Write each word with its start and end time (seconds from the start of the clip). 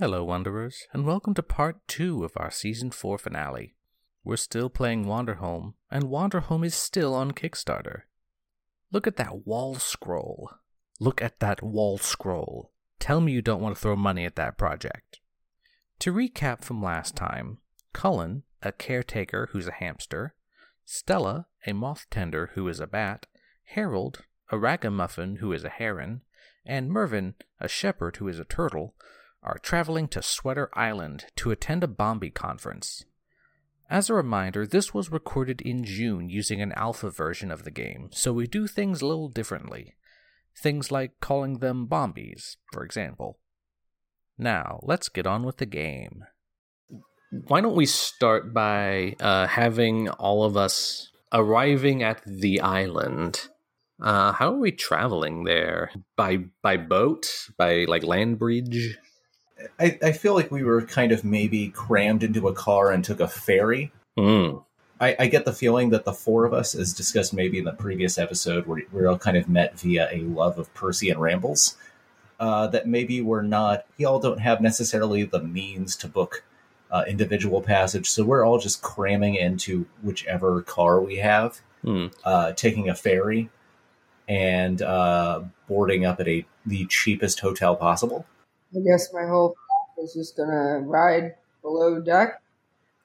Hello, 0.00 0.22
Wanderers, 0.22 0.86
and 0.92 1.04
welcome 1.04 1.34
to 1.34 1.42
part 1.42 1.80
two 1.88 2.22
of 2.22 2.30
our 2.36 2.52
season 2.52 2.92
four 2.92 3.18
finale. 3.18 3.74
We're 4.22 4.36
still 4.36 4.70
playing 4.70 5.06
Wanderhome, 5.06 5.74
and 5.90 6.04
Wanderhome 6.04 6.64
is 6.64 6.76
still 6.76 7.16
on 7.16 7.32
Kickstarter. 7.32 8.02
Look 8.92 9.08
at 9.08 9.16
that 9.16 9.44
wall 9.44 9.74
scroll. 9.74 10.52
Look 11.00 11.20
at 11.20 11.40
that 11.40 11.64
wall 11.64 11.98
scroll. 11.98 12.70
Tell 13.00 13.20
me 13.20 13.32
you 13.32 13.42
don't 13.42 13.60
want 13.60 13.74
to 13.74 13.82
throw 13.82 13.96
money 13.96 14.24
at 14.24 14.36
that 14.36 14.56
project. 14.56 15.18
To 15.98 16.12
recap 16.12 16.62
from 16.62 16.80
last 16.80 17.16
time, 17.16 17.58
Cullen, 17.92 18.44
a 18.62 18.70
caretaker 18.70 19.48
who's 19.50 19.66
a 19.66 19.72
hamster, 19.72 20.36
Stella, 20.84 21.46
a 21.66 21.72
moth 21.72 22.06
tender 22.08 22.52
who 22.54 22.68
is 22.68 22.78
a 22.78 22.86
bat, 22.86 23.26
Harold, 23.64 24.22
a 24.52 24.58
ragamuffin 24.58 25.38
who 25.40 25.52
is 25.52 25.64
a 25.64 25.68
heron, 25.68 26.20
and 26.64 26.88
Mervyn, 26.88 27.34
a 27.58 27.66
shepherd 27.66 28.18
who 28.18 28.28
is 28.28 28.38
a 28.38 28.44
turtle, 28.44 28.94
are 29.42 29.58
traveling 29.58 30.08
to 30.08 30.22
Sweater 30.22 30.68
Island 30.74 31.26
to 31.36 31.50
attend 31.50 31.84
a 31.84 31.88
Bombi 31.88 32.30
conference. 32.30 33.04
As 33.90 34.10
a 34.10 34.14
reminder, 34.14 34.66
this 34.66 34.92
was 34.92 35.10
recorded 35.10 35.60
in 35.62 35.84
June 35.84 36.28
using 36.28 36.60
an 36.60 36.72
alpha 36.72 37.10
version 37.10 37.50
of 37.50 37.64
the 37.64 37.70
game, 37.70 38.10
so 38.12 38.32
we 38.32 38.46
do 38.46 38.66
things 38.66 39.00
a 39.00 39.06
little 39.06 39.28
differently. 39.28 39.94
Things 40.60 40.90
like 40.90 41.20
calling 41.20 41.58
them 41.58 41.86
Bombies, 41.88 42.56
for 42.72 42.84
example. 42.84 43.38
Now, 44.36 44.80
let's 44.82 45.08
get 45.08 45.26
on 45.26 45.42
with 45.42 45.56
the 45.56 45.66
game. 45.66 46.24
Why 47.30 47.60
don't 47.60 47.76
we 47.76 47.86
start 47.86 48.52
by 48.52 49.14
uh, 49.20 49.46
having 49.46 50.08
all 50.08 50.44
of 50.44 50.56
us 50.56 51.10
arriving 51.32 52.02
at 52.02 52.22
the 52.24 52.60
island? 52.60 53.48
Uh, 54.00 54.32
how 54.32 54.52
are 54.52 54.58
we 54.58 54.70
traveling 54.70 55.44
there? 55.44 55.90
By 56.16 56.38
by 56.62 56.76
boat? 56.76 57.26
By 57.56 57.84
like 57.88 58.04
land 58.04 58.38
bridge? 58.38 58.96
I, 59.78 59.98
I 60.02 60.12
feel 60.12 60.34
like 60.34 60.50
we 60.50 60.62
were 60.62 60.82
kind 60.82 61.12
of 61.12 61.24
maybe 61.24 61.68
crammed 61.68 62.22
into 62.22 62.48
a 62.48 62.52
car 62.54 62.90
and 62.92 63.04
took 63.04 63.20
a 63.20 63.28
ferry. 63.28 63.92
Mm. 64.16 64.62
I, 65.00 65.16
I 65.18 65.26
get 65.28 65.44
the 65.44 65.52
feeling 65.52 65.90
that 65.90 66.04
the 66.04 66.12
four 66.12 66.44
of 66.44 66.52
us, 66.52 66.74
as 66.74 66.92
discussed 66.92 67.32
maybe 67.32 67.58
in 67.58 67.64
the 67.64 67.72
previous 67.72 68.18
episode, 68.18 68.66
where 68.66 68.82
we 68.92 69.06
all 69.06 69.18
kind 69.18 69.36
of 69.36 69.48
met 69.48 69.78
via 69.78 70.08
a 70.12 70.20
love 70.22 70.58
of 70.58 70.72
Percy 70.74 71.10
and 71.10 71.20
Rambles, 71.20 71.76
uh, 72.40 72.66
that 72.68 72.86
maybe 72.86 73.20
we're 73.20 73.42
not, 73.42 73.84
we 73.98 74.04
all 74.04 74.18
don't 74.20 74.40
have 74.40 74.60
necessarily 74.60 75.24
the 75.24 75.42
means 75.42 75.96
to 75.96 76.08
book 76.08 76.44
uh, 76.90 77.04
individual 77.06 77.60
passage. 77.60 78.08
So 78.08 78.24
we're 78.24 78.44
all 78.44 78.58
just 78.58 78.82
cramming 78.82 79.34
into 79.36 79.86
whichever 80.02 80.62
car 80.62 81.00
we 81.00 81.16
have, 81.16 81.60
Mm. 81.84 82.12
uh, 82.24 82.52
taking 82.54 82.88
a 82.88 82.94
ferry 82.94 83.50
and 84.28 84.82
uh, 84.82 85.42
boarding 85.68 86.04
up 86.04 86.18
at 86.18 86.26
a 86.26 86.44
the 86.66 86.86
cheapest 86.86 87.38
hotel 87.38 87.76
possible. 87.76 88.26
I 88.74 88.80
guess 88.80 89.12
my 89.12 89.26
whole 89.26 89.50
pack 89.50 90.04
is 90.04 90.14
just 90.14 90.36
gonna 90.36 90.80
ride 90.80 91.34
below 91.62 92.00
deck. 92.00 92.40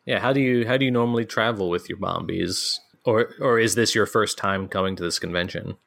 Yeah, 0.06 0.20
how 0.20 0.34
do 0.34 0.42
you 0.42 0.68
how 0.68 0.78
do 0.78 0.86
you 0.86 0.92
normally 0.92 1.26
travel 1.26 1.70
with 1.70 1.88
your 1.90 1.98
bombies, 1.98 2.80
Or 3.06 3.34
or 3.40 3.60
is 3.60 3.76
this 3.76 3.96
your 3.96 4.06
first 4.06 4.38
time 4.38 4.68
coming 4.68 4.96
to 4.98 5.04
this 5.04 5.20
convention? 5.20 5.78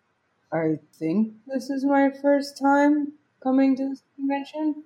I 0.52 0.78
think 0.98 1.34
this 1.46 1.70
is 1.70 1.84
my 1.84 2.10
first 2.22 2.58
time 2.58 3.12
coming 3.42 3.76
to 3.76 3.90
this 3.90 4.02
convention. 4.16 4.84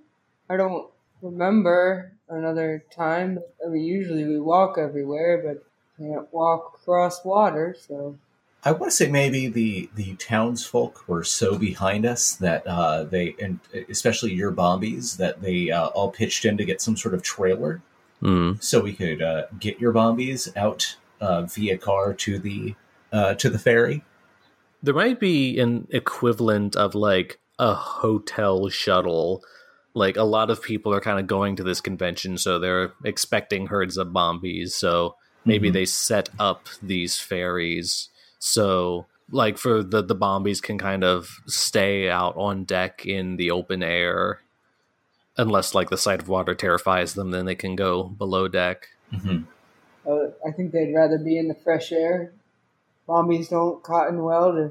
I 0.49 0.57
don't 0.57 0.91
remember 1.23 2.13
another 2.29 2.85
time. 2.91 3.39
I 3.65 3.69
mean, 3.69 3.85
usually 3.85 4.25
we 4.25 4.41
walk 4.41 4.79
everywhere, 4.79 5.43
but 5.45 5.65
can't 5.99 6.33
walk 6.33 6.79
across 6.81 7.25
water, 7.25 7.77
so 7.79 8.19
I 8.63 8.73
want 8.73 8.91
to 8.93 8.97
say 8.97 9.09
maybe 9.11 9.49
the 9.49 9.89
the 9.95 10.15
townsfolk 10.17 11.05
were 11.09 11.25
so 11.25 11.57
behind 11.59 12.05
us 12.05 12.35
that 12.37 12.67
uh, 12.67 13.05
they, 13.05 13.35
and 13.41 13.59
especially 13.89 14.35
your 14.35 14.53
Bombies, 14.53 15.17
that 15.17 15.41
they 15.41 15.71
uh, 15.71 15.87
all 15.89 16.11
pitched 16.11 16.45
in 16.45 16.57
to 16.59 16.65
get 16.65 16.81
some 16.83 16.97
sort 16.97 17.15
of 17.15 17.23
trailer 17.23 17.81
Mm. 18.23 18.63
so 18.63 18.83
we 18.83 18.93
could 18.93 19.23
uh, 19.23 19.45
get 19.59 19.81
your 19.81 19.95
Bombies 19.95 20.55
out 20.55 20.97
uh, 21.23 21.41
via 21.43 21.79
car 21.79 22.13
to 22.13 22.39
the 22.39 22.75
uh, 23.13 23.33
to 23.35 23.49
the 23.49 23.59
ferry. 23.59 24.05
There 24.83 24.93
might 24.93 25.19
be 25.19 25.59
an 25.59 25.87
equivalent 25.91 26.77
of 26.77 26.95
like 26.95 27.39
a 27.59 27.73
hotel 27.73 28.69
shuttle. 28.69 29.43
Like 29.95 30.19
a 30.19 30.23
lot 30.25 30.51
of 30.51 30.63
people 30.63 30.93
are 30.93 31.01
kind 31.01 31.19
of 31.19 31.27
going 31.27 31.57
to 31.57 31.63
this 31.63 31.81
convention, 31.81 32.37
so 32.37 32.59
they're 32.59 32.93
expecting 33.07 33.69
herds 33.69 33.97
of 33.97 34.09
bombies. 34.09 34.73
So 34.73 35.17
maybe 35.47 35.71
Mhm. 35.71 35.73
they 35.73 35.85
set 35.87 36.29
up 36.39 36.69
these 36.83 37.17
ferries. 37.19 38.10
So 38.41 39.07
like 39.31 39.59
for 39.59 39.83
the 39.83 40.03
the 40.03 40.17
bombies 40.17 40.61
can 40.61 40.79
kind 40.79 41.05
of 41.05 41.41
stay 41.47 42.11
out 42.11 42.37
on 42.37 42.65
deck 42.65 43.07
in 43.07 43.37
the 43.37 43.51
open 43.53 43.83
air. 43.83 44.41
Unless 45.37 45.75
like 45.75 45.91
the 45.91 45.97
sight 45.97 46.21
of 46.21 46.29
water 46.29 46.55
terrifies 46.55 47.15
them, 47.15 47.31
then 47.31 47.47
they 47.47 47.55
can 47.55 47.77
go 47.77 48.03
below 48.03 48.49
deck. 48.49 48.89
Mhm. 49.13 49.47
uh, 50.07 50.27
I 50.47 50.51
think 50.51 50.73
they'd 50.73 50.93
rather 50.93 51.19
be 51.19 51.39
in 51.39 51.49
the 51.49 51.55
fresh 51.55 51.93
air. 51.93 52.33
Bombies 53.09 53.49
don't 53.49 53.83
cotton 53.83 54.23
well 54.23 54.53
to, 54.53 54.71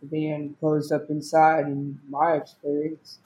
to 0.00 0.06
being 0.06 0.56
closed 0.60 0.92
up 0.92 1.10
inside, 1.10 1.66
in 1.66 2.00
my 2.08 2.34
experience. 2.34 3.18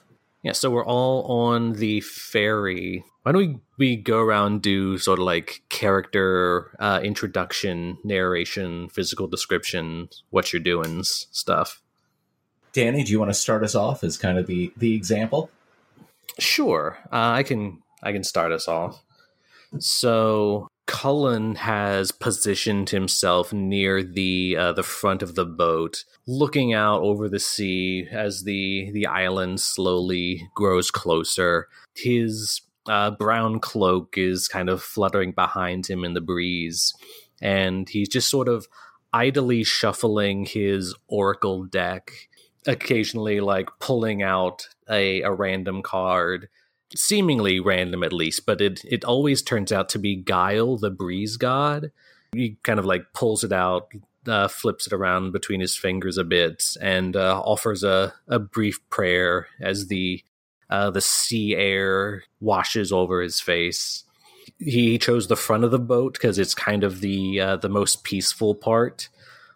Yeah, 0.43 0.53
so 0.53 0.71
we're 0.71 0.85
all 0.85 1.23
on 1.25 1.75
the 1.75 2.01
ferry. 2.01 3.05
Why 3.23 3.33
don't 3.33 3.39
we, 3.41 3.59
we 3.79 3.97
go 3.97 4.19
around 4.19 4.63
do 4.63 4.99
sort 4.99 5.19
of 5.19 5.25
like 5.25 5.63
character 5.69 6.77
uh, 6.81 7.01
introduction, 7.03 7.99
narration, 8.05 8.89
physical 8.89 9.27
description, 9.27 10.09
what 10.31 10.53
you're 10.53 10.61
doing 10.61 11.03
stuff? 11.05 11.81
Danny, 12.73 13.03
do 13.05 13.13
you 13.13 13.19
want 13.19 13.31
to 13.31 13.35
start 13.35 13.65
us 13.65 13.75
off 13.75 14.05
as 14.05 14.19
kind 14.19 14.39
of 14.39 14.47
the 14.47 14.73
the 14.77 14.95
example? 14.95 15.51
Sure, 16.39 16.99
uh, 17.13 17.31
I 17.31 17.43
can 17.43 17.83
I 18.03 18.13
can 18.13 18.25
start 18.25 18.53
us 18.53 18.69
off. 18.69 19.03
So 19.79 20.69
Cullen 20.87 21.57
has 21.57 22.13
positioned 22.13 22.91
himself 22.91 23.53
near 23.53 24.03
the 24.03 24.57
uh, 24.59 24.73
the 24.73 24.83
front 24.83 25.23
of 25.23 25.35
the 25.35 25.45
boat, 25.45 26.05
looking 26.27 26.73
out 26.73 27.03
over 27.03 27.29
the 27.29 27.39
sea 27.39 28.07
as 28.11 28.45
the 28.45 28.91
the 28.93 29.07
island 29.07 29.61
slowly 29.61 30.49
grows 30.55 30.91
closer. 30.91 31.69
His 31.95 32.61
uh, 32.89 33.11
brown 33.13 33.61
cloak 33.61 34.17
is 34.17 34.49
kind 34.49 34.69
of 34.69 34.83
fluttering 34.83 35.33
behind 35.33 35.87
him 35.87 36.05
in 36.05 36.15
the 36.15 36.21
breeze, 36.21 36.95
and 37.41 37.89
he's 37.89 38.09
just 38.09 38.31
sort 38.31 38.49
of 38.49 38.67
idly 39.13 39.65
shuffling 39.65 40.45
his 40.45 40.95
oracle 41.07 41.65
deck, 41.65 42.13
occasionally 42.67 43.41
like 43.41 43.69
pulling 43.81 44.23
out 44.23 44.69
a, 44.89 45.23
a 45.23 45.33
random 45.33 45.83
card 45.83 46.49
seemingly 46.95 47.61
random 47.61 48.03
at 48.03 48.13
least, 48.13 48.47
but 48.47 48.61
it 48.61 48.81
it 48.85 49.05
always 49.05 49.43
turns 49.43 49.73
out 49.73 49.89
to 49.91 49.99
be 49.99 50.17
Guile, 50.17 50.77
the 50.77 50.91
breeze 50.91 51.37
god. 51.37 51.91
He 52.33 52.59
kind 52.63 52.79
of 52.79 52.85
like 52.85 53.13
pulls 53.15 53.45
it 53.45 53.53
out, 53.53 53.89
uh, 54.27 54.49
flips 54.49 54.87
it 54.87 54.93
around 54.93 55.33
between 55.33 55.61
his 55.61 55.77
fingers 55.77 56.19
a 56.19 56.25
bit, 56.25 56.77
and 56.81 57.17
uh, 57.17 57.41
offers 57.41 57.83
a, 57.83 58.15
a 58.27 58.39
brief 58.39 58.81
prayer 58.91 59.49
as 59.61 59.89
the 59.89 60.23
uh, 60.71 60.91
the 60.91 61.01
sea 61.01 61.55
air 61.57 62.25
washes 62.41 62.93
over 62.93 63.21
his 63.21 63.41
face. 63.41 64.05
He 64.59 64.99
chose 64.99 65.29
the 65.29 65.37
front 65.37 65.65
of 65.65 65.71
the 65.71 65.79
boat 65.79 66.15
because 66.15 66.39
it's 66.39 66.55
kind 66.55 66.85
of 66.85 67.01
the 67.01 67.41
uh, 67.41 67.57
the 67.57 67.69
most 67.69 68.05
peaceful 68.05 68.55
part. 68.55 69.09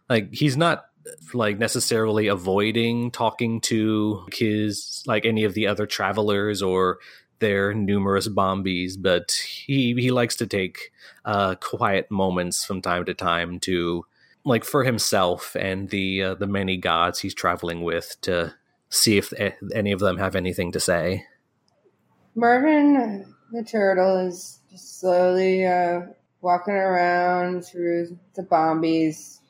Like 0.09 0.33
he's 0.33 0.57
not 0.57 0.87
like 1.35 1.59
necessarily 1.59 2.29
avoiding 2.29 3.11
talking 3.11 3.61
to 3.63 4.25
his 4.33 5.03
like 5.07 5.25
any 5.25 5.45
of 5.45 5.55
the 5.55 5.67
other 5.67 5.87
travelers 5.87 6.63
or 6.63 6.99
their 7.41 7.75
numerous 7.75 8.29
bombies, 8.29 8.97
but 8.97 9.33
he 9.33 9.95
he 9.95 10.11
likes 10.11 10.37
to 10.37 10.47
take 10.47 10.93
uh, 11.25 11.57
quiet 11.57 12.11
moments 12.11 12.65
from 12.65 12.81
time 12.81 13.05
to 13.05 13.15
time 13.15 13.59
to 13.61 14.07
like 14.45 14.65
for 14.65 14.85
himself 14.85 15.57
and 15.59 15.91
the 15.91 16.23
uh, 16.23 16.35
the 16.35 16.47
many 16.47 16.77
gods 16.77 17.19
he's 17.19 17.35
traveling 17.35 17.83
with 17.83 18.17
to 18.23 18.55
see 18.93 19.17
if 19.17 19.33
any 19.75 19.91
of 19.91 20.01
them 20.01 20.19
have 20.19 20.37
anything 20.37 20.71
to 20.73 20.81
say. 20.81 21.25
Mervyn 22.35 23.27
the 23.53 23.63
turtle 23.63 24.17
is 24.17 24.61
just 24.71 25.01
slowly 25.01 25.67
uh, 25.67 26.01
walking 26.41 26.75
around 26.75 27.65
through 27.65 28.19
the 28.35 28.43
bombies, 28.43 29.41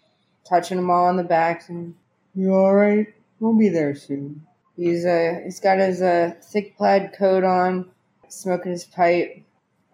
touching 0.49 0.77
them 0.77 0.91
all 0.91 1.07
on 1.07 1.17
the 1.17 1.23
back, 1.23 1.69
and 1.69 1.95
you 2.35 2.53
all 2.53 2.75
right? 2.75 3.07
We'll 3.39 3.57
be 3.57 3.69
there 3.69 3.95
soon. 3.95 4.47
He's 4.77 5.05
uh, 5.05 5.41
he's 5.45 5.61
got 5.61 5.79
his 5.79 6.03
uh, 6.03 6.33
thick 6.43 6.77
plaid 6.77 7.13
coat 7.17 7.45
on, 7.45 7.91
smoking 8.29 8.73
his 8.73 8.85
pipe. 8.85 9.45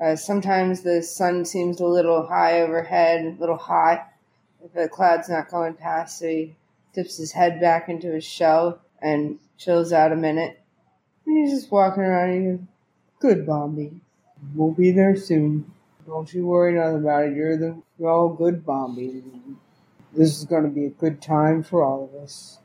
Uh, 0.00 0.16
sometimes 0.16 0.82
the 0.82 1.02
sun 1.02 1.44
seems 1.44 1.80
a 1.80 1.86
little 1.86 2.26
high 2.26 2.62
overhead, 2.62 3.24
a 3.24 3.40
little 3.40 3.56
hot. 3.56 4.08
If 4.64 4.72
the 4.72 4.88
cloud's 4.88 5.28
not 5.28 5.50
going 5.50 5.74
past, 5.74 6.18
so 6.18 6.28
he 6.28 6.56
dips 6.94 7.16
his 7.16 7.32
head 7.32 7.60
back 7.60 7.88
into 7.88 8.12
his 8.12 8.24
shell 8.24 8.80
and 9.00 9.38
chills 9.56 9.92
out 9.92 10.12
a 10.12 10.16
minute. 10.16 10.60
And 11.26 11.38
he's 11.38 11.58
just 11.58 11.70
walking 11.70 12.02
around. 12.02 12.30
And 12.30 12.42
he 12.42 12.50
goes, 12.50 12.60
Good, 13.20 13.46
Bombi. 13.46 14.00
We'll 14.54 14.72
be 14.72 14.92
there 14.92 15.16
soon. 15.16 15.72
Don't 16.06 16.32
you 16.32 16.46
worry 16.46 16.74
nothing 16.74 17.02
about 17.02 17.24
it. 17.24 17.36
You're 17.36 17.56
the 17.56 17.82
you're 17.98 18.10
all 18.10 18.28
good, 18.30 18.64
Bombi. 18.64 19.22
This 20.14 20.38
is 20.38 20.44
going 20.44 20.62
to 20.62 20.70
be 20.70 20.86
a 20.86 20.90
good 20.90 21.20
time 21.20 21.62
for 21.62 21.82
all 21.84 22.04
of 22.04 22.22
us. 22.22 22.58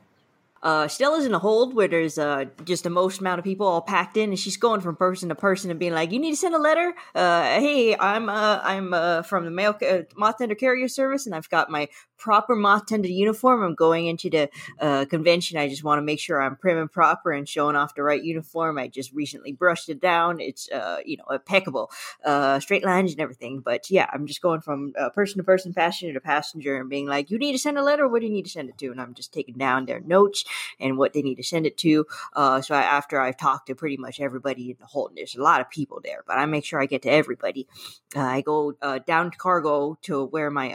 uh, 0.62 0.88
Stella's 0.88 1.26
in 1.26 1.34
a 1.34 1.38
hold 1.38 1.74
where 1.74 1.88
there's 1.88 2.16
uh, 2.16 2.46
just 2.64 2.84
the 2.84 2.90
most 2.90 3.20
amount 3.20 3.38
of 3.38 3.44
people 3.44 3.66
all 3.66 3.82
packed 3.82 4.16
in, 4.16 4.30
and 4.30 4.38
she's 4.38 4.56
going 4.56 4.80
from 4.80 4.96
person 4.96 5.28
to 5.28 5.34
person 5.34 5.70
and 5.70 5.78
being 5.78 5.92
like, 5.92 6.10
"You 6.10 6.18
need 6.18 6.30
to 6.30 6.36
send 6.36 6.54
a 6.54 6.58
letter. 6.58 6.94
Uh, 7.14 7.42
hey, 7.60 7.94
I'm 7.98 8.30
uh, 8.30 8.60
I'm 8.62 8.94
uh, 8.94 9.22
from 9.22 9.44
the 9.44 9.50
mail 9.50 9.76
uh, 9.86 9.98
moth 10.16 10.38
tender 10.38 10.54
carrier 10.54 10.88
service, 10.88 11.26
and 11.26 11.34
I've 11.34 11.50
got 11.50 11.70
my 11.70 11.88
proper 12.16 12.54
moth 12.54 12.86
tender 12.86 13.08
uniform. 13.08 13.62
I'm 13.62 13.74
going 13.74 14.06
into 14.06 14.30
the 14.30 14.48
uh, 14.80 15.04
convention. 15.06 15.58
I 15.58 15.68
just 15.68 15.84
want 15.84 15.98
to 15.98 16.02
make 16.02 16.20
sure 16.20 16.40
I'm 16.40 16.56
prim 16.56 16.78
and 16.78 16.90
proper 16.90 17.32
and 17.32 17.48
showing 17.48 17.76
off 17.76 17.94
the 17.94 18.02
right 18.02 18.22
uniform. 18.22 18.78
I 18.78 18.88
just 18.88 19.12
recently 19.12 19.52
brushed 19.52 19.88
it 19.88 20.00
down. 20.00 20.40
It's 20.40 20.70
uh, 20.70 20.98
you 21.04 21.16
know 21.16 21.24
impeccable, 21.30 21.90
uh, 22.24 22.60
straight 22.60 22.84
lines 22.84 23.12
and 23.12 23.20
everything. 23.20 23.60
But 23.60 23.90
yeah, 23.90 24.08
I'm 24.12 24.26
just 24.26 24.40
going 24.40 24.60
from 24.60 24.92
uh, 24.98 25.10
person 25.10 25.38
to 25.38 25.44
person, 25.44 25.74
passenger 25.74 26.14
to 26.14 26.20
passenger, 26.20 26.76
and 26.76 26.88
being 26.88 27.06
like, 27.06 27.30
"You 27.30 27.38
need 27.38 27.52
to 27.52 27.58
send 27.58 27.78
a 27.78 27.82
letter. 27.82 28.08
What 28.08 28.20
do 28.20 28.26
you 28.26 28.32
need 28.32 28.44
to 28.44 28.50
send 28.50 28.68
it 28.68 28.78
to?" 28.78 28.90
And 28.90 29.00
I'm 29.00 29.14
just 29.14 29.32
taking 29.32 29.56
down 29.56 29.86
their 29.86 30.00
notes 30.00 30.44
and 30.80 30.98
what 30.98 31.12
they 31.12 31.22
need 31.22 31.36
to 31.36 31.44
send 31.44 31.66
it 31.66 31.76
to. 31.78 32.06
Uh, 32.34 32.60
so 32.60 32.74
I, 32.74 32.82
after 32.82 33.20
I've 33.20 33.36
talked 33.36 33.66
to 33.68 33.74
pretty 33.74 33.96
much 33.96 34.20
everybody 34.20 34.70
in 34.70 34.76
the 34.78 34.86
whole, 34.86 35.10
there's 35.14 35.36
a 35.36 35.42
lot 35.42 35.60
of 35.60 35.70
people 35.70 36.00
there, 36.02 36.22
but 36.26 36.38
I 36.38 36.46
make 36.46 36.64
sure 36.64 36.80
I 36.80 36.86
get 36.86 37.02
to 37.02 37.10
everybody. 37.10 37.66
I 38.14 38.40
go 38.40 38.74
uh, 38.80 39.00
down 39.00 39.30
to 39.30 39.36
cargo 39.36 39.98
to 40.02 40.24
where 40.24 40.50
my 40.50 40.72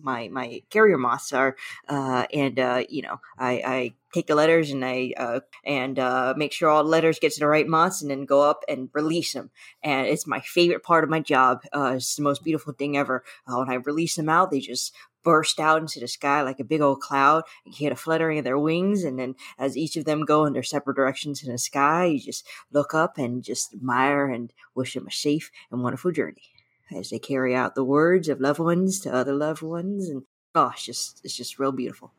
my 0.00 0.28
my 0.28 0.62
carrier 0.70 0.98
moths 0.98 1.32
are, 1.32 1.56
uh, 1.88 2.26
and 2.32 2.58
uh, 2.58 2.84
you 2.88 3.02
know 3.02 3.20
I, 3.38 3.52
I 3.64 3.94
take 4.12 4.26
the 4.26 4.34
letters 4.34 4.70
and 4.70 4.84
I 4.84 5.12
uh, 5.16 5.40
and 5.64 5.98
uh, 5.98 6.34
make 6.36 6.52
sure 6.52 6.68
all 6.68 6.84
the 6.84 6.90
letters 6.90 7.18
get 7.18 7.32
to 7.32 7.40
the 7.40 7.46
right 7.46 7.66
moths, 7.66 8.02
and 8.02 8.10
then 8.10 8.24
go 8.24 8.42
up 8.42 8.62
and 8.68 8.90
release 8.92 9.32
them. 9.32 9.50
And 9.82 10.06
it's 10.06 10.26
my 10.26 10.40
favorite 10.40 10.82
part 10.82 11.04
of 11.04 11.10
my 11.10 11.20
job. 11.20 11.62
Uh, 11.74 11.94
it's 11.96 12.16
the 12.16 12.22
most 12.22 12.44
beautiful 12.44 12.72
thing 12.72 12.96
ever. 12.96 13.24
Uh, 13.46 13.58
when 13.58 13.70
I 13.70 13.74
release 13.74 14.16
them 14.16 14.28
out, 14.28 14.50
they 14.50 14.60
just 14.60 14.94
burst 15.22 15.58
out 15.58 15.80
into 15.80 15.98
the 15.98 16.06
sky 16.06 16.42
like 16.42 16.60
a 16.60 16.64
big 16.64 16.80
old 16.80 17.00
cloud. 17.00 17.42
You 17.64 17.72
hear 17.72 17.90
the 17.90 17.96
fluttering 17.96 18.38
of 18.38 18.44
their 18.44 18.58
wings, 18.58 19.04
and 19.04 19.18
then 19.18 19.34
as 19.58 19.76
each 19.76 19.96
of 19.96 20.04
them 20.04 20.24
go 20.24 20.44
in 20.44 20.52
their 20.52 20.62
separate 20.62 20.96
directions 20.96 21.42
in 21.42 21.50
the 21.50 21.58
sky, 21.58 22.04
you 22.06 22.20
just 22.20 22.46
look 22.72 22.94
up 22.94 23.18
and 23.18 23.42
just 23.42 23.74
admire 23.74 24.28
and 24.28 24.52
wish 24.74 24.94
them 24.94 25.06
a 25.06 25.12
safe 25.12 25.50
and 25.70 25.82
wonderful 25.82 26.12
journey 26.12 26.55
as 26.94 27.10
they 27.10 27.18
carry 27.18 27.54
out 27.54 27.74
the 27.74 27.84
words 27.84 28.28
of 28.28 28.40
loved 28.40 28.58
ones 28.58 29.00
to 29.00 29.12
other 29.12 29.34
loved 29.34 29.62
ones, 29.62 30.08
and 30.08 30.22
it's 30.54 30.84
just 30.84 31.20
it's 31.24 31.36
just 31.36 31.58
real 31.58 31.72
beautiful. 31.72 32.12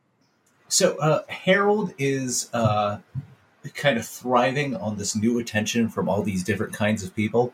So 0.68 0.98
uh, 0.98 1.22
Harold 1.30 1.94
is 1.98 2.50
uh, 2.54 2.98
kind 3.74 3.98
of 3.98 4.06
thriving 4.06 4.76
on 4.76 4.98
this 4.98 5.16
new 5.16 5.40
attention 5.40 5.90
from 5.90 6.10
all 6.10 6.22
these 6.22 6.44
different 6.44 6.74
kinds 6.74 7.04
of 7.04 7.16
people, 7.16 7.54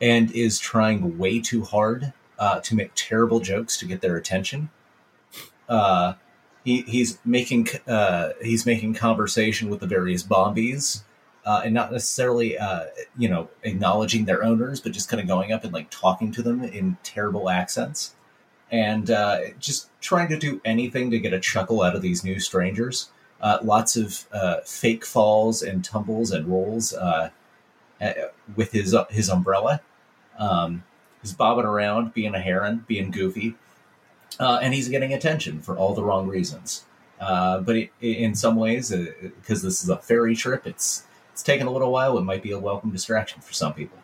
and 0.00 0.30
is 0.32 0.58
trying 0.58 1.18
way 1.18 1.40
too 1.40 1.62
hard 1.62 2.12
uh, 2.38 2.60
to 2.60 2.74
make 2.74 2.92
terrible 2.94 3.40
jokes 3.40 3.78
to 3.78 3.86
get 3.86 4.00
their 4.00 4.16
attention. 4.16 4.70
Uh, 5.68 6.14
he, 6.64 6.82
he's 6.82 7.18
making 7.24 7.68
uh, 7.86 8.30
he's 8.42 8.64
making 8.66 8.94
conversation 8.94 9.68
with 9.68 9.80
the 9.80 9.86
various 9.86 10.22
bombies 10.22 11.02
uh, 11.44 11.62
and 11.64 11.72
not 11.72 11.92
necessarily 11.92 12.58
uh, 12.58 12.84
you 13.16 13.28
know 13.28 13.48
acknowledging 13.62 14.24
their 14.24 14.44
owners, 14.44 14.80
but 14.80 14.92
just 14.92 15.08
kind 15.08 15.20
of 15.20 15.26
going 15.26 15.52
up 15.52 15.64
and 15.64 15.72
like 15.72 15.88
talking 15.90 16.30
to 16.32 16.42
them 16.42 16.62
in 16.62 16.96
terrible 17.02 17.48
accents, 17.48 18.14
and 18.70 19.10
uh, 19.10 19.40
just 19.58 19.88
trying 20.00 20.28
to 20.28 20.38
do 20.38 20.60
anything 20.64 21.10
to 21.10 21.18
get 21.18 21.32
a 21.32 21.40
chuckle 21.40 21.82
out 21.82 21.96
of 21.96 22.02
these 22.02 22.22
new 22.22 22.38
strangers. 22.38 23.10
Uh, 23.40 23.58
lots 23.62 23.96
of 23.96 24.26
uh, 24.32 24.56
fake 24.64 25.06
falls 25.06 25.62
and 25.62 25.84
tumbles 25.84 26.32
and 26.32 26.46
rolls 26.48 26.92
uh, 26.92 27.30
with 28.56 28.72
his 28.72 28.94
his 29.10 29.30
umbrella. 29.30 29.80
Um, 30.38 30.84
he's 31.22 31.32
bobbing 31.32 31.64
around, 31.64 32.14
being 32.14 32.34
a 32.34 32.40
heron, 32.40 32.84
being 32.86 33.10
goofy, 33.10 33.54
and 34.38 34.74
he's 34.74 34.88
getting 34.88 35.14
attention 35.14 35.60
for 35.62 35.78
all 35.78 35.94
the 35.94 36.04
wrong 36.04 36.28
reasons. 36.28 36.84
but 37.18 37.74
it, 37.74 37.90
in 38.00 38.34
some 38.34 38.56
ways, 38.56 38.90
because 38.90 39.62
this 39.62 39.82
is 39.82 39.88
a 39.88 39.96
ferry 39.96 40.36
trip, 40.36 40.66
it's 40.66 41.04
it's 41.38 41.44
taken 41.44 41.68
a 41.68 41.70
little 41.70 41.92
while. 41.92 42.18
It 42.18 42.22
might 42.22 42.42
be 42.42 42.50
a 42.50 42.58
welcome 42.58 42.90
distraction 42.90 43.40
for 43.40 43.52
some 43.52 43.72
people. 43.72 43.96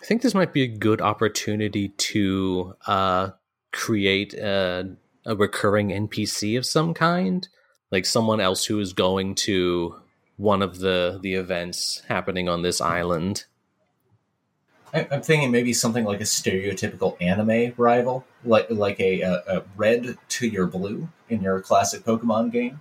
I 0.00 0.04
think 0.04 0.22
this 0.22 0.32
might 0.32 0.52
be 0.52 0.62
a 0.62 0.68
good 0.68 1.00
opportunity 1.00 1.88
to 1.88 2.76
uh, 2.86 3.30
create 3.72 4.34
a, 4.34 4.94
a 5.26 5.34
recurring 5.34 5.88
NPC 5.88 6.56
of 6.56 6.64
some 6.64 6.94
kind, 6.94 7.48
like 7.90 8.06
someone 8.06 8.40
else 8.40 8.66
who 8.66 8.78
is 8.78 8.92
going 8.92 9.34
to 9.46 9.96
one 10.36 10.62
of 10.62 10.78
the 10.78 11.18
the 11.20 11.34
events 11.34 12.02
happening 12.06 12.48
on 12.48 12.62
this 12.62 12.80
island. 12.80 13.46
I'm 14.94 15.22
thinking 15.22 15.50
maybe 15.50 15.72
something 15.72 16.04
like 16.04 16.20
a 16.20 16.24
stereotypical 16.24 17.16
anime 17.20 17.74
rival, 17.76 18.24
like 18.44 18.70
like 18.70 19.00
a, 19.00 19.22
a, 19.22 19.42
a 19.48 19.62
red 19.76 20.16
to 20.28 20.46
your 20.46 20.68
blue 20.68 21.08
in 21.28 21.42
your 21.42 21.60
classic 21.60 22.04
Pokemon 22.04 22.52
game 22.52 22.80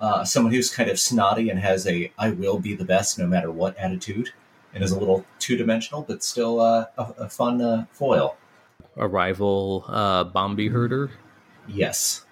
uh, 0.00 0.24
someone 0.24 0.52
who's 0.52 0.74
kind 0.74 0.90
of 0.90 0.98
snotty 0.98 1.50
and 1.50 1.58
has 1.60 1.86
a 1.86 2.12
"I 2.18 2.30
will 2.30 2.58
be 2.58 2.74
the 2.74 2.84
best 2.84 3.18
no 3.18 3.26
matter 3.26 3.50
what" 3.50 3.76
attitude, 3.76 4.32
and 4.74 4.82
is 4.82 4.90
a 4.90 4.98
little 4.98 5.24
two 5.38 5.56
dimensional, 5.56 6.02
but 6.02 6.22
still 6.22 6.60
uh, 6.60 6.86
a, 6.98 7.02
a, 7.18 7.28
fun 7.28 7.60
uh, 7.62 7.86
foil. 7.92 8.36
A 8.96 9.08
rival 9.08 9.84
uh, 9.88 10.24
Bombi 10.24 10.68
herder. 10.68 11.10
Yes. 11.66 12.24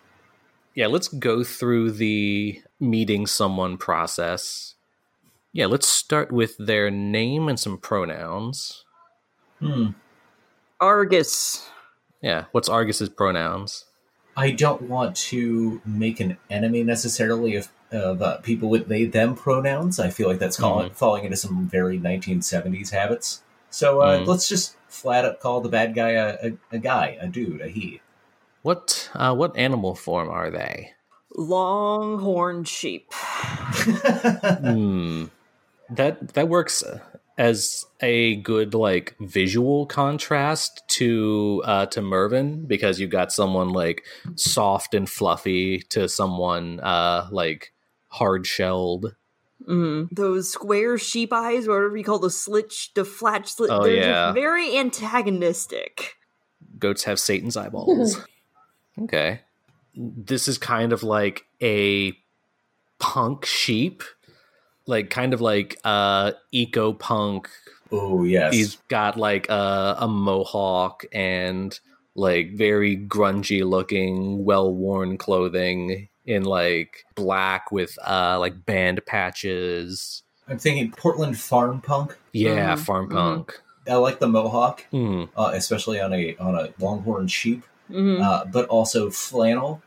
Yeah, 0.74 0.86
let's 0.86 1.08
go 1.08 1.44
through 1.44 1.92
the 1.92 2.62
meeting 2.80 3.26
someone 3.26 3.76
process. 3.76 4.74
Yeah, 5.52 5.66
let's 5.66 5.86
start 5.86 6.32
with 6.32 6.56
their 6.58 6.90
name 6.90 7.48
and 7.48 7.60
some 7.60 7.78
pronouns. 7.78 8.84
Hmm. 9.60 9.90
Argus. 10.80 11.68
Yeah, 12.22 12.46
what's 12.52 12.68
Argus's 12.68 13.08
pronouns? 13.08 13.84
I 14.36 14.50
don't 14.50 14.82
want 14.82 15.16
to 15.16 15.80
make 15.84 16.20
an 16.20 16.38
enemy 16.48 16.84
necessarily 16.84 17.56
of, 17.56 17.68
of 17.90 18.22
uh, 18.22 18.38
people 18.38 18.70
with 18.70 18.88
they 18.88 19.04
them 19.04 19.34
pronouns. 19.34 20.00
I 20.00 20.10
feel 20.10 20.28
like 20.28 20.38
that's 20.38 20.56
calling, 20.56 20.86
mm-hmm. 20.86 20.96
falling 20.96 21.24
into 21.24 21.36
some 21.36 21.68
very 21.68 21.98
1970s 21.98 22.90
habits. 22.90 23.42
So 23.70 24.00
uh, 24.00 24.18
mm-hmm. 24.18 24.30
let's 24.30 24.48
just 24.48 24.76
flat 24.88 25.24
up 25.24 25.40
call 25.40 25.60
the 25.60 25.68
bad 25.68 25.94
guy 25.94 26.10
a, 26.10 26.36
a, 26.42 26.52
a 26.72 26.78
guy, 26.78 27.18
a 27.20 27.28
dude, 27.28 27.60
a 27.60 27.68
he. 27.68 28.00
What 28.62 29.10
uh, 29.14 29.34
what 29.34 29.56
animal 29.56 29.94
form 29.94 30.28
are 30.28 30.50
they? 30.50 30.92
Longhorn 31.34 32.64
sheep. 32.64 33.12
hmm. 33.12 35.24
That 35.90 36.34
that 36.34 36.48
works 36.48 36.84
as 37.38 37.86
a 38.00 38.36
good 38.36 38.74
like 38.74 39.16
visual 39.20 39.86
contrast 39.86 40.82
to 40.88 41.62
uh 41.64 41.86
to 41.86 42.02
Mervin 42.02 42.66
because 42.66 43.00
you've 43.00 43.10
got 43.10 43.32
someone 43.32 43.70
like 43.70 44.04
soft 44.36 44.94
and 44.94 45.08
fluffy 45.08 45.78
to 45.90 46.08
someone 46.08 46.80
uh 46.80 47.28
like 47.30 47.72
hard 48.08 48.46
shelled. 48.46 49.14
Mm, 49.66 50.08
those 50.10 50.50
square 50.50 50.98
sheep 50.98 51.32
eyes, 51.32 51.68
or 51.68 51.76
whatever 51.76 51.96
you 51.96 52.04
call 52.04 52.18
the 52.18 52.30
slit, 52.30 52.74
the 52.94 53.04
flat 53.04 53.48
slit. 53.48 53.70
Oh 53.70 53.84
yeah, 53.84 54.32
very 54.32 54.76
antagonistic. 54.76 56.16
Goats 56.78 57.04
have 57.04 57.20
Satan's 57.20 57.56
eyeballs. 57.56 58.20
okay, 59.02 59.40
this 59.94 60.48
is 60.48 60.58
kind 60.58 60.92
of 60.92 61.02
like 61.02 61.46
a 61.62 62.12
punk 62.98 63.44
sheep 63.44 64.02
like 64.86 65.10
kind 65.10 65.34
of 65.34 65.40
like 65.40 65.78
uh 65.84 66.32
eco 66.50 66.92
punk. 66.92 67.48
Oh 67.90 68.24
yes, 68.24 68.54
he's 68.54 68.76
got 68.88 69.16
like 69.16 69.48
a, 69.48 69.96
a 70.00 70.08
mohawk 70.08 71.04
and 71.12 71.78
like 72.14 72.52
very 72.54 72.96
grungy 72.96 73.68
looking, 73.68 74.44
well 74.44 74.72
worn 74.72 75.18
clothing 75.18 76.08
in 76.24 76.44
like 76.44 77.04
black 77.14 77.72
with 77.72 77.98
uh 78.06 78.38
like 78.38 78.64
band 78.64 79.00
patches. 79.06 80.22
I'm 80.48 80.58
thinking 80.58 80.90
Portland 80.92 81.38
farm 81.38 81.80
punk. 81.80 82.16
Yeah, 82.32 82.74
mm-hmm. 82.74 82.82
farm 82.82 83.06
mm-hmm. 83.06 83.16
punk. 83.16 83.60
I 83.88 83.94
like 83.94 84.20
the 84.20 84.28
mohawk, 84.28 84.84
mm. 84.92 85.28
uh, 85.36 85.50
especially 85.54 86.00
on 86.00 86.12
a 86.12 86.36
on 86.36 86.54
a 86.54 86.72
longhorn 86.78 87.26
sheep, 87.26 87.64
mm-hmm. 87.90 88.22
uh, 88.22 88.44
but 88.44 88.68
also 88.68 89.10
flannel 89.10 89.82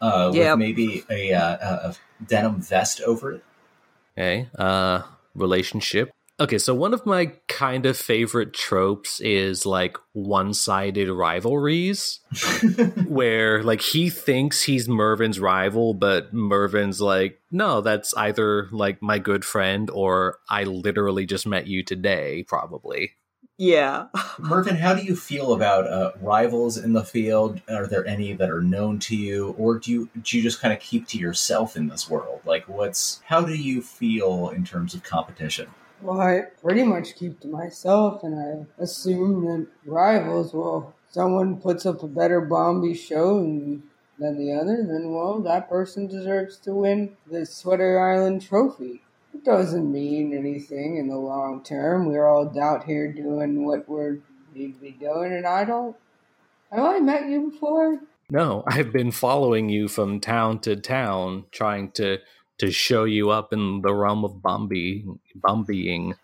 uh, 0.00 0.30
yep. 0.34 0.52
with 0.52 0.58
maybe 0.58 1.04
a, 1.10 1.32
uh, 1.32 1.90
a, 1.90 1.94
denim 2.26 2.60
vest 2.60 3.00
over 3.02 3.32
it. 3.32 3.44
Okay. 4.16 4.48
Uh, 4.58 5.02
relationship. 5.34 6.10
Okay, 6.38 6.58
so 6.58 6.74
one 6.74 6.92
of 6.92 7.06
my 7.06 7.32
kind 7.48 7.86
of 7.86 7.96
favorite 7.96 8.52
tropes 8.52 9.20
is 9.20 9.64
like 9.64 9.96
one 10.12 10.52
sided 10.52 11.08
rivalries 11.08 12.20
where 13.06 13.62
like 13.62 13.80
he 13.80 14.10
thinks 14.10 14.62
he's 14.62 14.86
Mervin's 14.86 15.40
rival, 15.40 15.94
but 15.94 16.34
Mervin's 16.34 17.00
like, 17.00 17.40
no, 17.50 17.80
that's 17.80 18.12
either 18.18 18.68
like 18.70 19.00
my 19.00 19.18
good 19.18 19.46
friend 19.46 19.88
or 19.90 20.38
I 20.50 20.64
literally 20.64 21.24
just 21.24 21.46
met 21.46 21.68
you 21.68 21.82
today, 21.82 22.44
probably. 22.46 23.12
Yeah. 23.58 24.08
Mervin, 24.38 24.76
how 24.76 24.94
do 24.94 25.02
you 25.02 25.16
feel 25.16 25.52
about 25.52 25.86
uh, 25.86 26.12
rivals 26.20 26.76
in 26.76 26.92
the 26.92 27.04
field? 27.04 27.60
Are 27.68 27.86
there 27.86 28.06
any 28.06 28.32
that 28.34 28.50
are 28.50 28.60
known 28.60 28.98
to 29.00 29.16
you, 29.16 29.54
or 29.58 29.78
do 29.78 29.90
you 29.90 30.08
do 30.20 30.36
you 30.36 30.42
just 30.42 30.60
kind 30.60 30.74
of 30.74 30.80
keep 30.80 31.08
to 31.08 31.18
yourself 31.18 31.76
in 31.76 31.88
this 31.88 32.08
world? 32.08 32.40
Like, 32.44 32.68
what's 32.68 33.22
how 33.26 33.40
do 33.40 33.54
you 33.54 33.80
feel 33.80 34.50
in 34.50 34.64
terms 34.64 34.94
of 34.94 35.02
competition? 35.02 35.68
Well, 36.02 36.20
I 36.20 36.42
pretty 36.62 36.82
much 36.82 37.16
keep 37.16 37.40
to 37.40 37.48
myself, 37.48 38.22
and 38.22 38.38
I 38.38 38.82
assume 38.82 39.44
that 39.46 39.66
rivals. 39.86 40.52
Well, 40.52 40.94
someone 41.10 41.58
puts 41.58 41.86
up 41.86 42.02
a 42.02 42.08
better 42.08 42.42
Bombi 42.42 42.94
show, 42.94 43.38
and 43.38 43.82
than 44.18 44.38
the 44.38 44.52
other, 44.52 44.76
then 44.76 45.12
well, 45.12 45.40
that 45.40 45.68
person 45.68 46.06
deserves 46.06 46.56
to 46.58 46.72
win 46.72 47.16
the 47.30 47.44
Sweater 47.44 48.00
Island 48.00 48.42
trophy. 48.42 49.02
It 49.36 49.44
doesn't 49.44 49.92
mean 49.92 50.32
anything 50.32 50.96
in 50.96 51.08
the 51.08 51.18
long 51.18 51.62
term. 51.62 52.06
We're 52.06 52.26
all 52.26 52.58
out 52.58 52.84
here 52.84 53.12
doing 53.12 53.66
what 53.66 53.86
we 53.86 54.20
need 54.54 54.76
to 54.76 54.80
be 54.80 54.92
doing, 54.92 55.34
and 55.34 55.46
I 55.46 55.64
don't. 55.64 55.94
Have 56.72 56.82
I 56.82 57.00
met 57.00 57.28
you 57.28 57.50
before? 57.50 58.00
No, 58.30 58.64
I've 58.66 58.94
been 58.94 59.10
following 59.10 59.68
you 59.68 59.88
from 59.88 60.20
town 60.20 60.60
to 60.60 60.74
town, 60.74 61.44
trying 61.52 61.90
to 61.92 62.20
to 62.56 62.70
show 62.70 63.04
you 63.04 63.28
up 63.28 63.52
in 63.52 63.82
the 63.82 63.92
realm 63.92 64.24
of 64.24 64.40
Bombi, 64.40 65.04
Bombying. 65.38 66.14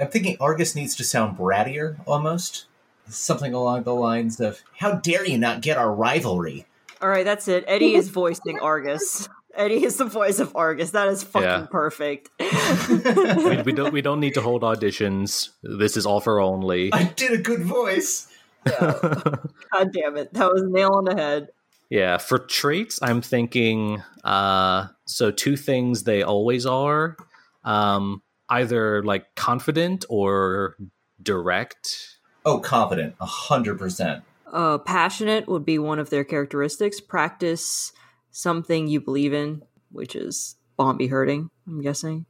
I'm 0.00 0.08
thinking 0.08 0.38
Argus 0.40 0.74
needs 0.74 0.96
to 0.96 1.04
sound 1.04 1.36
brattier, 1.36 1.98
almost. 2.06 2.64
Something 3.10 3.52
along 3.52 3.82
the 3.82 3.94
lines 3.94 4.40
of, 4.40 4.62
How 4.78 4.94
dare 4.94 5.26
you 5.26 5.36
not 5.36 5.60
get 5.60 5.76
our 5.76 5.94
rivalry? 5.94 6.64
All 7.02 7.10
right, 7.10 7.26
that's 7.26 7.46
it. 7.46 7.64
Eddie 7.68 7.94
is 7.94 8.08
voicing 8.08 8.58
Argus. 8.58 9.28
Eddie 9.58 9.84
is 9.84 9.96
the 9.96 10.04
voice 10.04 10.38
of 10.38 10.54
Argus. 10.56 10.92
That 10.92 11.08
is 11.08 11.22
fucking 11.24 11.48
Yeah. 11.48 11.66
perfect. 11.70 12.30
we, 12.38 13.62
we 13.62 13.72
don't 13.72 13.92
we 13.92 14.00
don't 14.00 14.20
need 14.20 14.34
to 14.34 14.40
hold 14.40 14.62
auditions. 14.62 15.50
This 15.62 15.96
is 15.96 16.06
offer 16.06 16.40
only. 16.40 16.92
I 16.92 17.04
did 17.04 17.32
a 17.32 17.42
good 17.42 17.62
voice. 17.64 18.28
God 18.64 19.92
damn 19.92 20.16
it. 20.16 20.32
That 20.34 20.52
was 20.52 20.62
a 20.62 20.68
nail 20.68 20.92
on 20.94 21.04
the 21.04 21.14
head. 21.16 21.48
Yeah, 21.90 22.18
for 22.18 22.38
traits, 22.38 22.98
I'm 23.02 23.20
thinking 23.20 24.02
uh 24.24 24.86
so 25.06 25.30
two 25.30 25.56
things 25.56 26.04
they 26.04 26.22
always 26.22 26.64
are. 26.64 27.16
Um 27.64 28.22
either 28.48 29.02
like 29.02 29.34
confident 29.34 30.04
or 30.08 30.76
direct. 31.22 32.18
Oh, 32.44 32.60
confident, 32.60 33.16
a 33.20 33.26
hundred 33.26 33.78
percent. 33.78 34.22
Uh, 34.50 34.78
passionate 34.78 35.46
would 35.46 35.66
be 35.66 35.78
one 35.78 35.98
of 35.98 36.08
their 36.08 36.24
characteristics. 36.24 37.00
Practice 37.00 37.92
something 38.30 38.88
you 38.88 39.00
believe 39.00 39.32
in, 39.32 39.62
which 39.90 40.14
is 40.14 40.56
Bombi 40.76 41.08
herding, 41.08 41.50
I'm 41.66 41.80
guessing. 41.80 42.26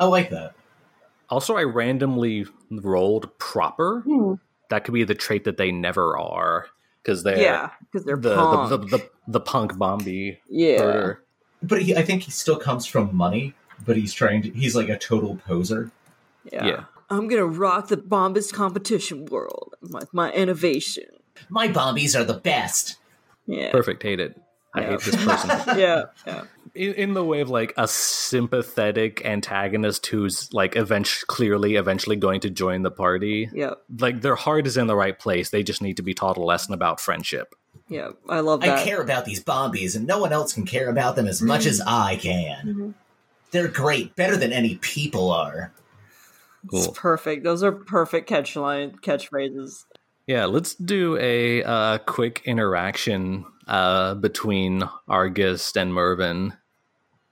I 0.00 0.06
like 0.06 0.30
that. 0.30 0.54
Also, 1.28 1.56
I 1.56 1.62
randomly 1.64 2.46
rolled 2.70 3.36
proper. 3.38 4.00
Hmm. 4.00 4.34
That 4.70 4.84
could 4.84 4.94
be 4.94 5.04
the 5.04 5.14
trait 5.14 5.44
that 5.44 5.56
they 5.56 5.70
never 5.70 6.16
are 6.18 6.66
because 7.02 7.22
they're 7.22 7.38
yeah, 7.38 7.70
because 7.80 8.06
they're 8.06 8.16
the, 8.16 8.34
punk. 8.34 8.70
the, 8.70 8.78
the 8.78 8.86
the 8.86 9.10
the 9.28 9.40
punk 9.40 9.76
Bombi 9.76 10.38
yeah. 10.48 10.78
herder. 10.78 11.22
But 11.62 11.82
he, 11.82 11.94
I 11.94 12.02
think 12.02 12.22
he 12.22 12.30
still 12.30 12.56
comes 12.56 12.86
from 12.86 13.14
money, 13.14 13.54
but 13.84 13.96
he's 13.96 14.12
trying 14.12 14.42
to, 14.42 14.50
he's 14.50 14.74
like 14.74 14.88
a 14.88 14.98
total 14.98 15.36
poser. 15.46 15.90
yeah. 16.50 16.66
Yeah. 16.66 16.84
I'm 17.10 17.28
gonna 17.28 17.46
rock 17.46 17.88
the 17.88 17.98
Bombas 17.98 18.50
competition 18.50 19.26
world 19.26 19.74
with 19.82 20.14
my 20.14 20.32
innovation. 20.32 21.04
My 21.50 21.68
bombies 21.68 22.18
are 22.18 22.24
the 22.24 22.34
best. 22.38 22.96
Yeah. 23.46 23.70
Perfect. 23.70 24.02
Hate 24.02 24.18
it. 24.20 24.40
I 24.74 24.80
Yeah. 24.82 24.90
hate 24.90 25.00
this 25.00 25.24
person. 25.24 25.50
Yeah. 25.78 26.02
Yeah. 26.26 26.42
in, 26.74 26.94
in 26.94 27.14
the 27.14 27.24
way 27.24 27.40
of 27.42 27.50
like 27.50 27.74
a 27.76 27.86
sympathetic 27.86 29.24
antagonist 29.26 30.06
who's 30.06 30.52
like 30.52 30.74
eventually 30.76 31.24
clearly 31.28 31.74
eventually 31.76 32.16
going 32.16 32.40
to 32.40 32.50
join 32.50 32.82
the 32.82 32.90
party 32.90 33.50
Yeah. 33.52 33.74
like 33.98 34.22
their 34.22 34.34
heart 34.36 34.66
is 34.66 34.76
in 34.78 34.86
the 34.86 34.96
right 34.96 35.18
place 35.18 35.50
they 35.50 35.62
just 35.62 35.82
need 35.82 35.98
to 35.98 36.02
be 36.02 36.14
taught 36.14 36.38
a 36.38 36.42
lesson 36.42 36.72
about 36.72 36.98
friendship 37.00 37.54
Yeah. 37.88 38.10
I 38.28 38.40
love 38.40 38.62
I 38.64 38.82
care 38.84 39.02
about 39.02 39.24
these 39.26 39.42
bombies, 39.44 39.94
and 39.96 40.06
no 40.06 40.18
one 40.18 40.32
else 40.32 40.52
can 40.54 40.64
care 40.64 40.88
about 40.88 41.14
them 41.16 41.26
as 41.26 41.42
much 41.42 41.66
as 41.66 41.80
I 41.86 42.16
can. 42.16 42.66
Mhm. 42.66 42.94
They're 43.50 43.68
great, 43.68 44.16
better 44.16 44.36
than 44.38 44.50
any 44.52 44.76
people 44.76 45.30
are. 45.30 45.72
It's 46.72 46.88
perfect. 46.94 47.44
Those 47.44 47.62
are 47.62 47.72
perfect 47.72 48.30
catchline 48.30 48.98
catchphrases. 49.00 49.84
yeah 50.26 50.44
let's 50.46 50.74
do 50.76 51.18
a 51.18 51.62
uh, 51.64 51.98
quick 51.98 52.40
interaction 52.46 53.44
uh, 53.66 54.14
between 54.14 54.82
argus 55.08 55.76
and 55.76 55.92
mervin 55.94 56.52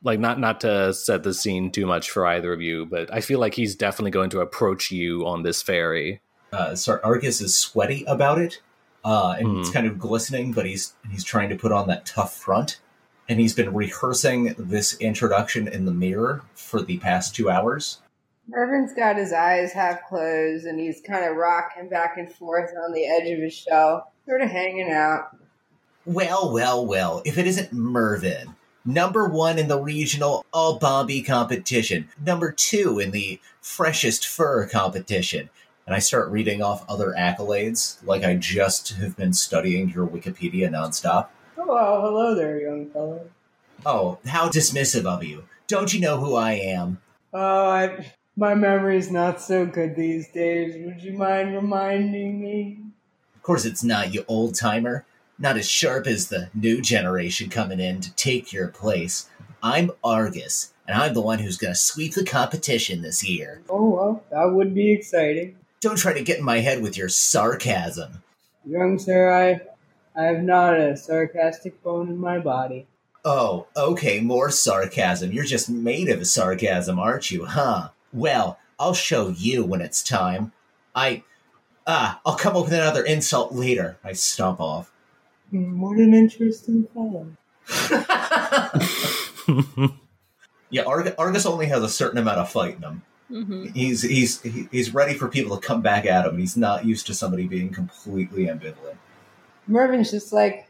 like 0.02 0.18
not 0.18 0.38
not 0.38 0.60
to 0.60 0.92
set 0.94 1.22
the 1.22 1.34
scene 1.34 1.70
too 1.70 1.86
much 1.86 2.10
for 2.10 2.26
either 2.26 2.52
of 2.52 2.60
you 2.60 2.86
but 2.86 3.12
i 3.12 3.20
feel 3.20 3.38
like 3.38 3.54
he's 3.54 3.74
definitely 3.74 4.10
going 4.10 4.30
to 4.30 4.40
approach 4.40 4.90
you 4.90 5.26
on 5.26 5.42
this 5.42 5.62
ferry 5.62 6.20
Uh, 6.52 6.74
so 6.74 6.98
Argus 7.04 7.40
is 7.40 7.54
sweaty 7.56 8.04
about 8.08 8.38
it, 8.40 8.60
uh, 9.04 9.36
and 9.38 9.58
it's 9.58 9.70
kind 9.70 9.86
of 9.86 10.00
glistening, 10.00 10.50
but 10.52 10.66
he's 10.66 10.94
he's 11.08 11.22
trying 11.22 11.48
to 11.48 11.54
put 11.54 11.70
on 11.70 11.86
that 11.86 12.04
tough 12.04 12.34
front. 12.36 12.80
And 13.28 13.38
he's 13.38 13.54
been 13.54 13.72
rehearsing 13.72 14.56
this 14.58 14.96
introduction 14.98 15.68
in 15.68 15.84
the 15.84 15.92
mirror 15.92 16.42
for 16.54 16.82
the 16.82 16.98
past 16.98 17.36
two 17.36 17.48
hours. 17.48 18.00
Mervin's 18.48 18.92
got 18.92 19.14
his 19.14 19.32
eyes 19.32 19.70
half 19.72 20.04
closed 20.08 20.66
and 20.66 20.80
he's 20.80 21.00
kind 21.00 21.24
of 21.24 21.36
rocking 21.36 21.88
back 21.88 22.16
and 22.18 22.32
forth 22.32 22.70
on 22.84 22.92
the 22.92 23.06
edge 23.06 23.30
of 23.30 23.38
his 23.38 23.54
shell, 23.54 24.10
sort 24.26 24.42
of 24.42 24.50
hanging 24.50 24.90
out. 24.90 25.36
Well, 26.06 26.52
well, 26.52 26.86
well, 26.86 27.22
if 27.24 27.36
it 27.36 27.46
isn't 27.46 27.72
Mervin. 27.72 28.56
Number 28.84 29.28
one 29.28 29.58
in 29.58 29.68
the 29.68 29.78
regional 29.78 30.44
all 30.52 30.78
Bombi 30.78 31.22
competition. 31.22 32.08
Number 32.24 32.50
two 32.50 32.98
in 32.98 33.10
the 33.10 33.38
freshest 33.60 34.26
fur 34.26 34.66
competition. 34.66 35.50
And 35.86 35.94
I 35.94 35.98
start 35.98 36.30
reading 36.30 36.62
off 36.62 36.88
other 36.88 37.14
accolades, 37.18 37.98
like 38.04 38.24
I 38.24 38.36
just 38.36 38.94
have 38.94 39.16
been 39.16 39.34
studying 39.34 39.90
your 39.90 40.06
Wikipedia 40.06 40.70
nonstop. 40.70 41.28
Oh, 41.58 42.00
hello 42.00 42.34
there, 42.34 42.60
young 42.60 42.88
fellow. 42.90 43.28
Oh, 43.84 44.18
how 44.26 44.48
dismissive 44.48 45.04
of 45.04 45.22
you. 45.22 45.44
Don't 45.66 45.92
you 45.92 46.00
know 46.00 46.16
who 46.18 46.34
I 46.34 46.52
am? 46.52 47.00
Oh, 47.34 47.68
I, 47.68 48.06
my 48.36 48.54
memory's 48.54 49.10
not 49.10 49.40
so 49.40 49.66
good 49.66 49.96
these 49.96 50.28
days. 50.28 50.74
Would 50.86 51.02
you 51.02 51.12
mind 51.12 51.54
reminding 51.54 52.40
me? 52.40 52.80
Of 53.36 53.42
course, 53.42 53.64
it's 53.64 53.84
not, 53.84 54.14
you 54.14 54.24
old 54.26 54.54
timer. 54.54 55.04
Not 55.42 55.56
as 55.56 55.66
sharp 55.66 56.06
as 56.06 56.28
the 56.28 56.50
new 56.52 56.82
generation 56.82 57.48
coming 57.48 57.80
in 57.80 58.02
to 58.02 58.14
take 58.14 58.52
your 58.52 58.68
place. 58.68 59.30
I'm 59.62 59.90
Argus, 60.04 60.74
and 60.86 61.00
I'm 61.00 61.14
the 61.14 61.22
one 61.22 61.38
who's 61.38 61.56
going 61.56 61.72
to 61.72 61.80
sweep 61.80 62.12
the 62.12 62.26
competition 62.26 63.00
this 63.00 63.26
year. 63.26 63.62
Oh, 63.70 63.88
well, 63.88 64.22
that 64.30 64.52
would 64.52 64.74
be 64.74 64.92
exciting. 64.92 65.56
Don't 65.80 65.96
try 65.96 66.12
to 66.12 66.22
get 66.22 66.38
in 66.38 66.44
my 66.44 66.58
head 66.58 66.82
with 66.82 66.98
your 66.98 67.08
sarcasm. 67.08 68.22
Young 68.66 68.98
sir, 68.98 69.30
I, 69.32 70.20
I 70.20 70.26
have 70.26 70.42
not 70.42 70.78
a 70.78 70.94
sarcastic 70.94 71.82
bone 71.82 72.10
in 72.10 72.18
my 72.18 72.38
body. 72.38 72.86
Oh, 73.24 73.66
okay, 73.74 74.20
more 74.20 74.50
sarcasm. 74.50 75.32
You're 75.32 75.44
just 75.44 75.70
made 75.70 76.10
of 76.10 76.26
sarcasm, 76.26 76.98
aren't 76.98 77.30
you, 77.30 77.46
huh? 77.46 77.88
Well, 78.12 78.58
I'll 78.78 78.92
show 78.92 79.28
you 79.30 79.64
when 79.64 79.80
it's 79.80 80.02
time. 80.02 80.52
I. 80.94 81.22
Ah, 81.86 82.20
I'll 82.26 82.36
come 82.36 82.56
up 82.56 82.64
with 82.64 82.74
another 82.74 83.02
insult 83.02 83.54
later. 83.54 83.96
I 84.04 84.12
stomp 84.12 84.60
off. 84.60 84.92
Hmm, 85.50 85.80
What 85.80 85.98
an 85.98 86.14
interesting 86.14 86.86
fellow. 86.94 87.26
yeah, 90.70 90.82
Arg- 90.82 91.14
Argus 91.18 91.46
only 91.46 91.66
has 91.66 91.82
a 91.82 91.88
certain 91.88 92.18
amount 92.18 92.38
of 92.38 92.50
fight 92.50 92.76
in 92.76 92.82
him. 92.82 93.02
Mm-hmm. 93.30 93.66
He's 93.74 94.02
he's 94.02 94.40
he's 94.42 94.92
ready 94.92 95.14
for 95.14 95.28
people 95.28 95.56
to 95.56 95.64
come 95.66 95.82
back 95.82 96.04
at 96.06 96.24
him, 96.24 96.32
and 96.32 96.40
he's 96.40 96.56
not 96.56 96.84
used 96.84 97.06
to 97.06 97.14
somebody 97.14 97.46
being 97.46 97.70
completely 97.70 98.46
ambivalent. 98.46 98.96
Mervin's 99.68 100.10
just 100.10 100.32
like, 100.32 100.66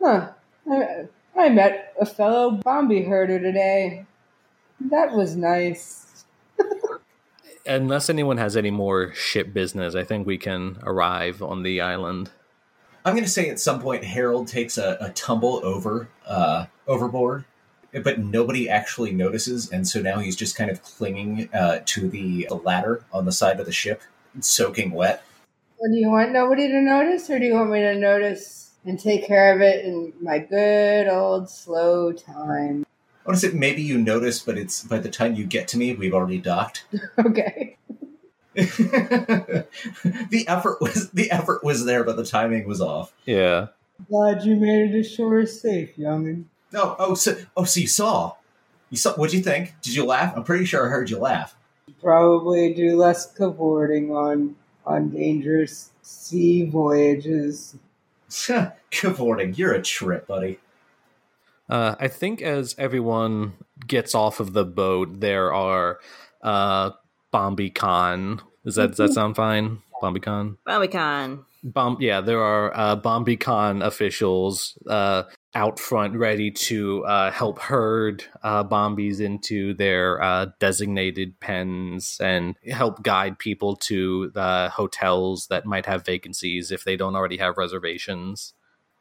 huh, 0.00 0.28
I, 0.70 1.06
I 1.36 1.48
met 1.48 1.94
a 1.98 2.04
fellow 2.04 2.50
Bombi 2.52 3.04
herder 3.04 3.38
today. 3.40 4.04
That 4.90 5.12
was 5.12 5.36
nice. 5.36 6.24
unless 7.66 8.10
anyone 8.10 8.36
has 8.38 8.56
any 8.56 8.70
more 8.72 9.14
ship 9.14 9.52
business 9.54 9.94
i 9.94 10.02
think 10.02 10.26
we 10.26 10.36
can 10.36 10.76
arrive 10.82 11.40
on 11.42 11.62
the 11.62 11.80
island 11.80 12.28
I'm 13.04 13.14
going 13.14 13.24
to 13.24 13.30
say 13.30 13.48
at 13.48 13.58
some 13.58 13.80
point 13.80 14.04
Harold 14.04 14.48
takes 14.48 14.78
a, 14.78 14.96
a 15.00 15.10
tumble 15.10 15.60
over 15.64 16.08
uh, 16.26 16.66
overboard, 16.86 17.44
but 18.04 18.18
nobody 18.18 18.68
actually 18.68 19.12
notices, 19.12 19.70
and 19.70 19.86
so 19.86 20.00
now 20.00 20.20
he's 20.20 20.36
just 20.36 20.56
kind 20.56 20.70
of 20.70 20.82
clinging 20.82 21.48
uh, 21.52 21.80
to 21.86 22.08
the, 22.08 22.46
the 22.48 22.54
ladder 22.54 23.04
on 23.12 23.24
the 23.24 23.32
side 23.32 23.58
of 23.58 23.66
the 23.66 23.72
ship, 23.72 24.02
soaking 24.40 24.92
wet. 24.92 25.22
Well, 25.78 25.90
do 25.90 25.98
you 25.98 26.10
want 26.10 26.30
nobody 26.30 26.68
to 26.68 26.80
notice, 26.80 27.28
or 27.28 27.40
do 27.40 27.46
you 27.46 27.54
want 27.54 27.70
me 27.70 27.80
to 27.80 27.96
notice 27.96 28.70
and 28.84 28.98
take 28.98 29.26
care 29.26 29.54
of 29.54 29.60
it 29.60 29.84
in 29.84 30.12
my 30.20 30.38
good 30.38 31.08
old 31.08 31.50
slow 31.50 32.12
time? 32.12 32.86
I 33.24 33.28
want 33.28 33.40
to 33.40 33.48
say 33.48 33.52
maybe 33.56 33.82
you 33.82 33.98
notice, 33.98 34.40
but 34.40 34.58
it's 34.58 34.84
by 34.84 34.98
the 34.98 35.08
time 35.08 35.34
you 35.34 35.44
get 35.44 35.68
to 35.68 35.78
me, 35.78 35.92
we've 35.94 36.14
already 36.14 36.38
docked. 36.38 36.86
Okay. 37.18 37.71
the 40.30 40.44
effort 40.48 40.80
was 40.80 41.10
the 41.10 41.30
effort 41.30 41.64
was 41.64 41.84
there, 41.84 42.04
but 42.04 42.16
the 42.16 42.24
timing 42.24 42.66
was 42.66 42.80
off. 42.80 43.12
yeah 43.24 43.68
Glad 44.08 44.44
you 44.44 44.56
made 44.56 44.90
it 44.90 44.98
ashore 44.98 45.46
safe, 45.46 45.96
youngin. 45.96 46.44
Oh, 46.74 46.96
oh, 46.98 47.14
so 47.14 47.36
oh, 47.56 47.64
so 47.64 47.80
you 47.80 47.86
saw, 47.86 48.32
you 48.90 48.96
saw. 48.96 49.12
What'd 49.14 49.34
you 49.34 49.42
think? 49.42 49.74
Did 49.82 49.94
you 49.94 50.04
laugh? 50.04 50.32
I'm 50.36 50.44
pretty 50.44 50.64
sure 50.64 50.86
I 50.86 50.88
heard 50.88 51.10
you 51.10 51.18
laugh. 51.18 51.54
Probably 52.00 52.72
do 52.74 52.96
less 52.96 53.32
cavorting 53.32 54.10
on 54.10 54.56
on 54.84 55.10
dangerous 55.10 55.90
sea 56.02 56.64
voyages. 56.64 57.76
Cavorting, 58.90 59.54
you're 59.54 59.74
a 59.74 59.82
trip, 59.82 60.26
buddy. 60.26 60.58
Uh, 61.68 61.94
I 62.00 62.08
think 62.08 62.42
as 62.42 62.74
everyone 62.78 63.52
gets 63.86 64.14
off 64.14 64.40
of 64.40 64.52
the 64.52 64.64
boat, 64.64 65.20
there 65.20 65.52
are 65.52 65.98
uh, 66.42 66.90
BombiCon. 67.32 68.40
Does 68.64 68.76
that 68.76 68.88
does 68.88 68.98
that 68.98 69.12
sound 69.12 69.36
fine? 69.36 69.82
BombiCon. 70.02 70.56
BombiCon. 70.66 71.44
Bomb. 71.64 71.98
Yeah, 72.00 72.20
there 72.20 72.42
are 72.42 72.76
uh, 72.76 72.96
BombiCon 72.96 73.84
officials. 73.84 74.76
Uh, 74.86 75.24
out 75.54 75.78
front 75.78 76.16
ready 76.16 76.50
to 76.50 77.04
uh, 77.04 77.30
help 77.30 77.58
herd 77.58 78.24
uh, 78.42 78.64
bombies 78.64 79.20
into 79.20 79.74
their 79.74 80.22
uh, 80.22 80.46
designated 80.58 81.38
pens 81.40 82.16
and 82.20 82.56
help 82.70 83.02
guide 83.02 83.38
people 83.38 83.76
to 83.76 84.30
the 84.30 84.70
hotels 84.72 85.48
that 85.48 85.66
might 85.66 85.86
have 85.86 86.06
vacancies 86.06 86.70
if 86.70 86.84
they 86.84 86.96
don't 86.96 87.16
already 87.16 87.36
have 87.36 87.58
reservations. 87.58 88.54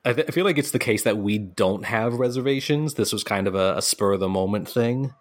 I, 0.03 0.13
th- 0.13 0.27
I 0.27 0.31
feel 0.31 0.45
like 0.45 0.57
it's 0.57 0.71
the 0.71 0.79
case 0.79 1.03
that 1.03 1.17
we 1.17 1.37
don't 1.37 1.85
have 1.85 2.15
reservations. 2.15 2.95
This 2.95 3.13
was 3.13 3.23
kind 3.23 3.47
of 3.47 3.55
a, 3.55 3.77
a 3.77 3.81
spur 3.81 4.13
of 4.13 4.19
the 4.19 4.27
moment 4.27 4.67
thing. 4.67 5.13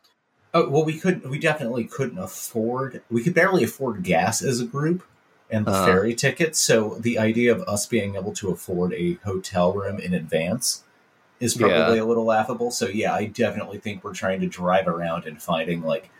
Oh 0.52 0.68
well, 0.68 0.84
we 0.84 0.98
could. 0.98 1.28
We 1.28 1.38
definitely 1.38 1.84
couldn't 1.84 2.18
afford. 2.18 3.02
We 3.10 3.22
could 3.22 3.34
barely 3.34 3.62
afford 3.64 4.02
gas 4.02 4.42
as 4.42 4.60
a 4.60 4.64
group 4.64 5.04
and 5.50 5.64
the 5.66 5.70
Uh. 5.72 5.84
ferry 5.86 6.14
tickets. 6.14 6.58
So 6.58 6.96
the 7.00 7.18
idea 7.18 7.52
of 7.52 7.62
us 7.62 7.86
being 7.86 8.16
able 8.16 8.32
to 8.34 8.50
afford 8.50 8.92
a 8.94 9.14
hotel 9.24 9.72
room 9.72 9.98
in 10.00 10.12
advance 10.14 10.82
is 11.38 11.54
probably 11.54 11.98
a 11.98 12.04
little 12.04 12.24
laughable. 12.24 12.70
So 12.70 12.86
yeah, 12.88 13.14
I 13.14 13.26
definitely 13.26 13.78
think 13.78 14.02
we're 14.04 14.12
trying 14.14 14.40
to 14.40 14.46
drive 14.46 14.86
around 14.88 15.24
and 15.24 15.40
finding 15.40 15.82
like 15.82 16.10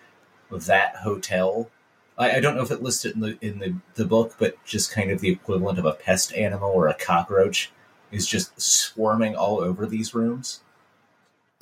that 0.50 0.96
hotel. 0.96 1.68
I, 2.16 2.37
I 2.37 2.40
don't 2.40 2.54
know 2.56 2.62
if 2.62 2.70
it 2.70 2.82
listed 2.82 3.14
in 3.14 3.20
the 3.20 3.38
in 3.40 3.58
the, 3.58 3.75
the 3.94 4.04
book, 4.04 4.37
but 4.38 4.62
just 4.64 4.92
kind 4.92 5.10
of 5.10 5.20
the 5.20 5.30
equivalent 5.30 5.78
of 5.78 5.84
a 5.84 5.92
pest 5.92 6.32
animal 6.34 6.70
or 6.70 6.87
a 6.88 6.94
cockroach 6.94 7.70
is 8.12 8.26
just 8.26 8.60
swarming 8.60 9.34
all 9.37 9.60
over 9.60 9.87
these 9.87 10.14
rooms. 10.14 10.60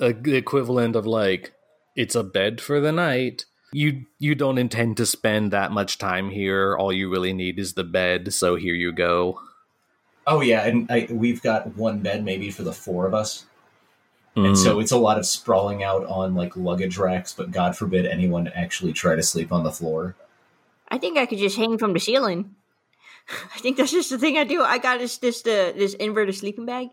a, 0.01 0.13
the 0.13 0.35
equivalent 0.37 0.97
of 0.97 1.07
like 1.07 1.53
it's 1.99 2.15
a 2.15 2.23
bed 2.23 2.61
for 2.61 2.81
the 2.81 2.93
night. 2.93 3.45
You 3.73 4.07
you 4.19 4.35
don't 4.37 4.57
intend 4.57 4.97
to 4.99 5.05
spend 5.05 5.51
that 5.53 5.73
much 5.73 5.99
time 5.99 6.31
here. 6.31 6.77
All 6.77 6.93
you 6.93 7.11
really 7.11 7.33
need 7.33 7.59
is 7.59 7.75
the 7.75 7.85
bed. 7.85 8.33
So 8.33 8.55
here 8.55 8.75
you 8.75 8.93
go. 8.93 9.41
Oh 10.27 10.41
yeah, 10.41 10.65
and 10.65 10.91
I, 10.91 11.09
we've 11.11 11.43
got 11.43 11.77
one 11.77 11.99
bed 11.99 12.25
maybe 12.25 12.51
for 12.51 12.63
the 12.63 12.73
four 12.73 13.07
of 13.07 13.15
us, 13.15 13.45
Mm. 14.37 14.47
and 14.47 14.59
so 14.59 14.79
it's 14.79 14.93
a 14.93 14.97
lot 14.99 15.19
of 15.19 15.27
sprawling 15.27 15.83
out 15.83 16.05
on 16.07 16.35
like 16.35 16.57
luggage 16.57 16.97
racks. 16.99 17.33
But 17.35 17.51
God 17.51 17.77
forbid 17.77 18.07
anyone 18.07 18.47
actually 18.55 18.93
try 18.93 19.17
to 19.17 19.23
sleep 19.23 19.51
on 19.53 19.65
the 19.65 19.73
floor. 19.73 20.15
I 20.89 20.99
think 20.99 21.19
I 21.19 21.27
could 21.27 21.39
just 21.39 21.57
hang 21.57 21.77
from 21.79 21.93
the 21.93 22.01
ceiling. 22.01 22.55
I 23.55 23.59
think 23.59 23.77
that's 23.77 23.93
just 23.93 24.11
the 24.11 24.19
thing 24.19 24.39
I 24.39 24.45
do. 24.45 24.63
I 24.63 24.79
got 24.79 25.01
this 25.01 25.19
this 25.19 25.41
uh, 25.41 25.73
this 25.77 25.95
inverted 25.95 26.35
sleeping 26.35 26.65
bag. 26.65 26.89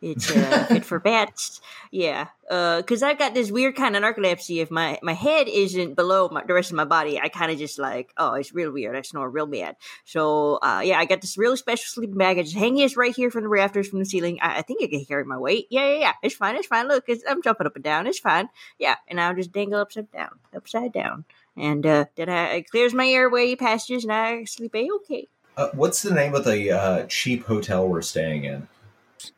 It's 0.00 0.30
uh, 0.30 0.80
for 0.84 1.00
bats. 1.00 1.60
Yeah, 1.90 2.28
because 2.48 3.02
I've 3.02 3.18
got 3.18 3.34
this 3.34 3.50
weird 3.50 3.74
kind 3.74 3.96
of 3.96 4.02
narcolepsy. 4.02 4.62
If 4.62 4.70
my 4.70 5.00
my 5.02 5.14
head 5.14 5.48
isn't 5.48 5.94
below 5.94 6.28
my, 6.30 6.44
the 6.44 6.54
rest 6.54 6.70
of 6.70 6.76
my 6.76 6.84
body, 6.84 7.18
I 7.18 7.28
kind 7.28 7.50
of 7.50 7.58
just 7.58 7.78
like, 7.78 8.12
oh, 8.16 8.34
it's 8.34 8.54
real 8.54 8.70
weird. 8.70 8.94
I 8.94 9.02
snore 9.02 9.28
real 9.28 9.46
bad. 9.46 9.76
So 10.04 10.60
uh, 10.62 10.82
yeah, 10.84 10.98
I 10.98 11.06
got 11.06 11.22
this 11.22 11.36
really 11.36 11.56
special 11.56 11.86
sleeping 11.86 12.18
bag. 12.18 12.38
I 12.38 12.42
just 12.42 12.56
hang 12.56 12.76
this 12.76 12.96
right 12.96 13.14
here 13.14 13.30
from 13.30 13.42
the 13.42 13.48
rafters 13.48 13.88
from 13.88 13.98
the 13.98 14.04
ceiling. 14.04 14.38
I, 14.40 14.58
I 14.58 14.62
think 14.62 14.82
I 14.82 14.86
can 14.86 15.04
carry 15.04 15.24
my 15.24 15.38
weight. 15.38 15.66
Yeah, 15.70 15.88
yeah, 15.88 15.98
yeah. 15.98 16.12
It's 16.22 16.36
fine. 16.36 16.54
It's 16.54 16.68
fine. 16.68 16.86
Look, 16.86 17.04
it's, 17.08 17.24
I'm 17.28 17.42
jumping 17.42 17.66
up 17.66 17.74
and 17.74 17.84
down. 17.84 18.06
It's 18.06 18.20
fine. 18.20 18.48
Yeah, 18.78 18.94
and 19.08 19.20
I'll 19.20 19.34
just 19.34 19.50
dangle 19.50 19.80
upside 19.80 20.12
down, 20.12 20.38
upside 20.54 20.92
down, 20.92 21.24
and 21.56 21.84
uh, 21.84 22.04
then 22.14 22.28
I, 22.28 22.54
it 22.54 22.70
clears 22.70 22.94
my 22.94 23.08
airway 23.08 23.56
passages, 23.56 24.04
and 24.04 24.12
I 24.12 24.44
sleep 24.44 24.76
a 24.76 24.88
okay. 25.02 25.26
Uh, 25.60 25.68
what's 25.74 26.00
the 26.00 26.14
name 26.14 26.34
of 26.34 26.42
the 26.44 26.70
uh, 26.70 27.04
cheap 27.06 27.44
hotel 27.44 27.86
we're 27.86 28.00
staying 28.00 28.44
in? 28.44 28.66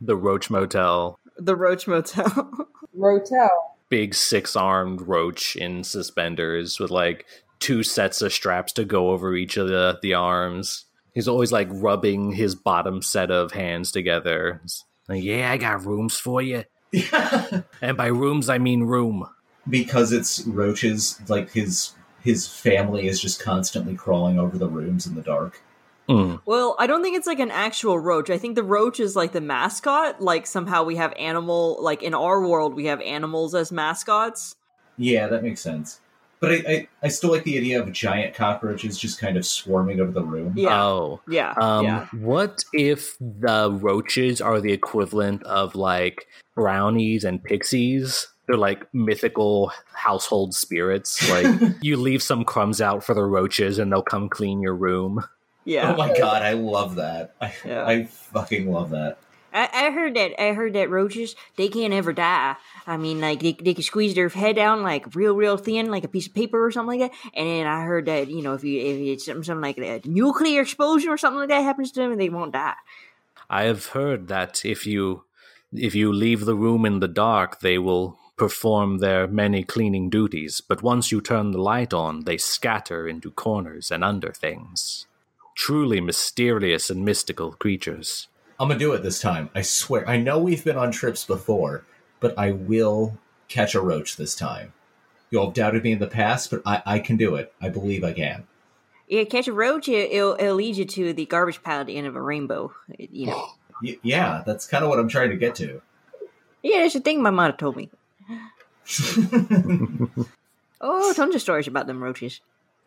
the 0.00 0.14
Roach 0.14 0.50
Motel. 0.50 1.18
The 1.36 1.56
Roach 1.56 1.88
Motel. 1.88 2.68
Rotel. 2.96 3.48
Big 3.88 4.14
six 4.14 4.54
armed 4.54 5.02
roach 5.02 5.56
in 5.56 5.82
suspenders 5.82 6.78
with 6.78 6.92
like 6.92 7.26
two 7.58 7.82
sets 7.82 8.22
of 8.22 8.32
straps 8.32 8.72
to 8.74 8.84
go 8.84 9.10
over 9.10 9.34
each 9.34 9.56
of 9.56 9.66
the, 9.66 9.98
the 10.00 10.14
arms. 10.14 10.84
He's 11.12 11.26
always 11.26 11.50
like 11.50 11.66
rubbing 11.72 12.30
his 12.30 12.54
bottom 12.54 13.02
set 13.02 13.32
of 13.32 13.50
hands 13.50 13.90
together. 13.90 14.60
It's 14.62 14.84
like, 15.08 15.24
yeah, 15.24 15.50
I 15.50 15.56
got 15.56 15.84
rooms 15.84 16.18
for 16.18 16.40
you. 16.40 16.62
And 17.82 17.96
by 17.96 18.06
rooms, 18.06 18.48
I 18.48 18.58
mean 18.58 18.84
room. 18.84 19.28
because 19.68 20.12
it's 20.12 20.42
roaches. 20.46 21.20
Like 21.28 21.50
his 21.50 21.94
his 22.22 22.46
family 22.46 23.08
is 23.08 23.20
just 23.20 23.40
constantly 23.40 23.96
crawling 23.96 24.38
over 24.38 24.56
the 24.56 24.68
rooms 24.68 25.04
in 25.04 25.16
the 25.16 25.22
dark. 25.22 25.60
Mm. 26.08 26.40
Well, 26.46 26.76
I 26.78 26.86
don't 26.86 27.02
think 27.02 27.16
it's 27.16 27.26
like 27.26 27.38
an 27.38 27.50
actual 27.50 27.98
roach. 27.98 28.30
I 28.30 28.38
think 28.38 28.54
the 28.54 28.62
roach 28.62 29.00
is 29.00 29.16
like 29.16 29.32
the 29.32 29.40
mascot. 29.40 30.20
Like 30.20 30.46
somehow 30.46 30.84
we 30.84 30.96
have 30.96 31.12
animal, 31.18 31.78
like 31.80 32.02
in 32.02 32.14
our 32.14 32.46
world, 32.46 32.74
we 32.74 32.86
have 32.86 33.00
animals 33.00 33.54
as 33.54 33.72
mascots. 33.72 34.54
Yeah, 34.98 35.28
that 35.28 35.42
makes 35.42 35.60
sense. 35.60 36.00
But 36.42 36.50
I, 36.50 36.54
I, 36.66 36.88
I 37.04 37.08
still 37.08 37.30
like 37.30 37.44
the 37.44 37.56
idea 37.56 37.80
of 37.80 37.92
giant 37.92 38.34
cockroaches 38.34 38.98
just 38.98 39.20
kind 39.20 39.36
of 39.36 39.46
swarming 39.46 40.00
over 40.00 40.10
the 40.10 40.24
room. 40.24 40.54
Yeah. 40.56 40.82
Oh. 40.82 41.20
Yeah. 41.28 41.54
Um, 41.56 41.84
yeah. 41.84 42.06
What 42.18 42.64
if 42.72 43.16
the 43.20 43.70
roaches 43.70 44.40
are 44.40 44.60
the 44.60 44.72
equivalent 44.72 45.44
of 45.44 45.76
like 45.76 46.26
brownies 46.56 47.22
and 47.22 47.42
pixies? 47.42 48.26
They're 48.48 48.56
like 48.56 48.92
mythical 48.92 49.70
household 49.94 50.52
spirits. 50.52 51.30
Like 51.30 51.76
you 51.80 51.96
leave 51.96 52.24
some 52.24 52.44
crumbs 52.44 52.80
out 52.80 53.04
for 53.04 53.14
the 53.14 53.22
roaches 53.22 53.78
and 53.78 53.92
they'll 53.92 54.02
come 54.02 54.28
clean 54.28 54.60
your 54.60 54.74
room. 54.74 55.24
Yeah. 55.64 55.92
Oh 55.92 55.96
my 55.96 56.16
god, 56.16 56.42
I 56.42 56.52
love 56.54 56.96
that. 56.96 57.34
I, 57.40 57.54
Yeah. 57.64 57.86
I 57.86 58.04
fucking 58.04 58.70
love 58.70 58.90
that. 58.90 59.18
I, 59.54 59.68
I 59.72 59.90
heard 59.90 60.14
that. 60.14 60.40
I 60.42 60.54
heard 60.54 60.72
that 60.74 60.90
roaches 60.90 61.36
they 61.56 61.68
can't 61.68 61.92
ever 61.92 62.12
die. 62.12 62.56
I 62.86 62.96
mean, 62.96 63.20
like 63.20 63.40
they 63.40 63.52
they 63.52 63.74
can 63.74 63.82
squeeze 63.82 64.14
their 64.14 64.28
head 64.28 64.56
down 64.56 64.82
like 64.82 65.14
real, 65.14 65.34
real 65.34 65.56
thin, 65.56 65.90
like 65.90 66.04
a 66.04 66.08
piece 66.08 66.26
of 66.26 66.34
paper 66.34 66.64
or 66.64 66.70
something 66.70 66.98
like 67.00 67.10
that. 67.10 67.18
And 67.34 67.48
then 67.48 67.66
I 67.66 67.82
heard 67.82 68.06
that 68.06 68.28
you 68.28 68.42
know 68.42 68.54
if 68.54 68.64
you 68.64 68.80
if 68.80 68.98
it's 68.98 69.26
something, 69.26 69.42
something 69.42 69.62
like 69.62 69.78
a 69.78 70.00
nuclear 70.08 70.62
explosion 70.62 71.10
or 71.10 71.18
something 71.18 71.40
like 71.40 71.50
that 71.50 71.62
happens 71.62 71.92
to 71.92 72.00
them, 72.00 72.16
they 72.16 72.30
won't 72.30 72.52
die. 72.52 72.74
I 73.50 73.64
have 73.64 73.86
heard 73.86 74.28
that 74.28 74.64
if 74.64 74.86
you 74.86 75.24
if 75.72 75.94
you 75.94 76.12
leave 76.12 76.44
the 76.44 76.56
room 76.56 76.86
in 76.86 77.00
the 77.00 77.08
dark, 77.08 77.60
they 77.60 77.78
will 77.78 78.18
perform 78.36 78.98
their 78.98 79.26
many 79.28 79.62
cleaning 79.62 80.08
duties, 80.08 80.60
but 80.60 80.82
once 80.82 81.12
you 81.12 81.20
turn 81.20 81.52
the 81.52 81.58
light 81.58 81.92
on, 81.92 82.24
they 82.24 82.38
scatter 82.38 83.06
into 83.06 83.30
corners 83.30 83.90
and 83.90 84.02
under 84.02 84.32
things. 84.32 85.06
Truly 85.54 86.00
mysterious 86.00 86.90
and 86.90 87.04
mystical 87.04 87.52
creatures. 87.52 88.28
I'm 88.58 88.68
gonna 88.68 88.78
do 88.78 88.92
it 88.92 89.02
this 89.02 89.20
time. 89.20 89.50
I 89.54 89.62
swear. 89.62 90.08
I 90.08 90.16
know 90.16 90.38
we've 90.38 90.64
been 90.64 90.76
on 90.76 90.90
trips 90.92 91.24
before, 91.24 91.84
but 92.20 92.36
I 92.38 92.52
will 92.52 93.18
catch 93.48 93.74
a 93.74 93.80
roach 93.80 94.16
this 94.16 94.34
time. 94.34 94.72
You'll 95.30 95.46
have 95.46 95.54
doubted 95.54 95.82
me 95.82 95.92
in 95.92 95.98
the 95.98 96.06
past, 96.06 96.50
but 96.50 96.62
I, 96.66 96.82
I 96.86 96.98
can 96.98 97.16
do 97.16 97.34
it. 97.36 97.52
I 97.60 97.68
believe 97.70 98.04
I 98.04 98.12
can. 98.12 98.44
Yeah, 99.08 99.24
catch 99.24 99.48
a 99.48 99.52
roach, 99.52 99.88
it- 99.88 100.10
it'll, 100.12 100.36
it'll 100.38 100.54
lead 100.56 100.76
you 100.76 100.84
to 100.84 101.12
the 101.12 101.26
garbage 101.26 101.62
pile 101.62 101.80
at 101.80 101.86
the 101.86 101.96
end 101.96 102.06
of 102.06 102.16
a 102.16 102.22
rainbow. 102.22 102.72
You 102.98 103.26
know. 103.26 103.46
Yeah, 104.02 104.44
that's 104.46 104.64
kind 104.68 104.84
of 104.84 104.90
what 104.90 105.00
I'm 105.00 105.08
trying 105.08 105.30
to 105.30 105.36
get 105.36 105.56
to. 105.56 105.82
Yeah, 106.62 106.82
that's 106.82 106.94
the 106.94 107.00
thing 107.00 107.20
my 107.20 107.30
mother 107.30 107.56
told 107.56 107.74
me. 107.76 107.90
Oh, 110.84 111.12
tons 111.14 111.34
of 111.34 111.40
stories 111.40 111.68
about 111.68 111.86
them 111.86 112.02
roaches. 112.02 112.40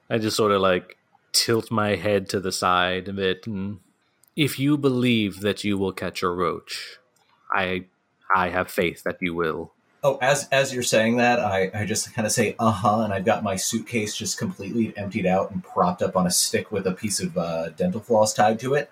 I 0.09 0.17
just 0.17 0.35
sort 0.35 0.51
of 0.51 0.61
like 0.61 0.97
tilt 1.35 1.69
my 1.69 1.95
head 1.95 2.29
to 2.29 2.39
the 2.39 2.51
side 2.51 3.07
a 3.07 3.13
bit 3.13 3.45
and 3.45 3.79
if 4.35 4.59
you 4.59 4.77
believe 4.77 5.41
that 5.41 5.63
you 5.63 5.77
will 5.77 5.93
catch 5.93 6.21
a 6.21 6.29
roach, 6.29 6.97
I 7.51 7.85
I 8.33 8.49
have 8.49 8.69
faith 8.69 9.03
that 9.03 9.17
you 9.21 9.33
will. 9.33 9.71
Oh, 10.03 10.17
as 10.21 10.47
as 10.51 10.73
you're 10.73 10.83
saying 10.83 11.17
that, 11.17 11.39
I, 11.39 11.71
I 11.73 11.85
just 11.85 12.13
kind 12.13 12.25
of 12.25 12.31
say 12.31 12.55
uh 12.59 12.71
huh, 12.71 13.01
and 13.01 13.13
I've 13.13 13.25
got 13.25 13.43
my 13.43 13.55
suitcase 13.55 14.15
just 14.15 14.37
completely 14.37 14.95
emptied 14.97 15.25
out 15.25 15.51
and 15.51 15.63
propped 15.63 16.01
up 16.01 16.15
on 16.15 16.27
a 16.27 16.31
stick 16.31 16.71
with 16.71 16.85
a 16.85 16.91
piece 16.91 17.19
of 17.19 17.37
uh, 17.37 17.69
dental 17.69 18.01
floss 18.01 18.33
tied 18.33 18.59
to 18.59 18.73
it, 18.73 18.91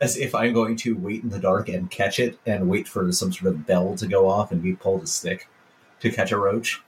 as 0.00 0.16
if 0.16 0.34
I'm 0.34 0.52
going 0.52 0.76
to 0.76 0.96
wait 0.96 1.22
in 1.22 1.30
the 1.30 1.38
dark 1.38 1.68
and 1.68 1.90
catch 1.90 2.20
it 2.20 2.38
and 2.46 2.68
wait 2.68 2.86
for 2.86 3.10
some 3.12 3.32
sort 3.32 3.52
of 3.54 3.66
bell 3.66 3.96
to 3.96 4.06
go 4.06 4.28
off 4.28 4.52
and 4.52 4.62
be 4.62 4.74
pulled 4.74 5.02
a 5.02 5.06
stick 5.06 5.48
to 6.00 6.12
catch 6.12 6.30
a 6.32 6.38
roach. 6.38 6.82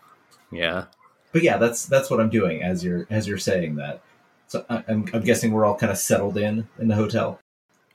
Yeah. 0.52 0.84
But 1.32 1.42
yeah, 1.42 1.56
that's 1.56 1.86
that's 1.86 2.10
what 2.10 2.20
I'm 2.20 2.30
doing 2.30 2.62
as 2.62 2.84
you're 2.84 3.06
as 3.10 3.26
you're 3.26 3.38
saying 3.38 3.76
that. 3.76 4.02
So 4.48 4.64
I, 4.68 4.84
I'm 4.88 5.06
I'm 5.12 5.22
guessing 5.22 5.52
we're 5.52 5.64
all 5.64 5.76
kind 5.76 5.92
of 5.92 5.98
settled 5.98 6.36
in 6.36 6.68
in 6.78 6.88
the 6.88 6.94
hotel. 6.94 7.40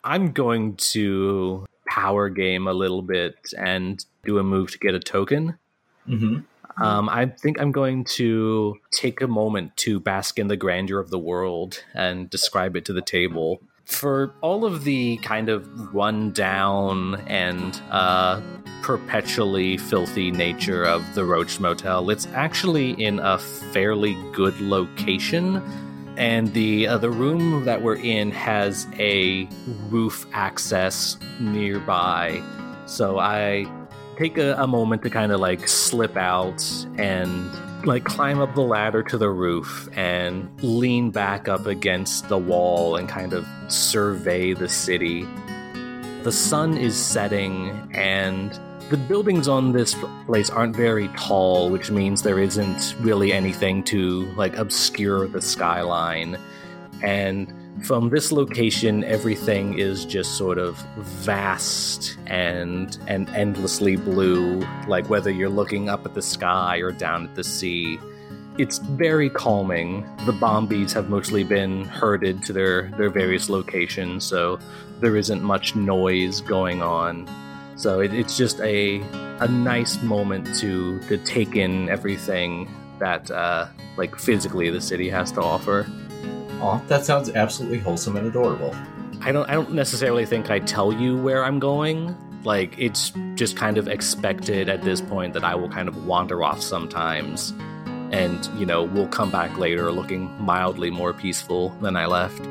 I'm 0.04 0.32
going 0.32 0.76
to 0.76 1.66
power 1.88 2.30
game 2.30 2.68
a 2.68 2.74
little 2.74 3.02
bit 3.02 3.36
and 3.58 4.04
do 4.24 4.38
a 4.38 4.44
move 4.44 4.72
to 4.72 4.78
get 4.78 4.94
a 4.94 5.00
token. 5.00 5.58
Mm-hmm. 6.08 6.40
Um, 6.82 7.10
I 7.10 7.26
think 7.26 7.60
I'm 7.60 7.72
going 7.72 8.06
to 8.16 8.78
take 8.92 9.22
a 9.22 9.28
moment 9.28 9.76
to 9.78 10.00
bask 10.00 10.40
in 10.40 10.48
the 10.48 10.56
grandeur 10.56 11.00
of 11.00 11.10
the 11.10 11.20
world 11.20 11.84
and 11.94 12.30
describe 12.30 12.78
it 12.78 12.86
to 12.86 12.94
the 12.94 13.02
table. 13.02 13.62
For 13.84 14.34
all 14.42 14.66
of 14.66 14.84
the 14.84 15.18
kind 15.18 15.50
of 15.50 15.94
run 15.94 16.32
down 16.32 17.16
and 17.28 17.82
uh, 17.90 18.40
perpetually 18.82 19.78
filthy 19.78 20.32
nature 20.32 20.84
of 20.84 21.04
the 21.16 21.26
Roach 21.26 21.60
Motel, 21.60 22.10
it's 22.12 22.28
actually 22.28 22.92
in 22.92 23.20
a 23.20 23.40
fairly 23.40 24.16
good 24.32 24.60
location. 24.62 25.62
And 26.20 26.54
the 26.54 26.86
uh, 26.86 26.98
the 26.98 27.10
room 27.10 27.64
that 27.64 27.82
we're 27.82 27.96
in 27.96 28.30
has 28.32 28.86
a 29.00 29.48
roof 29.90 30.28
access 30.34 31.18
nearby, 31.40 32.44
so 32.86 33.20
I 33.20 33.66
take 34.18 34.38
a, 34.38 34.54
a 34.56 34.68
moment 34.68 35.02
to 35.04 35.10
kind 35.10 35.32
of 35.32 35.40
like 35.40 35.66
slip 35.70 36.18
out 36.18 36.62
and 36.98 37.50
like 37.86 38.04
climb 38.04 38.42
up 38.42 38.54
the 38.54 38.62
ladder 38.62 39.02
to 39.02 39.18
the 39.18 39.30
roof 39.30 39.88
and 39.94 40.50
lean 40.62 41.10
back 41.10 41.48
up 41.48 41.66
against 41.66 42.28
the 42.28 42.38
wall 42.38 42.98
and 42.98 43.08
kind 43.08 43.32
of 43.32 43.48
survey 43.70 44.54
the 44.54 44.68
city. 44.68 45.26
The 46.24 46.34
sun 46.34 46.78
is 46.78 46.98
setting 46.98 47.90
and 47.94 48.60
the 48.90 48.98
buildings 48.98 49.48
on 49.48 49.72
this 49.72 49.96
place 50.26 50.50
aren't 50.50 50.76
very 50.76 51.10
tall, 51.10 51.70
which 51.70 51.92
means 51.92 52.24
there 52.24 52.40
isn't 52.40 52.96
really 53.00 53.32
anything 53.32 53.84
to 53.84 54.26
like 54.36 54.58
obscure 54.58 55.28
the 55.28 55.42
skyline. 55.42 56.38
And 57.04 57.54
from 57.86 58.10
this 58.10 58.32
location, 58.32 59.04
everything 59.04 59.78
is 59.78 60.06
just 60.06 60.38
sort 60.38 60.58
of 60.58 60.78
vast 60.98 62.18
and 62.26 62.98
and 63.08 63.30
endlessly 63.30 63.96
blue. 63.96 64.60
Like 64.88 65.08
whether 65.10 65.30
you're 65.30 65.50
looking 65.50 65.88
up 65.88 66.06
at 66.06 66.16
the 66.16 66.22
sky 66.22 66.78
or 66.78 66.92
down 66.92 67.26
at 67.26 67.36
the 67.36 67.44
sea, 67.44 68.00
it's 68.58 68.80
very 68.80 69.30
calming. 69.30 70.02
The 70.26 70.34
Bombies 70.34 70.92
have 70.94 71.10
mostly 71.10 71.44
been 71.44 71.86
herded 71.86 72.44
to 72.46 72.54
their 72.54 72.90
their 72.98 73.12
various 73.12 73.50
locations, 73.50 74.26
so 74.26 74.60
there 75.00 75.16
isn't 75.16 75.44
much 75.44 75.76
noise 75.76 76.42
going 76.42 76.82
on. 76.82 77.28
So 77.80 78.02
it, 78.02 78.14
it's 78.14 78.36
just 78.36 78.60
a 78.60 79.00
a 79.40 79.48
nice 79.48 80.02
moment 80.04 80.54
to 80.58 81.00
to 81.08 81.18
take 81.20 81.56
in 81.56 81.88
everything 81.88 82.70
that 83.00 83.32
uh, 83.32 83.68
like 83.96 84.18
physically 84.18 84.70
the 84.70 84.82
city 84.82 85.10
has 85.10 85.32
to 85.32 85.42
offer. 85.42 85.88
Aw, 86.60 86.82
that 86.88 87.06
sounds 87.06 87.30
absolutely 87.30 87.80
wholesome 87.80 88.18
and 88.18 88.28
adorable. 88.28 88.76
I 89.22 89.32
don't 89.32 89.50
I 89.50 89.54
don't 89.54 89.72
necessarily 89.72 90.26
think 90.26 90.52
I 90.52 90.60
tell 90.60 90.92
you 90.92 91.18
where 91.18 91.46
I'm 91.46 91.58
going. 91.58 92.18
Like 92.44 92.78
it's 92.78 93.14
just 93.36 93.56
kind 93.56 93.78
of 93.78 93.88
expected 93.88 94.68
at 94.68 94.82
this 94.82 95.00
point 95.00 95.34
that 95.34 95.46
I 95.46 95.56
will 95.56 95.70
kind 95.70 95.88
of 95.88 96.06
wander 96.06 96.44
off 96.44 96.62
sometimes. 96.62 97.54
And, 98.12 98.46
you 98.58 98.66
know, 98.66 98.84
we'll 98.84 99.08
come 99.08 99.32
back 99.32 99.58
later 99.58 99.90
looking 99.92 100.30
mildly 100.42 100.90
more 100.90 101.14
peaceful 101.14 101.70
than 101.80 101.96
I 101.96 102.08
left. 102.08 102.42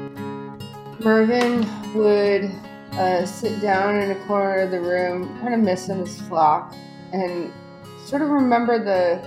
Mervin 1.00 1.66
would 1.94 2.50
uh, 2.92 3.24
sit 3.26 3.60
down 3.60 3.96
in 3.96 4.10
a 4.10 4.26
corner 4.26 4.60
of 4.60 4.70
the 4.70 4.80
room, 4.80 5.38
kind 5.40 5.54
of 5.54 5.60
missing 5.60 5.98
his 5.98 6.20
flock, 6.22 6.74
and 7.12 7.52
sort 8.04 8.22
of 8.22 8.28
remember 8.28 8.78
the, 8.78 9.20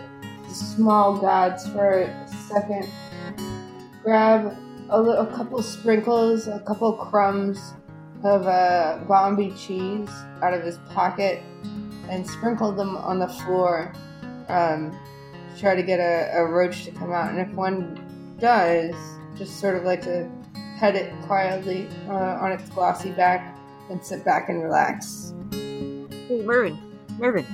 the 0.47 0.53
small 0.53 1.17
gods 1.17 1.67
for 1.69 2.01
a 2.01 2.27
second. 2.47 2.89
Grab 4.03 4.57
a, 4.89 5.01
li- 5.01 5.17
a 5.17 5.25
couple 5.35 5.61
sprinkles, 5.61 6.47
a 6.47 6.59
couple 6.61 6.93
crumbs 6.93 7.73
of 8.23 8.45
uh, 8.47 8.99
Bombay 9.07 9.51
cheese 9.51 10.09
out 10.41 10.53
of 10.53 10.63
his 10.63 10.77
pocket, 10.89 11.41
and 12.09 12.27
sprinkle 12.27 12.71
them 12.71 12.97
on 12.97 13.19
the 13.19 13.27
floor. 13.27 13.93
Um, 14.49 14.97
try 15.57 15.75
to 15.75 15.83
get 15.83 15.99
a, 15.99 16.31
a 16.35 16.45
roach 16.45 16.85
to 16.85 16.91
come 16.91 17.11
out, 17.11 17.29
and 17.29 17.39
if 17.39 17.53
one 17.55 18.35
does, 18.39 18.95
just 19.37 19.59
sort 19.59 19.75
of 19.75 19.83
like 19.83 20.01
to 20.01 20.29
pet 20.81 20.95
it 20.95 21.13
quietly 21.21 21.87
uh, 22.09 22.41
on 22.41 22.51
its 22.51 22.67
glossy 22.71 23.11
back 23.11 23.55
and 23.91 24.03
sit 24.03 24.25
back 24.25 24.49
and 24.49 24.63
relax. 24.63 25.31
Hey, 25.51 26.41
Mervin, 26.43 26.75
Mervin, 27.19 27.45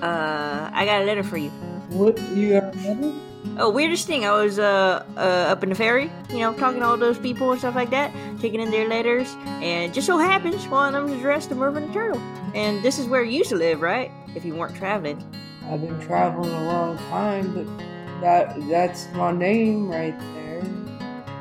uh, 0.00 0.70
I 0.72 0.84
got 0.84 1.02
a 1.02 1.04
letter 1.04 1.24
for 1.24 1.38
you. 1.38 1.50
What 1.90 2.20
you 2.36 2.52
got 2.52 2.76
ready? 2.76 3.12
Oh, 3.58 3.68
weirdest 3.70 4.06
thing, 4.06 4.24
I 4.24 4.30
was 4.30 4.60
uh, 4.60 5.04
uh 5.16 5.20
up 5.52 5.64
in 5.64 5.70
the 5.70 5.74
ferry, 5.74 6.08
you 6.30 6.38
know, 6.38 6.54
talking 6.54 6.78
to 6.78 6.86
all 6.86 6.96
those 6.96 7.18
people 7.18 7.50
and 7.50 7.58
stuff 7.58 7.74
like 7.74 7.90
that, 7.90 8.12
taking 8.40 8.60
in 8.60 8.70
their 8.70 8.88
letters, 8.88 9.34
and 9.60 9.92
just 9.92 10.06
so 10.06 10.16
happens 10.16 10.64
one 10.68 10.94
of 10.94 11.02
them 11.02 11.12
is 11.12 11.18
addressed 11.18 11.48
to 11.48 11.56
Mervin 11.56 11.88
the 11.88 11.92
Turtle. 11.92 12.20
And 12.54 12.80
this 12.84 13.00
is 13.00 13.06
where 13.06 13.24
you 13.24 13.38
used 13.38 13.50
to 13.50 13.56
live, 13.56 13.80
right? 13.80 14.12
If 14.36 14.44
you 14.44 14.54
weren't 14.54 14.76
traveling. 14.76 15.18
I've 15.64 15.80
been 15.80 15.98
traveling 16.00 16.52
a 16.52 16.64
long 16.66 16.96
time, 17.10 17.54
but 17.54 18.20
that 18.20 18.56
that's 18.68 19.08
my 19.14 19.32
name 19.32 19.88
right 19.88 20.18
there. 20.34 20.62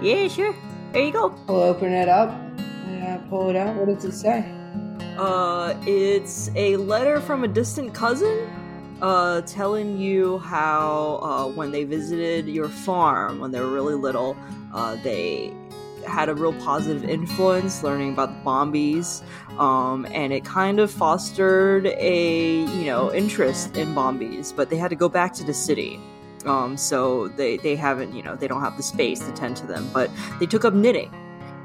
Yeah, 0.01 0.27
sure. 0.29 0.55
There 0.93 1.03
you 1.03 1.11
go. 1.11 1.35
We'll 1.47 1.63
open 1.63 1.91
it 1.91 2.09
up 2.09 2.29
and 2.59 3.03
I 3.03 3.17
pull 3.29 3.49
it 3.49 3.55
out. 3.55 3.75
What 3.75 3.87
does 3.87 4.05
it 4.05 4.13
say? 4.13 4.45
Uh, 5.17 5.75
it's 5.85 6.49
a 6.55 6.77
letter 6.77 7.19
from 7.19 7.43
a 7.43 7.47
distant 7.47 7.93
cousin, 7.93 8.49
uh, 9.01 9.41
telling 9.41 9.97
you 9.97 10.37
how 10.39 11.19
uh, 11.21 11.47
when 11.47 11.71
they 11.71 11.83
visited 11.83 12.47
your 12.47 12.69
farm 12.69 13.39
when 13.39 13.51
they 13.51 13.59
were 13.59 13.71
really 13.71 13.95
little, 13.95 14.37
uh, 14.73 14.95
they 15.03 15.53
had 16.05 16.29
a 16.29 16.35
real 16.35 16.53
positive 16.53 17.03
influence 17.03 17.83
learning 17.83 18.13
about 18.13 18.29
the 18.29 18.49
Bombies, 18.49 19.23
um, 19.59 20.05
and 20.11 20.31
it 20.31 20.45
kind 20.45 20.79
of 20.79 20.89
fostered 20.89 21.87
a 21.87 22.61
you 22.61 22.85
know 22.85 23.13
interest 23.13 23.75
in 23.75 23.93
Bombies. 23.93 24.55
But 24.55 24.69
they 24.69 24.77
had 24.77 24.89
to 24.89 24.95
go 24.95 25.09
back 25.09 25.33
to 25.33 25.43
the 25.43 25.53
city. 25.53 25.99
Um, 26.45 26.77
so 26.77 27.27
they, 27.29 27.57
they 27.57 27.75
haven't, 27.75 28.13
you 28.13 28.23
know, 28.23 28.35
they 28.35 28.47
don't 28.47 28.61
have 28.61 28.77
the 28.77 28.83
space 28.83 29.19
to 29.19 29.31
tend 29.33 29.57
to 29.57 29.67
them, 29.67 29.89
but 29.93 30.09
they 30.39 30.45
took 30.45 30.63
up 30.63 30.73
knitting 30.73 31.13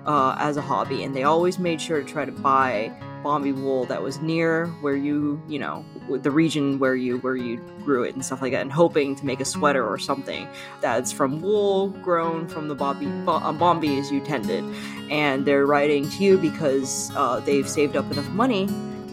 uh, 0.06 0.34
as 0.38 0.56
a 0.56 0.62
hobby, 0.62 1.04
and 1.04 1.14
they 1.14 1.22
always 1.22 1.58
made 1.58 1.80
sure 1.80 2.02
to 2.02 2.06
try 2.08 2.24
to 2.24 2.32
buy 2.32 2.92
Bombay 3.22 3.52
wool 3.52 3.84
that 3.84 4.02
was 4.02 4.20
near 4.20 4.66
where 4.80 4.96
you, 4.96 5.40
you 5.46 5.58
know, 5.58 5.84
the 6.08 6.30
region 6.30 6.80
where 6.80 6.96
you 6.96 7.18
where 7.18 7.36
you 7.36 7.58
grew 7.84 8.02
it 8.02 8.14
and 8.14 8.24
stuff 8.24 8.42
like 8.42 8.52
that, 8.52 8.62
and 8.62 8.72
hoping 8.72 9.14
to 9.14 9.24
make 9.24 9.40
a 9.40 9.44
sweater 9.44 9.86
or 9.86 9.98
something 9.98 10.48
that's 10.80 11.12
from 11.12 11.40
wool 11.40 11.90
grown 12.02 12.48
from 12.48 12.66
the 12.66 12.74
Bombay 12.74 13.06
uh, 13.06 13.52
Bombays 13.52 14.10
you 14.10 14.20
tended, 14.20 14.64
and 15.10 15.46
they're 15.46 15.66
writing 15.66 16.10
to 16.10 16.24
you 16.24 16.38
because 16.38 17.12
uh, 17.14 17.38
they've 17.40 17.68
saved 17.68 17.96
up 17.96 18.10
enough 18.10 18.28
money 18.30 18.68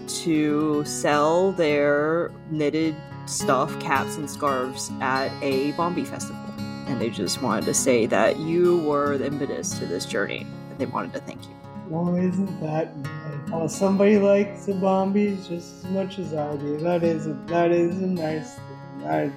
to 0.07 0.83
sell 0.85 1.51
their 1.51 2.31
knitted 2.49 2.95
stuff, 3.29 3.79
caps 3.79 4.17
and 4.17 4.29
scarves 4.29 4.91
at 5.01 5.31
a 5.41 5.71
Bombay 5.73 6.03
festival, 6.03 6.41
and 6.87 6.99
they 6.99 7.09
just 7.09 7.41
wanted 7.41 7.65
to 7.65 7.73
say 7.73 8.05
that 8.07 8.39
you 8.39 8.79
were 8.79 9.17
the 9.17 9.27
impetus 9.27 9.77
to 9.79 9.85
this 9.85 10.05
journey, 10.05 10.45
and 10.69 10.79
they 10.79 10.85
wanted 10.85 11.13
to 11.13 11.19
thank 11.19 11.43
you. 11.47 11.55
Well, 11.87 12.15
isn't 12.15 12.61
that 12.61 12.95
nice? 12.97 13.49
Oh, 13.51 13.67
somebody 13.67 14.19
likes 14.19 14.65
the 14.65 14.73
Bombies 14.73 15.47
just 15.47 15.83
as 15.83 15.85
much 15.85 16.19
as 16.19 16.33
I 16.33 16.55
do. 16.57 16.77
That 16.77 17.03
is 17.03 17.25
a, 17.25 17.33
that 17.47 17.71
is 17.71 17.97
a 17.97 18.07
nice 18.07 18.55
thing. 18.55 19.07
I 19.07 19.31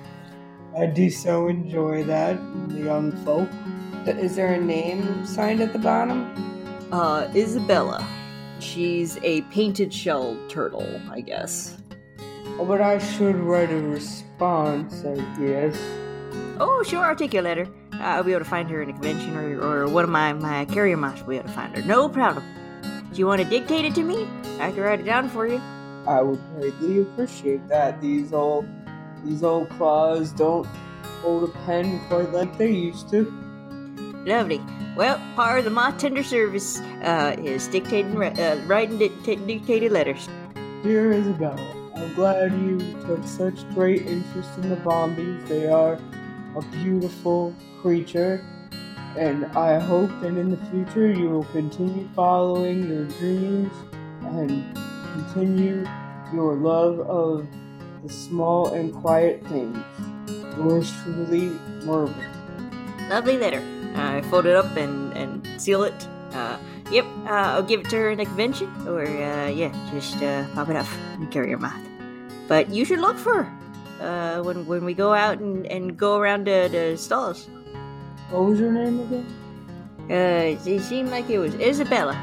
I 0.77 0.87
do 0.87 1.11
so 1.11 1.49
enjoy 1.49 2.05
that. 2.05 2.39
The 2.71 2.81
young 2.81 3.13
folk. 3.25 3.49
Is 4.07 4.37
there 4.37 4.55
a 4.55 4.61
name 4.61 5.25
signed 5.27 5.61
at 5.61 5.73
the 5.73 5.79
bottom? 5.79 6.35
Uh, 6.91 7.29
Isabella. 7.35 8.07
She's 8.59 9.19
a 9.23 9.43
painted 9.43 9.93
shell 9.93 10.37
turtle, 10.49 11.01
I 11.11 11.21
guess. 11.21 11.77
Oh, 12.59 12.65
but 12.65 12.81
I 12.81 12.99
should 12.99 13.37
write 13.37 13.71
a 13.71 13.81
response, 13.81 15.05
I 15.05 15.15
guess. 15.41 15.77
Oh, 16.61 16.83
sure, 16.87 17.05
I'll 17.05 17.17
take 17.17 17.33
your 17.33 17.43
letter. 17.43 17.67
I'll 17.95 18.23
be 18.23 18.33
able 18.33 18.45
to 18.45 18.51
find 18.51 18.69
her 18.71 18.83
in 18.83 18.91
a 18.91 18.93
convention, 18.93 19.37
or, 19.37 19.61
or 19.61 19.89
one 19.89 20.05
of 20.05 20.11
my, 20.11 20.33
my 20.33 20.65
carrier 20.67 20.97
moms 20.97 21.21
will 21.21 21.29
be 21.31 21.37
able 21.37 21.49
to 21.49 21.55
find 21.55 21.77
her. 21.77 21.83
No 21.83 22.09
problem. 22.09 22.45
Do 23.13 23.19
you 23.19 23.27
want 23.27 23.43
to 23.43 23.49
dictate 23.49 23.85
it 23.85 23.95
to 23.97 24.03
me? 24.03 24.29
I 24.61 24.71
can 24.71 24.81
write 24.81 25.01
it 25.01 25.05
down 25.05 25.29
for 25.29 25.47
you. 25.47 25.61
I 26.07 26.21
would 26.21 26.41
greatly 26.57 27.03
appreciate 27.03 27.67
that. 27.69 28.01
These 28.01 28.33
old 28.33 28.67
these 29.25 29.45
old 29.45 29.69
claws 29.71 30.33
don't 30.33 30.67
hold 31.21 31.45
a 31.45 31.53
pen 31.65 32.01
quite 32.09 32.33
like 32.33 32.59
they 32.59 32.73
used 32.73 33.09
to. 33.11 33.25
Lovely. 34.27 34.61
Well, 34.97 35.21
part 35.37 35.59
of 35.61 35.65
the 35.65 35.71
moth 35.71 35.99
tender 35.99 36.23
service 36.23 36.81
uh, 37.03 37.37
is 37.39 37.69
dictating, 37.69 38.17
uh, 38.21 38.63
writing 38.67 38.99
dic- 38.99 39.23
dictated 39.25 39.93
letters. 39.93 40.29
Dear 40.83 41.13
Isabella, 41.13 41.82
I'm 41.95 42.15
glad 42.15 42.53
you 42.53 42.79
took 43.07 43.25
such 43.25 43.69
great 43.71 44.07
interest 44.07 44.51
in 44.59 44.71
the 44.71 44.77
Bombies. 44.77 45.47
They 45.47 45.69
are 45.69 45.99
a 46.57 46.63
beautiful 46.73 47.55
creature, 47.81 48.45
and 49.17 49.47
I 49.57 49.79
hope 49.79 50.11
that 50.21 50.37
in 50.37 50.51
the 50.51 50.57
future 50.71 51.11
you 51.11 51.29
will 51.29 51.45
continue 51.45 52.09
following 52.15 52.89
your 52.89 53.05
dreams 53.05 53.73
and 54.23 54.75
continue 55.13 55.87
your 56.33 56.55
love 56.55 57.01
of 57.01 57.47
the 58.03 58.09
small 58.09 58.73
and 58.73 58.93
quiet 58.95 59.47
things. 59.47 59.79
Yours 60.57 60.91
truly, 61.03 61.51
Mervin. 61.85 63.09
Lovely 63.09 63.37
letter. 63.37 63.63
I 63.95 64.23
fold 64.23 64.47
it 64.47 64.57
up 64.57 64.77
and, 64.77 65.13
and 65.13 65.61
seal 65.61 65.83
it. 65.83 66.09
Uh, 66.33 66.57
yep, 66.93 67.07
uh, 67.27 67.57
I'll 67.57 67.63
give 67.63 67.81
it 67.81 67.91
to 67.91 67.97
her 67.97 68.11
in 68.11 68.19
the 68.19 68.25
convention, 68.25 68.69
or 68.87 69.03
uh, 69.03 69.49
yeah, 69.49 69.73
just 69.93 70.23
uh, 70.23 70.47
pop 70.55 70.69
it 70.69 70.77
off 70.77 70.93
and 71.15 71.31
carry 71.31 71.49
your 71.49 71.59
mouth. 71.59 71.81
But 72.49 72.71
you 72.71 72.85
should 72.85 73.01
look 73.01 73.17
for 73.17 73.45
her 73.45 73.49
uh, 74.01 74.43
when 74.43 74.67
when 74.67 74.85
we 74.85 74.95
go 74.95 75.15
out 75.15 75.39
and, 75.39 75.67
and 75.67 75.97
go 75.97 76.19
around 76.19 76.47
the, 76.47 76.69
the 76.71 76.97
stalls. 76.97 77.49
What 78.31 78.45
was 78.45 78.61
her 78.61 78.71
name 78.71 79.01
again? 79.01 79.27
Uh, 80.11 80.59
it 80.67 80.81
seemed 80.83 81.11
like 81.11 81.31
it 81.31 81.39
was 81.39 81.55
Isabella. 81.55 82.17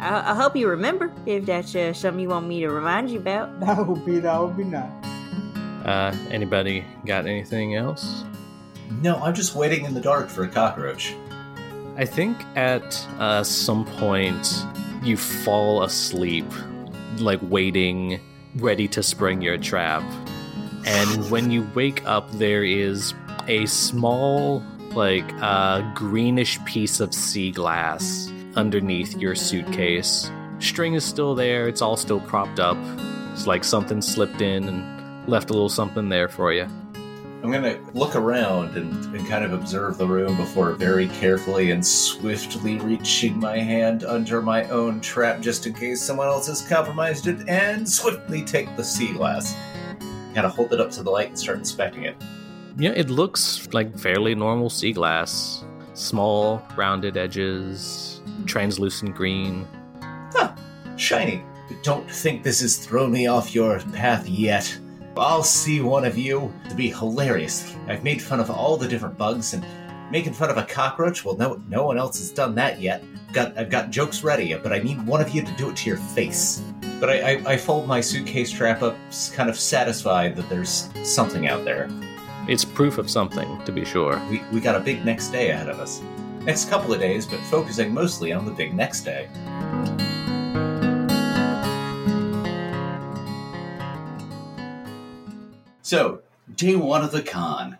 I'll, 0.00 0.22
I'll 0.22 0.34
help 0.34 0.56
you 0.56 0.68
remember 0.68 1.12
if 1.26 1.46
that's 1.46 1.74
uh, 1.74 1.92
something 1.92 2.20
you 2.20 2.28
want 2.28 2.46
me 2.46 2.60
to 2.60 2.68
remind 2.70 3.10
you 3.10 3.18
about. 3.18 3.60
That 3.60 3.86
would 3.86 4.04
be 4.04 4.18
that 4.20 4.40
would 4.40 4.56
be 4.56 4.64
nice. 4.64 4.90
Uh, 5.84 6.16
anybody 6.30 6.84
got 7.04 7.26
anything 7.26 7.76
else? 7.76 8.24
No, 9.02 9.16
I'm 9.16 9.34
just 9.34 9.54
waiting 9.54 9.84
in 9.84 9.94
the 9.94 10.00
dark 10.00 10.28
for 10.28 10.44
a 10.44 10.48
cockroach. 10.48 11.14
I 11.98 12.04
think 12.04 12.36
at 12.56 13.06
uh, 13.18 13.42
some 13.42 13.86
point 13.86 14.66
you 15.02 15.16
fall 15.16 15.82
asleep, 15.82 16.44
like 17.16 17.40
waiting, 17.42 18.20
ready 18.56 18.86
to 18.88 19.02
spring 19.02 19.40
your 19.40 19.56
trap. 19.56 20.02
And 20.84 21.30
when 21.30 21.50
you 21.50 21.66
wake 21.74 22.06
up, 22.06 22.30
there 22.32 22.64
is 22.64 23.14
a 23.48 23.64
small, 23.64 24.62
like, 24.90 25.24
uh, 25.40 25.90
greenish 25.94 26.62
piece 26.66 27.00
of 27.00 27.14
sea 27.14 27.50
glass 27.50 28.30
underneath 28.56 29.16
your 29.16 29.34
suitcase. 29.34 30.30
String 30.58 30.94
is 30.94 31.04
still 31.04 31.34
there, 31.34 31.66
it's 31.66 31.80
all 31.80 31.96
still 31.96 32.20
propped 32.20 32.60
up. 32.60 32.76
It's 33.32 33.46
like 33.46 33.64
something 33.64 34.02
slipped 34.02 34.42
in 34.42 34.68
and 34.68 35.28
left 35.28 35.48
a 35.48 35.54
little 35.54 35.70
something 35.70 36.10
there 36.10 36.28
for 36.28 36.52
you. 36.52 36.68
I'm 37.46 37.52
gonna 37.52 37.78
look 37.94 38.16
around 38.16 38.76
and, 38.76 39.14
and 39.14 39.24
kind 39.28 39.44
of 39.44 39.52
observe 39.52 39.98
the 39.98 40.06
room 40.06 40.36
before 40.36 40.72
very 40.72 41.06
carefully 41.06 41.70
and 41.70 41.86
swiftly 41.86 42.80
reaching 42.80 43.38
my 43.38 43.56
hand 43.56 44.02
under 44.02 44.42
my 44.42 44.64
own 44.64 45.00
trap 45.00 45.40
just 45.42 45.64
in 45.64 45.72
case 45.72 46.02
someone 46.02 46.26
else 46.26 46.48
has 46.48 46.60
compromised 46.66 47.28
it, 47.28 47.48
and 47.48 47.88
swiftly 47.88 48.42
take 48.42 48.76
the 48.76 48.82
sea 48.82 49.12
glass. 49.12 49.54
Kind 50.34 50.44
of 50.44 50.56
hold 50.56 50.72
it 50.72 50.80
up 50.80 50.90
to 50.90 51.04
the 51.04 51.10
light 51.12 51.28
and 51.28 51.38
start 51.38 51.58
inspecting 51.58 52.02
it. 52.02 52.16
Yeah, 52.78 52.90
it 52.96 53.10
looks 53.10 53.68
like 53.72 53.96
fairly 53.96 54.34
normal 54.34 54.68
sea 54.68 54.92
glass. 54.92 55.64
Small, 55.94 56.60
rounded 56.76 57.16
edges, 57.16 58.22
translucent 58.46 59.14
green. 59.14 59.68
Huh, 60.32 60.52
shiny. 60.96 61.44
Don't 61.84 62.10
think 62.10 62.42
this 62.42 62.60
has 62.60 62.76
thrown 62.76 63.12
me 63.12 63.28
off 63.28 63.54
your 63.54 63.78
path 63.92 64.28
yet. 64.28 64.76
I'll 65.18 65.42
see 65.42 65.80
one 65.80 66.04
of 66.04 66.18
you 66.18 66.52
to 66.68 66.74
be 66.74 66.90
hilarious. 66.90 67.74
I've 67.88 68.04
made 68.04 68.20
fun 68.20 68.38
of 68.38 68.50
all 68.50 68.76
the 68.76 68.86
different 68.86 69.16
bugs 69.16 69.54
and 69.54 69.64
making 70.10 70.34
fun 70.34 70.50
of 70.50 70.58
a 70.58 70.64
cockroach. 70.64 71.24
Well, 71.24 71.36
no, 71.36 71.62
no 71.68 71.84
one 71.84 71.96
else 71.96 72.18
has 72.18 72.30
done 72.30 72.54
that 72.56 72.80
yet. 72.80 73.02
Got, 73.32 73.56
I've 73.56 73.70
got 73.70 73.90
jokes 73.90 74.22
ready, 74.22 74.54
but 74.54 74.72
I 74.72 74.78
need 74.78 75.04
one 75.06 75.20
of 75.20 75.30
you 75.30 75.42
to 75.42 75.52
do 75.52 75.70
it 75.70 75.76
to 75.76 75.88
your 75.88 75.96
face. 75.98 76.62
But 77.00 77.10
I, 77.10 77.32
I, 77.32 77.52
I 77.52 77.56
fold 77.56 77.86
my 77.86 78.00
suitcase 78.00 78.50
trap 78.50 78.82
up, 78.82 78.96
kind 79.32 79.48
of 79.48 79.58
satisfied 79.58 80.36
that 80.36 80.48
there's 80.48 80.90
something 81.02 81.48
out 81.48 81.64
there. 81.64 81.88
It's 82.48 82.64
proof 82.64 82.98
of 82.98 83.10
something, 83.10 83.60
to 83.64 83.72
be 83.72 83.84
sure. 83.84 84.20
We, 84.30 84.42
we 84.52 84.60
got 84.60 84.76
a 84.76 84.80
big 84.80 85.04
next 85.04 85.28
day 85.28 85.50
ahead 85.50 85.68
of 85.68 85.80
us. 85.80 86.02
Next 86.42 86.68
couple 86.68 86.94
of 86.94 87.00
days, 87.00 87.26
but 87.26 87.40
focusing 87.40 87.92
mostly 87.92 88.32
on 88.32 88.44
the 88.44 88.52
big 88.52 88.72
next 88.74 89.00
day. 89.00 89.28
So, 95.86 96.22
day 96.52 96.74
one 96.74 97.04
of 97.04 97.12
the 97.12 97.22
con. 97.22 97.78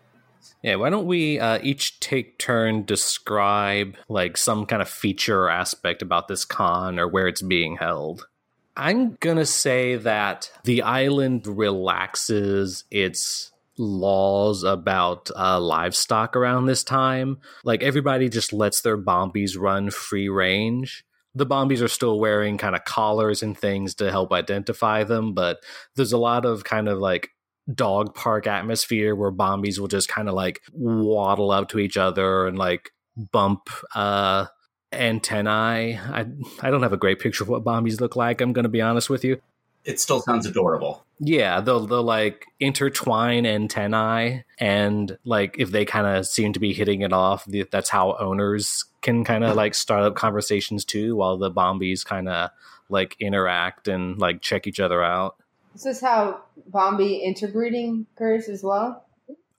Yeah, 0.63 0.77
why 0.77 0.91
don't 0.91 1.09
we 1.09 1.41
uh, 1.41 1.59
each 1.61 1.99
take 1.99 2.39
turn 2.39 2.85
describe 2.85 3.97
like 4.09 4.37
some 4.37 4.65
kind 4.65 4.81
of 4.81 4.89
feature 4.89 5.43
or 5.43 5.51
aspect 5.51 6.03
about 6.03 6.29
this 6.29 6.45
con 6.45 7.01
or 7.01 7.09
where 7.09 7.27
it's 7.27 7.43
being 7.43 7.79
held? 7.79 8.29
I'm 8.77 9.17
gonna 9.19 9.45
say 9.45 9.97
that 9.97 10.53
the 10.63 10.83
island 10.83 11.49
relaxes 11.49 12.85
its 12.93 13.51
laws 13.77 14.63
about 14.63 15.29
uh, 15.35 15.59
livestock 15.59 16.37
around 16.37 16.67
this 16.67 16.85
time. 16.85 17.39
Like 17.65 17.83
everybody 17.83 18.29
just 18.29 18.53
lets 18.53 18.83
their 18.83 18.97
bombies 18.97 19.59
run 19.59 19.91
free 19.91 20.29
range. 20.29 21.05
The 21.35 21.45
bombies 21.45 21.83
are 21.83 21.89
still 21.89 22.21
wearing 22.21 22.57
kind 22.57 22.77
of 22.77 22.85
collars 22.85 23.43
and 23.43 23.59
things 23.59 23.97
to 23.97 24.13
help 24.13 24.33
identify 24.33 25.03
them, 25.03 25.35
but 25.35 25.59
there's 25.97 26.13
a 26.13 26.19
lot 26.19 26.45
of 26.45 26.63
kind 26.63 26.89
of 26.89 27.01
like 27.01 27.31
dog 27.73 28.15
park 28.15 28.47
atmosphere 28.47 29.15
where 29.15 29.33
bombies 29.33 29.79
will 29.79 29.89
just 29.89 30.09
kind 30.09 30.29
of 30.29 30.35
like 30.35 30.63
waddle 30.73 31.51
up 31.51 31.69
to 31.71 31.79
each 31.79 31.97
other 31.97 32.47
and 32.47 32.57
like 32.59 32.93
bump 33.33 33.69
uh 33.95 34.47
antennae. 34.93 35.99
I 35.99 36.27
I 36.61 36.71
don't 36.71 36.83
have 36.83 36.93
a 36.93 36.99
great 36.99 37.19
picture 37.19 37.45
of 37.45 37.49
what 37.49 37.65
bombies 37.65 38.01
look 38.01 38.17
like, 38.17 38.41
I'm 38.41 38.53
gonna 38.53 38.69
be 38.69 38.81
honest 38.81 39.11
with 39.11 39.25
you. 39.25 39.41
It 39.85 40.01
still 40.01 40.21
sounds 40.21 40.47
adorable. 40.47 41.05
Yeah, 41.21 41.61
they'll 41.61 41.87
they'll 41.87 42.03
like 42.03 42.45
intertwine 42.61 43.47
antennae 43.47 44.45
and 44.59 45.17
like 45.25 45.57
if 45.59 45.71
they 45.71 45.85
kind 45.85 46.07
of 46.07 46.27
seem 46.27 46.53
to 46.53 46.61
be 46.61 46.73
hitting 46.73 47.03
it 47.03 47.13
off, 47.13 47.47
that's 47.71 47.89
how 47.89 48.17
owners 48.19 48.85
can 49.03 49.25
kind 49.25 49.45
of 49.45 49.55
like 49.57 49.75
start 49.75 50.03
up 50.03 50.17
conversations 50.17 50.85
too 50.85 51.17
while 51.17 51.37
the 51.37 51.51
bombies 51.51 52.05
kind 52.05 52.29
of 52.29 52.51
like 52.89 53.17
interact 53.21 53.89
and 53.89 54.19
like 54.19 54.43
check 54.43 54.67
each 54.67 54.81
other 54.81 55.03
out. 55.03 55.37
Is 55.77 55.83
this 55.83 56.01
how 56.01 56.41
Bombi 56.69 57.17
interbreeding 57.17 58.07
occurs 58.17 58.49
as 58.49 58.63
well? 58.63 59.05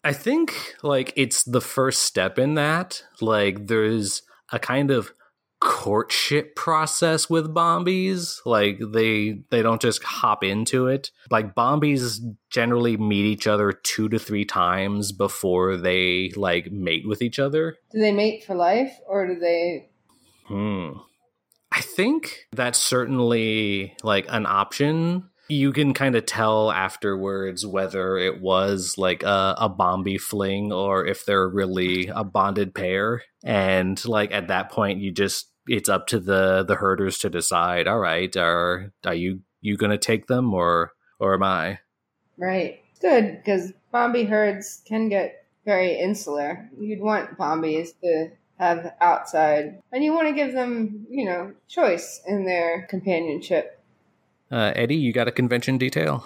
I 0.04 0.14
think 0.14 0.76
like 0.82 1.14
it's 1.16 1.44
the 1.44 1.62
first 1.62 2.02
step 2.02 2.40
in 2.40 2.56
that. 2.56 3.04
Like 3.22 3.68
there's 3.68 4.24
a 4.52 4.58
kind 4.58 4.90
of 4.90 5.14
courtship 5.60 6.56
process 6.56 7.30
with 7.30 7.54
bombies 7.54 8.38
like 8.46 8.80
they 8.80 9.44
they 9.52 9.62
don't 9.62 9.80
just 9.80 10.04
hop 10.04 10.44
into 10.44 10.88
it. 10.88 11.12
Like 11.30 11.54
bombies 11.54 12.20
generally 12.50 12.98
meet 12.98 13.26
each 13.26 13.46
other 13.46 13.72
two 13.72 14.10
to 14.10 14.18
three 14.18 14.46
times 14.46 15.12
before 15.12 15.78
they 15.78 16.32
like 16.36 16.72
mate 16.72 17.08
with 17.08 17.22
each 17.22 17.38
other. 17.38 17.76
Do 17.92 18.00
they 18.00 18.12
mate 18.12 18.44
for 18.44 18.56
life 18.56 18.98
or 19.08 19.28
do 19.28 19.40
they 19.40 19.90
hmm. 20.48 20.94
I 21.72 21.82
think 21.82 22.48
that's 22.52 22.80
certainly 22.80 23.96
like 24.02 24.26
an 24.30 24.48
option 24.48 25.30
you 25.50 25.72
can 25.72 25.94
kind 25.94 26.16
of 26.16 26.26
tell 26.26 26.72
afterwards 26.72 27.66
whether 27.66 28.18
it 28.18 28.42
was 28.42 28.98
like 28.98 29.24
a, 29.24 29.56
a 29.58 29.70
fling 30.18 30.72
or 30.72 31.06
if 31.06 31.26
they're 31.26 31.48
really 31.48 32.08
a 32.08 32.24
bonded 32.24 32.74
pair. 32.74 33.24
And 33.44 34.04
like 34.06 34.32
at 34.32 34.50
that 34.50 34.72
point, 34.72 35.00
you 35.00 35.12
just 35.12 35.52
it's 35.68 35.90
up 35.90 36.08
to 36.08 36.20
the 36.20 36.64
the 36.64 36.76
herders 36.76 37.18
to 37.20 37.30
decide. 37.30 37.88
All 37.88 38.00
right, 38.00 38.36
are 38.38 38.92
are 39.06 39.14
you 39.14 39.42
you 39.62 39.78
to 39.92 39.98
take 39.98 40.28
them 40.28 40.54
or 40.54 40.92
or 41.20 41.34
am 41.34 41.44
I? 41.44 41.80
Right, 42.38 42.82
good 43.02 43.38
because 43.38 43.74
Bombi 43.92 44.26
herds 44.26 44.82
can 44.86 45.10
get 45.10 45.46
very 45.66 46.00
insular. 46.00 46.70
You'd 46.80 47.02
want 47.02 47.38
Bombis 47.38 47.90
to 48.02 48.30
have 48.60 48.94
outside, 49.02 49.82
and 49.92 50.04
you 50.04 50.14
want 50.14 50.28
to 50.28 50.34
give 50.34 50.54
them, 50.54 51.06
you 51.10 51.26
know, 51.26 51.54
choice 51.68 52.22
in 52.26 52.46
their 52.46 52.88
companionship. 52.90 53.77
Uh, 54.52 54.72
Eddie, 54.76 54.96
you 54.96 55.12
got 55.12 55.28
a 55.28 55.32
convention 55.32 55.78
detail? 55.78 56.26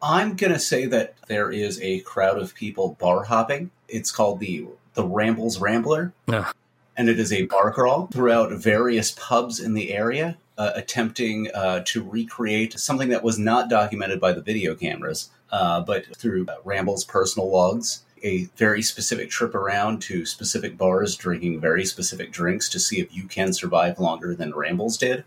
I'm 0.00 0.36
gonna 0.36 0.58
say 0.58 0.86
that 0.86 1.14
there 1.26 1.50
is 1.50 1.80
a 1.82 2.00
crowd 2.00 2.38
of 2.38 2.54
people 2.54 2.96
bar 3.00 3.24
hopping. 3.24 3.70
It's 3.88 4.10
called 4.10 4.40
the 4.40 4.66
the 4.94 5.04
Rambles 5.04 5.60
Rambler, 5.60 6.12
uh. 6.28 6.52
and 6.96 7.08
it 7.08 7.18
is 7.18 7.32
a 7.32 7.46
bar 7.46 7.70
crawl 7.72 8.08
throughout 8.12 8.52
various 8.52 9.10
pubs 9.10 9.60
in 9.60 9.74
the 9.74 9.92
area, 9.92 10.38
uh, 10.56 10.72
attempting 10.74 11.48
uh, 11.54 11.82
to 11.86 12.02
recreate 12.02 12.78
something 12.78 13.10
that 13.10 13.22
was 13.22 13.38
not 13.38 13.68
documented 13.68 14.20
by 14.20 14.32
the 14.32 14.40
video 14.40 14.74
cameras, 14.74 15.30
uh, 15.50 15.80
but 15.80 16.16
through 16.16 16.46
Ramble's 16.64 17.04
personal 17.04 17.50
logs. 17.50 18.02
A 18.22 18.44
very 18.56 18.82
specific 18.82 19.28
trip 19.30 19.54
around 19.54 20.00
to 20.02 20.24
specific 20.24 20.78
bars, 20.78 21.16
drinking 21.16 21.60
very 21.60 21.84
specific 21.84 22.32
drinks 22.32 22.68
to 22.70 22.80
see 22.80 22.98
if 22.98 23.14
you 23.14 23.24
can 23.24 23.52
survive 23.52 24.00
longer 24.00 24.34
than 24.34 24.54
Rambles 24.54 24.96
did. 24.96 25.24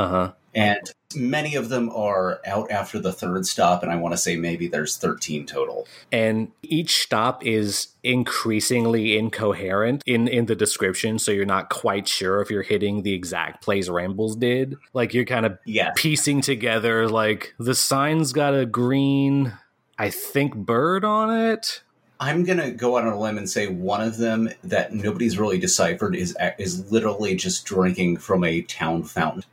Uh 0.00 0.08
huh. 0.08 0.32
And 0.54 0.80
many 1.14 1.56
of 1.56 1.68
them 1.68 1.90
are 1.90 2.40
out 2.46 2.70
after 2.70 2.98
the 2.98 3.12
third 3.12 3.46
stop, 3.46 3.82
and 3.82 3.92
I 3.92 3.96
want 3.96 4.14
to 4.14 4.18
say 4.18 4.34
maybe 4.34 4.66
there's 4.66 4.96
13 4.96 5.44
total. 5.44 5.86
And 6.10 6.52
each 6.62 7.02
stop 7.02 7.44
is 7.44 7.88
increasingly 8.02 9.18
incoherent 9.18 10.02
in, 10.06 10.26
in 10.26 10.46
the 10.46 10.56
description, 10.56 11.18
so 11.18 11.32
you're 11.32 11.44
not 11.44 11.68
quite 11.68 12.08
sure 12.08 12.40
if 12.40 12.50
you're 12.50 12.62
hitting 12.62 13.02
the 13.02 13.12
exact 13.12 13.62
place 13.62 13.90
Rambles 13.90 14.36
did. 14.36 14.76
Like 14.94 15.12
you're 15.12 15.26
kind 15.26 15.44
of 15.44 15.58
piecing 15.96 16.40
together, 16.40 17.08
like 17.08 17.54
the 17.58 17.74
sign's 17.74 18.32
got 18.32 18.54
a 18.54 18.64
green, 18.64 19.52
I 19.98 20.08
think, 20.08 20.54
bird 20.56 21.04
on 21.04 21.30
it. 21.36 21.82
I'm 22.18 22.44
gonna 22.44 22.70
go 22.70 22.96
out 22.96 23.06
on 23.06 23.12
a 23.12 23.20
limb 23.20 23.38
and 23.38 23.48
say 23.48 23.66
one 23.66 24.02
of 24.02 24.16
them 24.16 24.50
that 24.64 24.92
nobody's 24.92 25.38
really 25.38 25.58
deciphered 25.58 26.16
is 26.16 26.36
is 26.58 26.90
literally 26.90 27.34
just 27.34 27.64
drinking 27.66 28.16
from 28.16 28.44
a 28.44 28.62
town 28.62 29.04
fountain. 29.04 29.44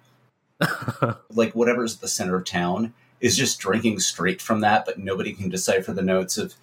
like 1.32 1.54
whatever's 1.54 1.96
at 1.96 2.02
the 2.02 2.08
center 2.08 2.36
of 2.36 2.46
town 2.46 2.94
is 3.20 3.38
just 3.38 3.60
drinking 3.60 4.00
straight 4.00 4.42
from 4.42 4.62
that, 4.62 4.86
but 4.86 5.00
nobody 5.00 5.34
can 5.34 5.50
decipher 5.50 5.94
the 5.94 6.02
notes 6.02 6.38
of 6.38 6.56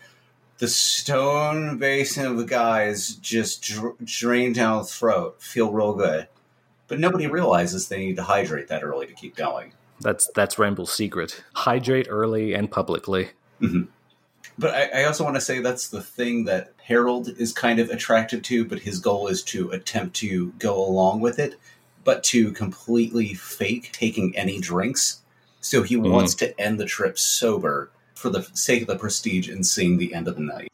the 0.59 0.69
stone 0.69 1.79
basin 1.79 2.27
of 2.27 2.37
the 2.37 2.45
guys 2.45 3.17
just 3.17 3.63
dr- 3.63 3.97
drain 4.05 4.53
down 4.53 4.79
the 4.79 4.85
throat, 4.85 5.43
feel 5.43 5.73
real 5.73 5.95
good. 5.95 6.29
But 6.87 7.01
nobody 7.01 7.27
realizes 7.27 7.89
they 7.89 7.99
need 7.99 8.17
to 8.17 8.23
hydrate 8.23 8.69
that 8.69 8.85
early 8.85 9.07
to 9.07 9.15
keep 9.15 9.35
going. 9.35 9.73
That's 10.01 10.29
that's 10.35 10.59
Ramble's 10.59 10.93
secret: 10.93 11.43
hydrate 11.55 12.07
early 12.11 12.53
and 12.53 12.71
publicly. 12.71 13.31
Mm-hmm. 13.61 13.85
But 14.59 14.75
I, 14.75 15.01
I 15.01 15.05
also 15.05 15.25
want 15.25 15.37
to 15.37 15.41
say 15.41 15.59
that's 15.59 15.89
the 15.89 16.03
thing 16.03 16.45
that 16.45 16.73
Harold 16.85 17.29
is 17.39 17.53
kind 17.53 17.81
of 17.81 17.91
attracted 17.91 18.45
to, 18.45 18.65
but 18.65 18.81
his 18.81 19.01
goal 19.01 19.27
is 19.27 19.43
to 19.45 19.71
attempt 19.71 20.15
to 20.17 20.53
go 20.59 20.77
along 20.77 21.21
with 21.21 21.39
it 21.39 21.57
but 22.05 22.23
to 22.25 22.53
completely 22.53 23.35
fake 23.35 23.91
taking 23.93 24.37
any 24.37 24.61
drinks. 24.61 25.23
So 25.61 25.83
he 25.83 25.97
mm. 25.97 26.11
wants 26.11 26.35
to 26.37 26.59
end 26.61 26.79
the 26.79 26.85
trip 26.85 27.19
sober 27.19 27.91
for 28.15 28.31
the 28.31 28.43
sake 28.53 28.83
of 28.83 28.89
the 28.89 28.97
prestige 28.97 29.49
and 29.49 29.67
seeing 29.67 29.97
the 29.97 30.15
end 30.15 30.29
of 30.29 30.37
the 30.37 30.43
night. 30.43 30.71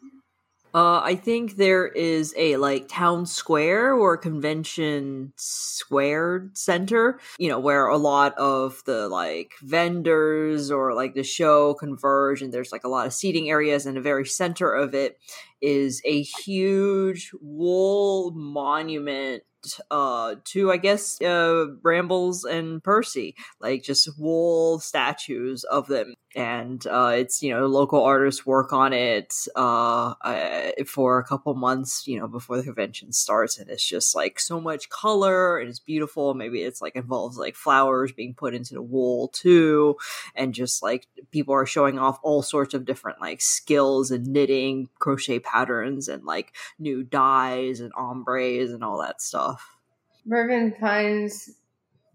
Uh, 0.72 1.00
I 1.00 1.16
think 1.16 1.56
there 1.56 1.88
is 1.88 2.32
a 2.36 2.56
like 2.56 2.86
town 2.86 3.26
square 3.26 3.92
or 3.92 4.16
convention 4.16 5.32
square 5.36 6.48
center, 6.52 7.18
you 7.38 7.48
know, 7.48 7.58
where 7.58 7.88
a 7.88 7.96
lot 7.96 8.38
of 8.38 8.80
the 8.86 9.08
like 9.08 9.54
vendors 9.62 10.70
or 10.70 10.94
like 10.94 11.14
the 11.14 11.24
show 11.24 11.74
converge, 11.74 12.40
and 12.40 12.52
there's 12.52 12.70
like 12.70 12.84
a 12.84 12.88
lot 12.88 13.06
of 13.06 13.12
seating 13.12 13.50
areas, 13.50 13.84
and 13.84 13.96
the 13.96 14.00
very 14.00 14.24
center 14.24 14.72
of 14.72 14.94
it 14.94 15.18
is 15.60 16.00
a 16.04 16.22
huge 16.22 17.32
wool 17.40 18.30
monument 18.30 19.42
uh, 19.90 20.36
to 20.44 20.70
I 20.72 20.76
guess 20.76 21.20
uh, 21.20 21.66
Rambles 21.82 22.44
and 22.44 22.82
Percy, 22.82 23.34
like 23.60 23.82
just 23.82 24.18
wool 24.18 24.78
statues 24.80 25.64
of 25.64 25.86
them, 25.86 26.14
and 26.36 26.86
uh, 26.86 27.12
it's 27.14 27.42
you 27.42 27.52
know 27.52 27.66
local 27.66 28.02
artists 28.02 28.46
work 28.46 28.72
on 28.72 28.92
it 28.92 29.34
uh, 29.56 30.14
uh, 30.22 30.70
for 30.86 31.18
a 31.18 31.24
couple 31.24 31.54
months, 31.54 32.06
you 32.06 32.18
know, 32.18 32.28
before 32.28 32.56
the 32.56 32.62
convention 32.62 33.12
starts, 33.12 33.58
and 33.58 33.68
it's 33.68 33.84
just 33.84 34.14
like 34.14 34.38
so 34.38 34.60
much 34.60 34.88
color 34.88 35.58
and 35.58 35.68
it's 35.68 35.80
beautiful. 35.80 36.34
Maybe 36.34 36.62
it's 36.62 36.80
like 36.80 36.94
involves 36.94 37.36
like 37.36 37.56
flowers 37.56 38.12
being 38.12 38.34
put 38.34 38.54
into 38.54 38.74
the 38.74 38.82
wool 38.82 39.28
too, 39.28 39.96
and 40.34 40.54
just 40.54 40.82
like 40.82 41.08
people 41.30 41.54
are 41.54 41.66
showing 41.66 41.98
off 41.98 42.20
all 42.22 42.42
sorts 42.42 42.74
of 42.74 42.84
different 42.84 43.20
like 43.20 43.40
skills 43.40 44.10
and 44.10 44.26
knitting, 44.28 44.88
crochet 44.98 45.40
patterns, 45.40 46.06
and 46.06 46.24
like 46.24 46.54
new 46.78 47.02
dyes 47.02 47.80
and 47.80 47.92
ombres 47.96 48.70
and 48.70 48.84
all 48.84 49.00
that 49.00 49.20
stuff. 49.20 49.76
Mervyn 50.24 50.74
finds 50.78 51.50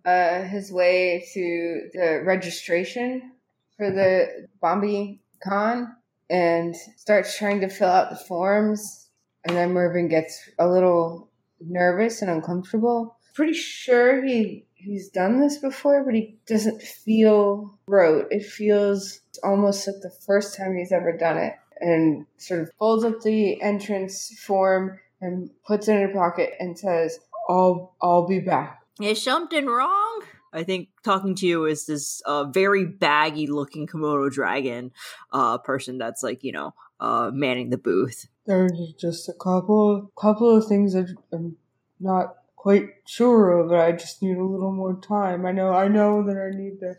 uh, 0.05 0.43
his 0.43 0.71
way 0.71 1.27
to 1.33 1.89
the 1.93 2.21
registration 2.23 3.31
for 3.77 3.91
the 3.91 4.47
Bombi 4.61 5.21
Con 5.43 5.95
and 6.29 6.75
starts 6.97 7.37
trying 7.37 7.61
to 7.61 7.69
fill 7.69 7.89
out 7.89 8.09
the 8.09 8.15
forms. 8.15 9.09
And 9.43 9.55
then 9.55 9.73
Mervyn 9.73 10.07
gets 10.07 10.49
a 10.57 10.67
little 10.67 11.29
nervous 11.59 12.21
and 12.21 12.31
uncomfortable. 12.31 13.17
Pretty 13.33 13.53
sure 13.53 14.23
he 14.23 14.65
he's 14.73 15.09
done 15.09 15.39
this 15.39 15.57
before, 15.57 16.03
but 16.03 16.13
he 16.13 16.37
doesn't 16.47 16.81
feel 16.81 17.77
rote. 17.87 18.27
It 18.31 18.45
feels 18.45 19.21
almost 19.43 19.87
like 19.87 19.97
the 20.01 20.15
first 20.25 20.55
time 20.55 20.75
he's 20.75 20.91
ever 20.91 21.15
done 21.15 21.37
it. 21.37 21.53
And 21.79 22.25
sort 22.37 22.61
of 22.61 22.71
folds 22.79 23.03
up 23.03 23.21
the 23.21 23.61
entrance 23.61 24.31
form 24.39 24.97
and 25.21 25.49
puts 25.67 25.87
it 25.87 25.93
in 25.93 26.07
her 26.07 26.13
pocket 26.13 26.53
and 26.59 26.77
says, 26.79 27.19
I'll 27.49 27.95
I'll 28.01 28.27
be 28.27 28.39
back. 28.39 28.81
Is 29.01 29.21
something 29.21 29.65
wrong? 29.65 30.23
I 30.55 30.63
think 30.63 30.89
talking 31.03 31.35
to 31.35 31.47
you 31.47 31.65
is 31.65 31.85
this 31.85 32.21
uh, 32.25 32.45
very 32.45 32.85
baggy 32.85 33.47
looking 33.47 33.87
Komodo 33.87 34.31
dragon 34.31 34.91
uh, 35.31 35.57
person 35.57 35.97
that's 35.97 36.23
like, 36.23 36.43
you 36.43 36.53
know, 36.53 36.73
uh, 36.99 37.29
manning 37.33 37.69
the 37.69 37.77
booth. 37.77 38.27
There's 38.45 38.93
just 38.97 39.27
a 39.27 39.33
couple 39.33 40.11
couple 40.17 40.55
of 40.55 40.67
things 40.67 40.93
that 40.93 41.13
I'm 41.33 41.57
not 41.99 42.35
quite 42.55 42.89
sure 43.05 43.59
of, 43.59 43.69
but 43.69 43.79
I 43.79 43.91
just 43.91 44.21
need 44.21 44.37
a 44.37 44.43
little 44.43 44.71
more 44.71 44.95
time. 44.95 45.45
I 45.45 45.51
know 45.51 45.73
I 45.73 45.87
know 45.87 46.23
that 46.23 46.37
I 46.37 46.55
need 46.57 46.79
to 46.79 46.95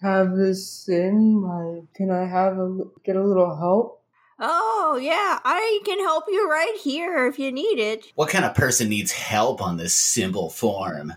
have 0.00 0.36
this 0.36 0.88
in 0.88 1.40
my 1.40 1.82
can 1.94 2.10
I 2.10 2.26
have 2.26 2.58
a 2.58 2.78
get 3.04 3.16
a 3.16 3.24
little 3.24 3.56
help? 3.56 4.00
Oh, 4.40 4.98
yeah, 5.00 5.38
I 5.44 5.80
can 5.84 6.00
help 6.00 6.24
you 6.28 6.50
right 6.50 6.76
here 6.82 7.26
if 7.28 7.38
you 7.38 7.52
need 7.52 7.78
it. 7.78 8.06
What 8.16 8.30
kind 8.30 8.44
of 8.44 8.54
person 8.54 8.88
needs 8.88 9.12
help 9.12 9.62
on 9.62 9.76
this 9.76 9.94
simple 9.94 10.50
form? 10.50 11.14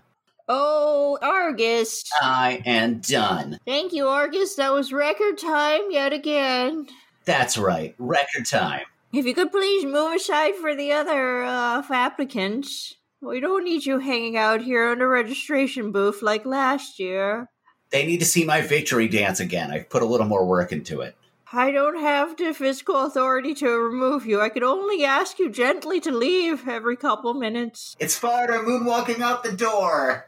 Oh, 0.49 1.17
Argus. 1.21 2.03
I 2.21 2.61
am 2.65 2.99
done. 2.99 3.59
Thank 3.65 3.91
you, 3.91 4.07
Argus. 4.07 4.55
That 4.55 4.71
was 4.71 4.93
record 4.93 5.37
time 5.37 5.81
yet 5.89 6.13
again. 6.13 6.87
That's 7.25 7.57
right, 7.57 7.93
record 7.97 8.45
time. 8.45 8.85
If 9.13 9.25
you 9.25 9.33
could 9.33 9.51
please 9.51 9.83
move 9.83 10.15
aside 10.15 10.55
for 10.55 10.75
the 10.75 10.93
other 10.93 11.43
uh, 11.43 11.83
applicants. 11.89 12.95
We 13.19 13.39
don't 13.39 13.65
need 13.65 13.85
you 13.85 13.99
hanging 13.99 14.37
out 14.37 14.61
here 14.61 14.93
in 14.93 14.99
the 14.99 15.07
registration 15.07 15.91
booth 15.91 16.21
like 16.21 16.45
last 16.45 16.99
year. 16.99 17.49
They 17.89 18.05
need 18.05 18.19
to 18.19 18.25
see 18.25 18.45
my 18.45 18.61
victory 18.61 19.07
dance 19.07 19.39
again. 19.39 19.71
I've 19.71 19.89
put 19.89 20.03
a 20.03 20.05
little 20.05 20.27
more 20.27 20.45
work 20.45 20.71
into 20.71 21.01
it. 21.01 21.15
I 21.51 21.71
don't 21.71 21.99
have 21.99 22.37
the 22.37 22.53
physical 22.53 23.05
authority 23.05 23.53
to 23.55 23.69
remove 23.69 24.25
you. 24.25 24.41
I 24.41 24.49
could 24.49 24.63
only 24.63 25.05
ask 25.05 25.39
you 25.39 25.49
gently 25.49 25.99
to 26.01 26.11
leave 26.11 26.67
every 26.67 26.97
couple 26.97 27.33
minutes. 27.33 27.95
It's 27.99 28.17
far 28.17 28.47
to 28.47 28.53
moonwalking 28.53 29.21
out 29.21 29.43
the 29.43 29.53
door. 29.53 30.27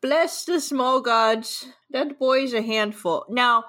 Bless 0.00 0.44
the 0.44 0.60
small 0.60 1.00
gods. 1.02 1.66
That 1.90 2.18
boy's 2.18 2.54
a 2.54 2.62
handful. 2.62 3.26
Now, 3.28 3.64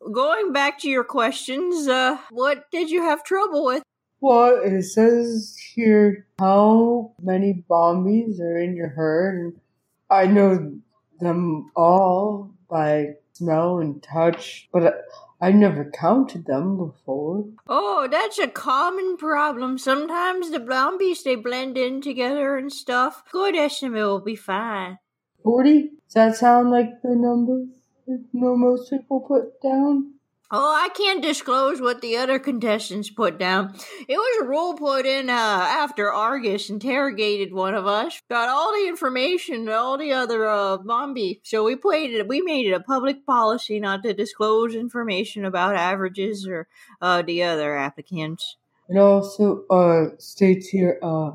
going 0.00 0.52
back 0.52 0.78
to 0.80 0.88
your 0.88 1.04
questions, 1.04 1.86
uh, 1.88 2.18
what 2.30 2.70
did 2.70 2.90
you 2.90 3.02
have 3.02 3.22
trouble 3.22 3.64
with? 3.64 3.82
Well, 4.20 4.62
it 4.64 4.82
says 4.84 5.58
here 5.74 6.26
how 6.38 7.12
many 7.20 7.64
bombies 7.68 8.40
are 8.40 8.56
in 8.56 8.74
your 8.74 8.88
herd. 8.88 9.38
And 9.38 9.60
I 10.08 10.26
know 10.26 10.80
them 11.20 11.70
all 11.76 12.54
by 12.70 13.16
smell 13.34 13.80
and 13.80 14.02
touch, 14.02 14.68
but 14.72 15.04
I 15.40 15.52
never 15.52 15.90
counted 15.90 16.46
them 16.46 16.78
before. 16.78 17.44
Oh, 17.68 18.08
that's 18.10 18.38
a 18.38 18.48
common 18.48 19.18
problem. 19.18 19.76
Sometimes 19.76 20.50
the 20.50 20.60
bombies 20.60 21.22
they 21.22 21.34
blend 21.34 21.76
in 21.76 22.00
together 22.00 22.56
and 22.56 22.72
stuff. 22.72 23.22
Good 23.30 23.54
estimate 23.54 24.00
will 24.00 24.20
be 24.20 24.36
fine. 24.36 24.98
40? 25.44 25.82
Does 25.82 26.14
that 26.14 26.36
sound 26.36 26.70
like 26.70 27.02
the 27.02 27.14
number 27.14 27.66
that 28.06 28.24
most 28.32 28.90
people 28.90 29.20
put 29.20 29.60
down? 29.62 30.14
Oh, 30.50 30.72
I 30.72 30.88
can't 30.90 31.22
disclose 31.22 31.80
what 31.80 32.00
the 32.00 32.16
other 32.16 32.38
contestants 32.38 33.10
put 33.10 33.38
down. 33.38 33.74
It 34.06 34.16
was 34.16 34.42
a 34.42 34.48
rule 34.48 34.74
put 34.74 35.04
in 35.04 35.28
uh, 35.28 35.32
after 35.32 36.12
Argus 36.12 36.70
interrogated 36.70 37.52
one 37.52 37.74
of 37.74 37.86
us. 37.86 38.22
Got 38.28 38.48
all 38.48 38.72
the 38.72 38.86
information, 38.86 39.68
all 39.68 39.98
the 39.98 40.12
other 40.12 40.46
uh, 40.46 40.76
Bombi. 40.76 41.40
So 41.42 41.64
we 41.64 41.76
played 41.76 42.12
it. 42.12 42.28
We 42.28 42.40
made 42.40 42.66
it 42.66 42.72
a 42.72 42.80
public 42.80 43.26
policy 43.26 43.80
not 43.80 44.02
to 44.04 44.14
disclose 44.14 44.74
information 44.74 45.44
about 45.44 45.76
averages 45.76 46.46
or 46.46 46.68
uh, 47.00 47.22
the 47.22 47.42
other 47.42 47.76
applicants. 47.76 48.56
It 48.88 48.98
also 48.98 49.64
uh, 49.68 50.16
states 50.18 50.68
here 50.68 50.98
uh, 51.02 51.32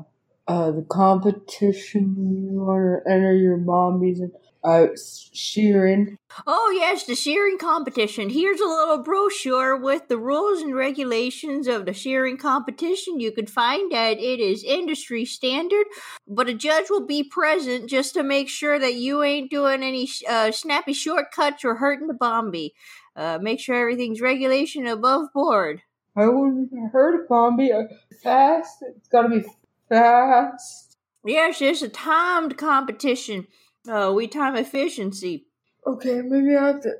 uh, 0.50 0.72
the 0.72 0.82
competition 0.82 2.16
you 2.18 2.60
want 2.60 3.04
to 3.04 3.12
enter 3.12 3.32
your 3.32 3.56
Bombis 3.56 4.18
and 4.18 4.32
uh, 4.64 4.88
shearing. 5.32 6.18
Oh, 6.44 6.72
yes, 6.76 7.04
the 7.04 7.14
shearing 7.14 7.56
competition. 7.56 8.30
Here's 8.30 8.58
a 8.58 8.66
little 8.66 8.98
brochure 8.98 9.76
with 9.76 10.08
the 10.08 10.18
rules 10.18 10.60
and 10.60 10.74
regulations 10.74 11.68
of 11.68 11.86
the 11.86 11.92
shearing 11.92 12.36
competition. 12.36 13.20
You 13.20 13.30
can 13.30 13.46
find 13.46 13.92
that 13.92 14.18
it 14.18 14.40
is 14.40 14.64
industry 14.64 15.24
standard, 15.24 15.86
but 16.26 16.48
a 16.48 16.54
judge 16.54 16.86
will 16.90 17.06
be 17.06 17.22
present 17.22 17.88
just 17.88 18.14
to 18.14 18.24
make 18.24 18.48
sure 18.48 18.76
that 18.76 18.94
you 18.94 19.22
ain't 19.22 19.52
doing 19.52 19.84
any 19.84 20.08
uh, 20.28 20.50
snappy 20.50 20.94
shortcuts 20.94 21.64
or 21.64 21.76
hurting 21.76 22.08
the 22.08 22.14
Bombi. 22.14 22.74
Uh, 23.14 23.38
make 23.40 23.60
sure 23.60 23.76
everything's 23.76 24.20
regulation 24.20 24.88
above 24.88 25.28
board. 25.32 25.82
I 26.16 26.26
wouldn't 26.26 26.72
hurt 26.92 27.24
a 27.24 27.28
Bombi. 27.28 27.72
Uh, 27.72 27.84
fast. 28.22 28.82
It's 28.82 29.08
got 29.08 29.22
to 29.22 29.28
be 29.28 29.44
fast. 29.90 30.96
Yes, 31.26 31.60
it's 31.60 31.82
a 31.82 31.88
timed 31.88 32.56
competition. 32.56 33.46
Uh, 33.86 34.12
we 34.14 34.26
time 34.26 34.56
efficiency. 34.56 35.46
Okay, 35.86 36.22
maybe 36.22 36.56
I 36.56 36.68
have 36.68 36.82
to 36.82 36.92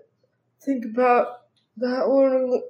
think 0.64 0.84
about 0.84 1.42
that 1.78 2.08
one. 2.08 2.60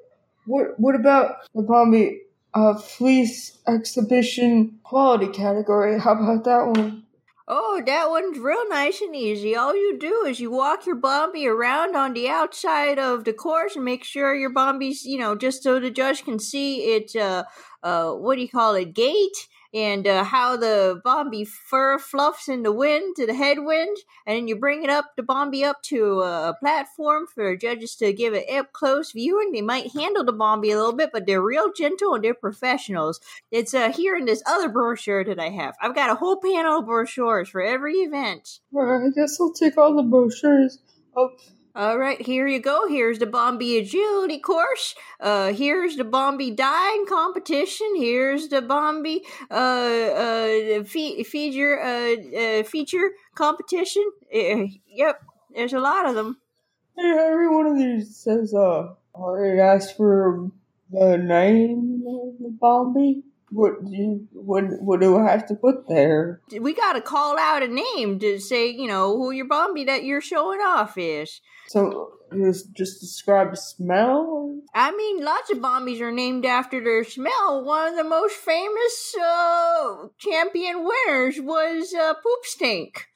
What 0.46 0.78
What 0.78 0.94
about 0.94 1.36
the 1.54 1.62
Bombi 1.62 2.20
uh, 2.54 2.74
Fleece 2.74 3.58
Exhibition 3.66 4.78
Quality 4.84 5.28
category? 5.28 5.98
How 6.04 6.12
about 6.12 6.44
that 6.44 6.66
one? 6.66 7.04
Oh, 7.52 7.82
that 7.84 8.10
one's 8.10 8.38
real 8.38 8.68
nice 8.68 9.00
and 9.00 9.16
easy. 9.16 9.56
All 9.56 9.74
you 9.74 9.98
do 9.98 10.24
is 10.24 10.38
you 10.38 10.52
walk 10.52 10.86
your 10.86 10.94
Bombi 10.94 11.48
around 11.48 11.96
on 11.96 12.12
the 12.12 12.28
outside 12.28 13.00
of 13.00 13.24
the 13.24 13.32
course 13.32 13.74
and 13.74 13.84
make 13.84 14.04
sure 14.04 14.36
your 14.36 14.52
Bombi's, 14.52 15.04
you 15.04 15.18
know, 15.18 15.34
just 15.34 15.64
so 15.64 15.80
the 15.80 15.90
judge 15.90 16.24
can 16.24 16.38
see 16.38 16.94
it, 16.94 17.16
uh, 17.16 17.42
uh, 17.82 18.12
what 18.12 18.36
do 18.36 18.42
you 18.42 18.48
call 18.48 18.76
it, 18.76 18.94
gait 18.94 19.48
and 19.72 20.06
uh, 20.06 20.24
how 20.24 20.56
the 20.56 21.00
Bombi 21.04 21.44
fur 21.44 21.98
fluffs 21.98 22.48
in 22.48 22.62
the 22.62 22.72
wind 22.72 23.16
to 23.16 23.26
the 23.26 23.34
headwind, 23.34 23.96
and 24.26 24.36
then 24.36 24.48
you 24.48 24.56
bring 24.56 24.82
it 24.82 24.90
up 24.90 25.12
the 25.16 25.22
Bombi 25.22 25.64
up 25.64 25.82
to 25.84 26.20
a 26.20 26.56
platform 26.58 27.26
for 27.26 27.56
judges 27.56 27.94
to 27.96 28.12
give 28.12 28.34
it 28.34 28.50
up 28.50 28.72
close 28.72 29.12
viewing. 29.12 29.52
They 29.52 29.62
might 29.62 29.92
handle 29.92 30.24
the 30.24 30.32
Bombi 30.32 30.70
a 30.70 30.76
little 30.76 30.92
bit, 30.92 31.10
but 31.12 31.26
they're 31.26 31.42
real 31.42 31.72
gentle 31.72 32.14
and 32.14 32.24
they're 32.24 32.34
professionals. 32.34 33.20
It's 33.50 33.74
uh, 33.74 33.92
here 33.92 34.16
in 34.16 34.24
this 34.24 34.42
other 34.46 34.68
brochure 34.68 35.24
that 35.24 35.38
I 35.38 35.50
have. 35.50 35.74
I've 35.80 35.94
got 35.94 36.10
a 36.10 36.16
whole 36.16 36.40
panel 36.40 36.78
of 36.78 36.86
brochures 36.86 37.48
for 37.48 37.62
every 37.62 37.94
event. 37.98 38.60
Well, 38.70 38.88
I 38.88 39.10
guess 39.14 39.40
I'll 39.40 39.52
take 39.52 39.78
all 39.78 39.94
the 39.94 40.02
brochures. 40.02 40.78
Oh, 41.16 41.30
all 41.74 41.98
right, 41.98 42.20
here 42.20 42.46
you 42.46 42.60
go. 42.60 42.88
Here's 42.88 43.18
the 43.18 43.26
Bombi 43.26 43.78
agility 43.78 44.38
course. 44.38 44.94
Uh, 45.20 45.52
here's 45.52 45.96
the 45.96 46.04
Bombi 46.04 46.50
dying 46.50 47.06
competition. 47.08 47.94
Here's 47.96 48.48
the 48.48 48.60
Bombi 48.60 49.22
uh, 49.50 49.54
uh, 49.54 50.84
fe- 50.84 51.22
feature 51.22 51.80
uh, 51.80 52.16
uh, 52.36 52.62
feature 52.64 53.12
competition. 53.34 54.04
Uh, 54.34 54.66
yep, 54.86 55.22
there's 55.54 55.72
a 55.72 55.80
lot 55.80 56.08
of 56.08 56.14
them. 56.14 56.38
Yeah, 56.98 57.28
every 57.30 57.48
one 57.48 57.66
of 57.66 57.76
these 57.78 58.16
says 58.16 58.52
uh, 58.52 58.94
it 59.16 59.58
asks 59.58 59.92
for 59.92 60.50
the 60.90 61.16
name 61.16 62.02
of 62.06 62.38
the 62.40 62.50
Bombi. 62.60 63.22
What 63.50 63.84
do 63.84 63.90
you 63.90 64.28
what 64.32 64.64
what 64.80 65.00
do 65.00 65.18
I 65.18 65.30
have 65.30 65.46
to 65.48 65.54
put 65.54 65.88
there? 65.88 66.40
We 66.58 66.72
got 66.72 66.92
to 66.92 67.00
call 67.00 67.38
out 67.38 67.62
a 67.62 67.68
name 67.68 68.18
to 68.20 68.38
say, 68.38 68.68
you 68.68 68.86
know, 68.86 69.16
who 69.16 69.32
your 69.32 69.46
Bombi 69.46 69.84
that 69.84 70.04
you're 70.04 70.20
showing 70.20 70.60
off 70.60 70.96
is. 70.96 71.40
So 71.68 72.12
just 72.32 72.72
just 72.72 73.00
describe 73.00 73.52
a 73.52 73.56
smell. 73.56 74.60
I 74.74 74.92
mean, 74.92 75.24
lots 75.24 75.50
of 75.50 75.58
Bombis 75.58 76.00
are 76.00 76.12
named 76.12 76.46
after 76.46 76.82
their 76.82 77.04
smell. 77.04 77.64
One 77.64 77.88
of 77.88 77.96
the 77.96 78.04
most 78.04 78.36
famous 78.36 79.14
uh, 79.20 80.06
champion 80.18 80.84
winners 80.84 81.40
was 81.40 81.92
uh, 81.92 82.14
Poop 82.14 82.44
Stink. 82.44 83.08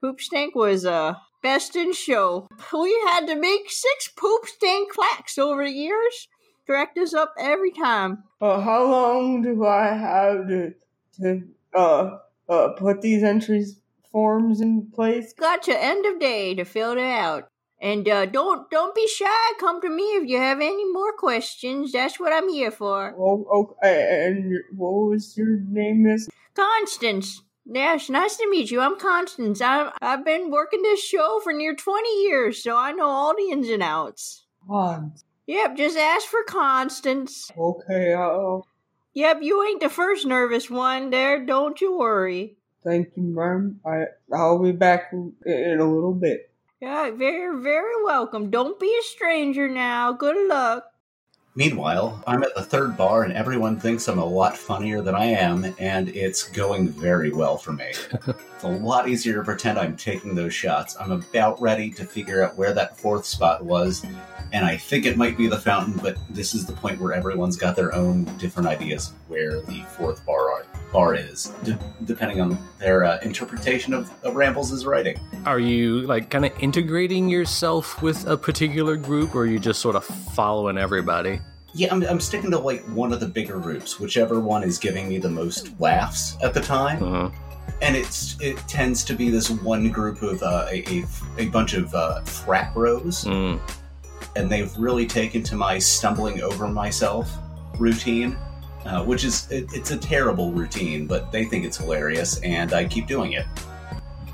Poop 0.00 0.20
Stink 0.20 0.54
was 0.54 0.84
uh, 0.84 1.14
best 1.42 1.76
in 1.76 1.92
show. 1.92 2.48
We 2.72 2.92
had 3.06 3.26
to 3.26 3.36
make 3.36 3.70
six 3.70 4.08
Poop 4.08 4.46
Stink 4.46 4.94
plaques 4.94 5.38
over 5.38 5.64
the 5.64 5.70
years. 5.70 6.28
Direct 6.66 6.98
us 6.98 7.14
up 7.14 7.34
every 7.38 7.70
time. 7.70 8.24
Uh, 8.40 8.60
how 8.60 8.84
long 8.90 9.42
do 9.42 9.64
I 9.64 9.86
have 9.86 10.48
to 10.48 10.74
to 11.20 11.42
uh 11.74 12.18
uh 12.48 12.68
put 12.70 13.00
these 13.02 13.22
entries 13.22 13.80
forms 14.10 14.60
in 14.60 14.90
place? 14.90 15.32
Gotcha. 15.32 15.78
End 15.78 16.06
of 16.06 16.18
day 16.18 16.54
to 16.54 16.64
fill 16.64 16.92
it 16.92 16.98
out. 16.98 17.48
And 17.80 18.08
uh, 18.08 18.26
don't 18.26 18.70
don't 18.70 18.94
be 18.94 19.06
shy. 19.06 19.52
Come 19.60 19.80
to 19.82 19.90
me 19.90 20.02
if 20.16 20.28
you 20.28 20.38
have 20.38 20.60
any 20.60 20.90
more 20.90 21.12
questions. 21.12 21.92
That's 21.92 22.18
what 22.18 22.32
I'm 22.32 22.48
here 22.48 22.70
for. 22.70 23.14
Oh, 23.18 23.46
okay. 23.82 24.26
And 24.26 24.54
what 24.74 24.92
was 24.92 25.36
your 25.36 25.60
name, 25.68 26.02
Miss? 26.04 26.28
Constance. 26.54 27.42
Yes, 27.66 28.08
nice 28.08 28.36
to 28.36 28.48
meet 28.48 28.70
you. 28.70 28.80
I'm 28.80 28.98
Constance. 28.98 29.60
I, 29.60 29.90
I've 30.00 30.24
been 30.24 30.50
working 30.50 30.82
this 30.82 31.02
show 31.04 31.40
for 31.42 31.52
near 31.52 31.74
20 31.74 32.22
years, 32.22 32.62
so 32.62 32.76
I 32.76 32.92
know 32.92 33.08
all 33.08 33.34
the 33.36 33.50
ins 33.50 33.68
and 33.68 33.82
outs. 33.82 34.46
Hans. 34.68 35.25
Yep, 35.46 35.76
just 35.76 35.96
ask 35.96 36.26
for 36.26 36.42
Constance. 36.44 37.50
Okay. 37.56 38.12
Uh, 38.14 38.60
Yep, 39.14 39.38
you 39.40 39.64
ain't 39.64 39.80
the 39.80 39.88
first 39.88 40.26
nervous 40.26 40.68
one 40.68 41.08
there. 41.08 41.42
Don't 41.44 41.80
you 41.80 41.96
worry. 41.96 42.56
thank 42.84 43.16
you, 43.16 43.22
ma'am. 43.22 43.80
I 43.86 44.04
I'll 44.30 44.58
be 44.62 44.72
back 44.72 45.08
in, 45.12 45.32
in 45.46 45.80
a 45.80 45.90
little 45.90 46.12
bit. 46.12 46.50
Yeah, 46.82 47.10
very, 47.12 47.62
very 47.62 48.04
welcome. 48.04 48.50
Don't 48.50 48.78
be 48.78 48.94
a 49.00 49.02
stranger 49.04 49.68
now. 49.68 50.12
Good 50.12 50.36
luck. 50.48 50.84
Meanwhile, 51.56 52.22
I'm 52.26 52.42
at 52.42 52.54
the 52.54 52.62
third 52.62 52.98
bar 52.98 53.22
and 53.22 53.32
everyone 53.32 53.80
thinks 53.80 54.08
I'm 54.08 54.18
a 54.18 54.24
lot 54.24 54.58
funnier 54.58 55.00
than 55.00 55.14
I 55.14 55.24
am, 55.24 55.74
and 55.78 56.10
it's 56.10 56.50
going 56.50 56.90
very 56.90 57.32
well 57.32 57.56
for 57.56 57.72
me. 57.72 57.86
it's 58.26 58.62
a 58.62 58.68
lot 58.68 59.08
easier 59.08 59.36
to 59.36 59.42
pretend 59.42 59.78
I'm 59.78 59.96
taking 59.96 60.34
those 60.34 60.52
shots. 60.52 60.98
I'm 61.00 61.12
about 61.12 61.58
ready 61.58 61.90
to 61.92 62.04
figure 62.04 62.44
out 62.44 62.58
where 62.58 62.74
that 62.74 62.98
fourth 62.98 63.24
spot 63.24 63.64
was, 63.64 64.04
and 64.52 64.66
I 64.66 64.76
think 64.76 65.06
it 65.06 65.16
might 65.16 65.38
be 65.38 65.46
the 65.46 65.58
fountain, 65.58 65.98
but 66.02 66.18
this 66.28 66.54
is 66.54 66.66
the 66.66 66.74
point 66.74 67.00
where 67.00 67.14
everyone's 67.14 67.56
got 67.56 67.74
their 67.74 67.94
own 67.94 68.24
different 68.36 68.68
ideas 68.68 69.14
where 69.28 69.62
the 69.62 69.82
fourth 69.96 70.26
bar 70.26 70.52
are, 70.52 70.66
bar 70.92 71.14
is, 71.14 71.54
de- 71.64 71.78
depending 72.04 72.38
on 72.38 72.58
their 72.78 73.02
uh, 73.02 73.18
interpretation 73.22 73.94
of, 73.94 74.12
of 74.24 74.34
Rambles' 74.34 74.84
writing. 74.84 75.18
Are 75.46 75.58
you 75.58 76.02
like 76.02 76.28
kind 76.28 76.44
of 76.44 76.52
integrating 76.60 77.30
yourself 77.30 78.02
with 78.02 78.26
a 78.26 78.36
particular 78.36 78.96
group, 78.96 79.34
or 79.34 79.40
are 79.40 79.46
you 79.46 79.58
just 79.58 79.80
sort 79.80 79.96
of 79.96 80.04
following 80.04 80.76
everybody? 80.76 81.40
Yeah, 81.78 81.92
I'm, 81.92 82.02
I'm 82.04 82.20
sticking 82.20 82.50
to 82.52 82.58
like 82.58 82.82
one 82.86 83.12
of 83.12 83.20
the 83.20 83.26
bigger 83.28 83.58
groups, 83.58 84.00
whichever 84.00 84.40
one 84.40 84.62
is 84.64 84.78
giving 84.78 85.08
me 85.08 85.18
the 85.18 85.28
most 85.28 85.78
laughs 85.78 86.36
at 86.42 86.54
the 86.54 86.60
time. 86.60 87.02
Uh-huh. 87.02 87.30
and 87.82 87.94
it's 87.94 88.40
it 88.40 88.56
tends 88.66 89.04
to 89.04 89.12
be 89.14 89.28
this 89.28 89.50
one 89.50 89.90
group 89.90 90.22
of 90.22 90.42
uh, 90.42 90.66
a, 90.70 90.82
a 90.88 91.04
a 91.38 91.46
bunch 91.46 91.74
of 91.74 91.94
uh, 91.94 92.20
frat 92.22 92.72
bros, 92.72 93.24
Mm. 93.24 93.60
and 94.36 94.48
they've 94.50 94.74
really 94.78 95.06
taken 95.06 95.42
to 95.42 95.54
my 95.56 95.78
stumbling 95.78 96.40
over 96.42 96.66
myself 96.68 97.28
routine, 97.78 98.36
uh, 98.86 99.04
which 99.04 99.24
is 99.24 99.46
it, 99.50 99.66
it's 99.74 99.90
a 99.90 99.98
terrible 99.98 100.52
routine, 100.52 101.06
but 101.06 101.30
they 101.32 101.44
think 101.44 101.66
it's 101.66 101.76
hilarious, 101.76 102.40
and 102.40 102.72
I 102.72 102.86
keep 102.86 103.06
doing 103.06 103.32
it. 103.32 103.44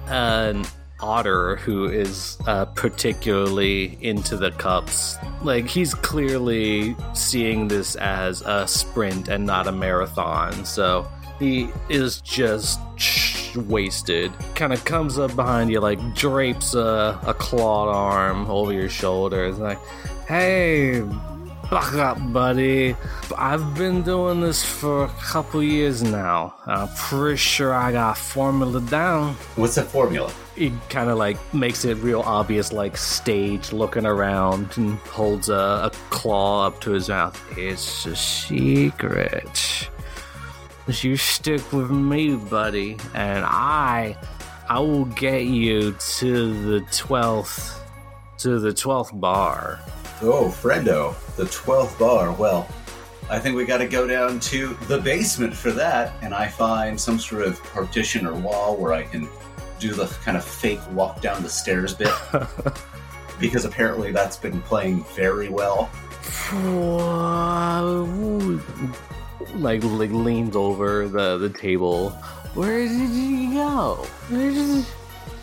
An 0.06 0.64
otter 1.02 1.56
who 1.56 1.86
is 1.86 2.38
uh, 2.46 2.64
particularly 2.66 3.98
into 4.00 4.36
the 4.36 4.52
cups, 4.52 5.16
like 5.42 5.66
he's 5.66 5.94
clearly 5.94 6.96
seeing 7.14 7.68
this 7.68 7.96
as 7.96 8.42
a 8.42 8.66
sprint 8.66 9.28
and 9.28 9.44
not 9.44 9.66
a 9.66 9.72
marathon. 9.72 10.64
So 10.64 11.06
he 11.38 11.68
is 11.88 12.20
just 12.20 12.78
wasted. 13.56 14.32
Kind 14.54 14.72
of 14.72 14.84
comes 14.84 15.18
up 15.18 15.34
behind 15.36 15.70
you, 15.70 15.80
like 15.80 16.14
drapes 16.14 16.74
a, 16.74 17.18
a 17.26 17.34
clawed 17.34 17.88
arm 17.88 18.50
over 18.50 18.72
your 18.72 18.88
shoulders, 18.88 19.58
like, 19.58 19.78
"Hey, 20.26 21.00
buck 21.70 21.94
up, 21.94 22.18
buddy. 22.32 22.96
I've 23.36 23.74
been 23.74 24.02
doing 24.02 24.40
this 24.40 24.64
for 24.64 25.04
a 25.04 25.08
couple 25.20 25.62
years 25.62 26.02
now. 26.02 26.54
I'm 26.66 26.88
pretty 26.96 27.36
sure 27.36 27.74
I 27.74 27.92
got 27.92 28.18
formula 28.18 28.80
down." 28.80 29.34
What's 29.56 29.74
the 29.74 29.82
formula? 29.82 30.32
He 30.54 30.72
kind 30.90 31.08
of 31.08 31.16
like 31.16 31.38
makes 31.54 31.84
it 31.84 31.94
real 31.98 32.20
obvious, 32.20 32.72
like 32.72 32.96
stage 32.96 33.72
looking 33.72 34.04
around 34.04 34.76
and 34.76 34.98
holds 34.98 35.48
a, 35.48 35.54
a 35.54 35.90
claw 36.10 36.66
up 36.66 36.80
to 36.82 36.90
his 36.90 37.08
mouth. 37.08 37.42
It's 37.56 38.04
a 38.04 38.14
secret. 38.14 39.88
You 40.86 41.16
stick 41.16 41.72
with 41.72 41.90
me, 41.90 42.36
buddy, 42.36 42.98
and 43.14 43.44
I, 43.46 44.16
I 44.68 44.80
will 44.80 45.06
get 45.06 45.44
you 45.44 45.92
to 45.92 46.62
the 46.64 46.80
twelfth, 46.92 47.80
to 48.38 48.58
the 48.58 48.74
twelfth 48.74 49.12
bar. 49.14 49.80
Oh, 50.20 50.54
friendo, 50.54 51.14
the 51.36 51.46
twelfth 51.46 51.98
bar. 51.98 52.32
Well, 52.32 52.68
I 53.30 53.38
think 53.38 53.56
we 53.56 53.64
got 53.64 53.78
to 53.78 53.86
go 53.86 54.06
down 54.06 54.38
to 54.40 54.74
the 54.88 54.98
basement 54.98 55.54
for 55.54 55.70
that, 55.70 56.12
and 56.20 56.34
I 56.34 56.48
find 56.48 57.00
some 57.00 57.18
sort 57.18 57.46
of 57.46 57.62
partition 57.62 58.26
or 58.26 58.34
wall 58.34 58.76
where 58.76 58.92
I 58.92 59.04
can 59.04 59.28
do 59.82 59.92
the 59.92 60.06
kind 60.24 60.36
of 60.36 60.44
fake 60.44 60.80
walk 60.92 61.20
down 61.20 61.42
the 61.42 61.48
stairs 61.48 61.92
bit. 61.92 62.12
because 63.40 63.64
apparently 63.64 64.12
that's 64.12 64.36
been 64.36 64.62
playing 64.62 65.02
very 65.16 65.48
well. 65.48 65.90
like, 69.56 69.82
like 69.82 70.10
leans 70.12 70.54
over 70.54 71.08
the 71.08 71.36
the 71.38 71.50
table. 71.50 72.10
Where 72.54 72.86
did 72.86 73.10
you 73.10 73.54
go? 73.54 74.06
Where 74.28 74.50
did 74.52 74.86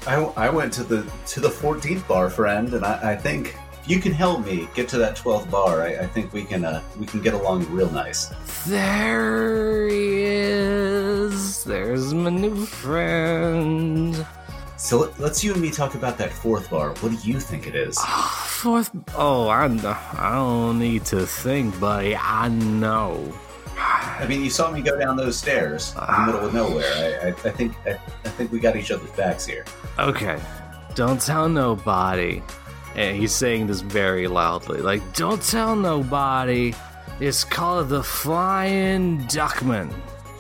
I, 0.07 0.15
I 0.47 0.49
went 0.49 0.71
to 0.73 0.83
the 0.83 1.05
to 1.27 1.41
the 1.41 1.49
14th 1.49 2.07
bar, 2.07 2.29
friend, 2.29 2.73
and 2.73 2.85
I, 2.85 3.11
I 3.11 3.15
think 3.17 3.57
you 3.89 3.99
can 3.99 4.11
help 4.11 4.45
me 4.45 4.69
get 4.75 4.87
to 4.89 4.99
that 4.99 5.17
12th 5.17 5.49
bar, 5.49 5.81
I, 5.81 6.01
I 6.01 6.05
think 6.05 6.31
we 6.31 6.43
can 6.43 6.63
uh, 6.63 6.83
we 6.99 7.07
can 7.07 7.21
get 7.21 7.33
along 7.33 7.65
real 7.71 7.89
nice. 7.89 8.27
There 8.67 9.89
he 9.89 10.21
is. 10.25 11.63
There's 11.63 12.13
my 12.13 12.29
new 12.29 12.67
friend. 12.67 14.25
So 14.77 14.99
let, 14.99 15.19
let's 15.19 15.43
you 15.43 15.53
and 15.53 15.61
me 15.61 15.71
talk 15.71 15.95
about 15.95 16.19
that 16.19 16.31
fourth 16.31 16.69
bar. 16.69 16.89
What 16.99 17.11
do 17.11 17.17
you 17.27 17.39
think 17.39 17.65
it 17.65 17.75
is? 17.75 17.97
Fourth. 18.45 18.91
Oh, 19.15 19.47
I. 19.47 19.65
I 19.65 20.35
don't 20.35 20.77
need 20.77 21.03
to 21.05 21.25
think, 21.25 21.77
buddy. 21.79 22.15
I 22.15 22.47
know. 22.47 23.33
I 23.75 24.27
mean, 24.27 24.43
you 24.43 24.51
saw 24.51 24.69
me 24.69 24.81
go 24.81 24.99
down 24.99 25.17
those 25.17 25.37
stairs 25.37 25.95
in 25.95 26.13
the 26.15 26.25
middle 26.27 26.45
of 26.45 26.53
nowhere. 26.53 26.93
I, 27.23 27.27
I, 27.27 27.29
I 27.29 27.51
think 27.51 27.75
I, 27.87 27.99
I 28.25 28.29
think 28.29 28.51
we 28.51 28.59
got 28.59 28.75
each 28.75 28.91
other's 28.91 29.09
backs 29.11 29.47
here. 29.47 29.65
Okay. 29.97 30.39
Don't 30.93 31.19
tell 31.19 31.49
nobody. 31.49 32.43
And 32.95 33.17
he's 33.17 33.33
saying 33.33 33.67
this 33.67 33.81
very 33.81 34.27
loudly. 34.27 34.81
Like, 34.81 35.01
don't 35.13 35.41
tell 35.41 35.75
nobody. 35.75 36.73
It's 37.19 37.43
called 37.43 37.89
the 37.89 38.03
Flying 38.03 39.19
Duckman. 39.27 39.93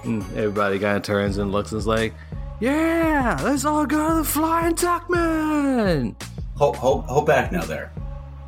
And 0.03 0.23
everybody 0.37 0.79
kind 0.79 0.97
of 0.97 1.03
turns 1.03 1.37
and 1.37 1.51
looks 1.51 1.71
and 1.71 1.79
is 1.79 1.87
like, 1.87 2.13
yeah, 2.59 3.39
let's 3.43 3.65
all 3.65 3.85
go 3.85 4.09
to 4.09 4.15
the 4.15 4.23
Flying 4.23 4.75
Duckman. 4.75 6.15
Hold, 6.55 6.75
hold, 6.75 7.05
hold 7.05 7.25
back 7.25 7.51
now, 7.51 7.63
there. 7.63 7.91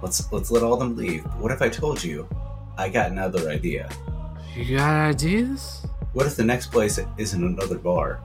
Let's 0.02 0.32
let's 0.32 0.50
let 0.50 0.64
all 0.64 0.78
them 0.78 0.98
leave. 0.98 1.24
What 1.40 1.52
if 1.52 1.62
I 1.62 1.70
told 1.70 2.04
you 2.04 2.28
I 2.78 2.90
got 2.90 3.12
another 3.12 3.50
idea? 3.50 3.90
You 4.56 4.78
got 4.78 4.90
ideas? 4.90 5.86
What 6.14 6.26
if 6.26 6.36
the 6.36 6.44
next 6.44 6.72
place 6.72 7.00
isn't 7.18 7.44
another 7.44 7.78
bar? 7.78 8.16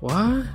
What? 0.00 0.46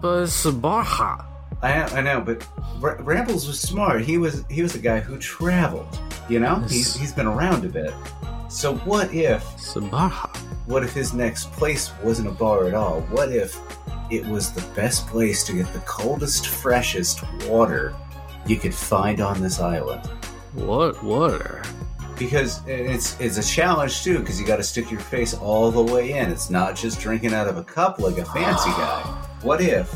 But 0.00 0.24
it's 0.24 0.44
a 0.44 0.52
bar 0.52 0.84
hop. 0.84 1.33
I 1.64 1.98
I 1.98 2.00
know, 2.02 2.20
but 2.20 2.46
R- 2.82 2.98
Rambles 3.02 3.46
was 3.46 3.58
smart. 3.60 4.02
He 4.02 4.18
was 4.18 4.44
he 4.50 4.62
was 4.62 4.74
a 4.74 4.78
guy 4.78 5.00
who 5.00 5.18
traveled. 5.18 5.98
You 6.28 6.40
know, 6.40 6.56
he's 6.68 6.94
he's 6.96 7.12
been 7.12 7.26
around 7.26 7.64
a 7.64 7.68
bit. 7.68 7.92
So 8.48 8.76
what 8.78 9.12
if 9.12 9.42
It's 9.54 9.74
a 9.76 9.80
bar 9.80 10.08
hop. 10.08 10.36
what 10.66 10.82
if 10.84 10.92
his 10.92 11.12
next 11.14 11.50
place 11.52 11.90
wasn't 12.02 12.28
a 12.28 12.32
bar 12.32 12.66
at 12.66 12.74
all? 12.74 13.00
What 13.10 13.32
if 13.32 13.58
it 14.10 14.24
was 14.26 14.52
the 14.52 14.60
best 14.74 15.06
place 15.08 15.42
to 15.44 15.52
get 15.54 15.72
the 15.72 15.80
coldest, 15.80 16.46
freshest 16.46 17.22
water 17.48 17.94
you 18.46 18.56
could 18.56 18.74
find 18.74 19.20
on 19.20 19.40
this 19.40 19.58
island? 19.60 20.06
What 20.52 21.02
water? 21.02 21.62
Because 22.18 22.60
it's 22.66 23.18
it's 23.18 23.38
a 23.38 23.42
challenge 23.42 24.04
too, 24.04 24.20
because 24.20 24.38
you 24.40 24.46
got 24.46 24.56
to 24.58 24.62
stick 24.62 24.90
your 24.90 25.00
face 25.00 25.34
all 25.34 25.70
the 25.72 25.82
way 25.82 26.12
in. 26.12 26.30
It's 26.30 26.48
not 26.48 26.76
just 26.76 27.00
drinking 27.00 27.34
out 27.34 27.48
of 27.48 27.56
a 27.56 27.64
cup 27.64 27.98
like 27.98 28.18
a 28.18 28.24
fancy 28.24 28.70
guy. 28.78 29.00
What 29.42 29.60
if 29.60 29.92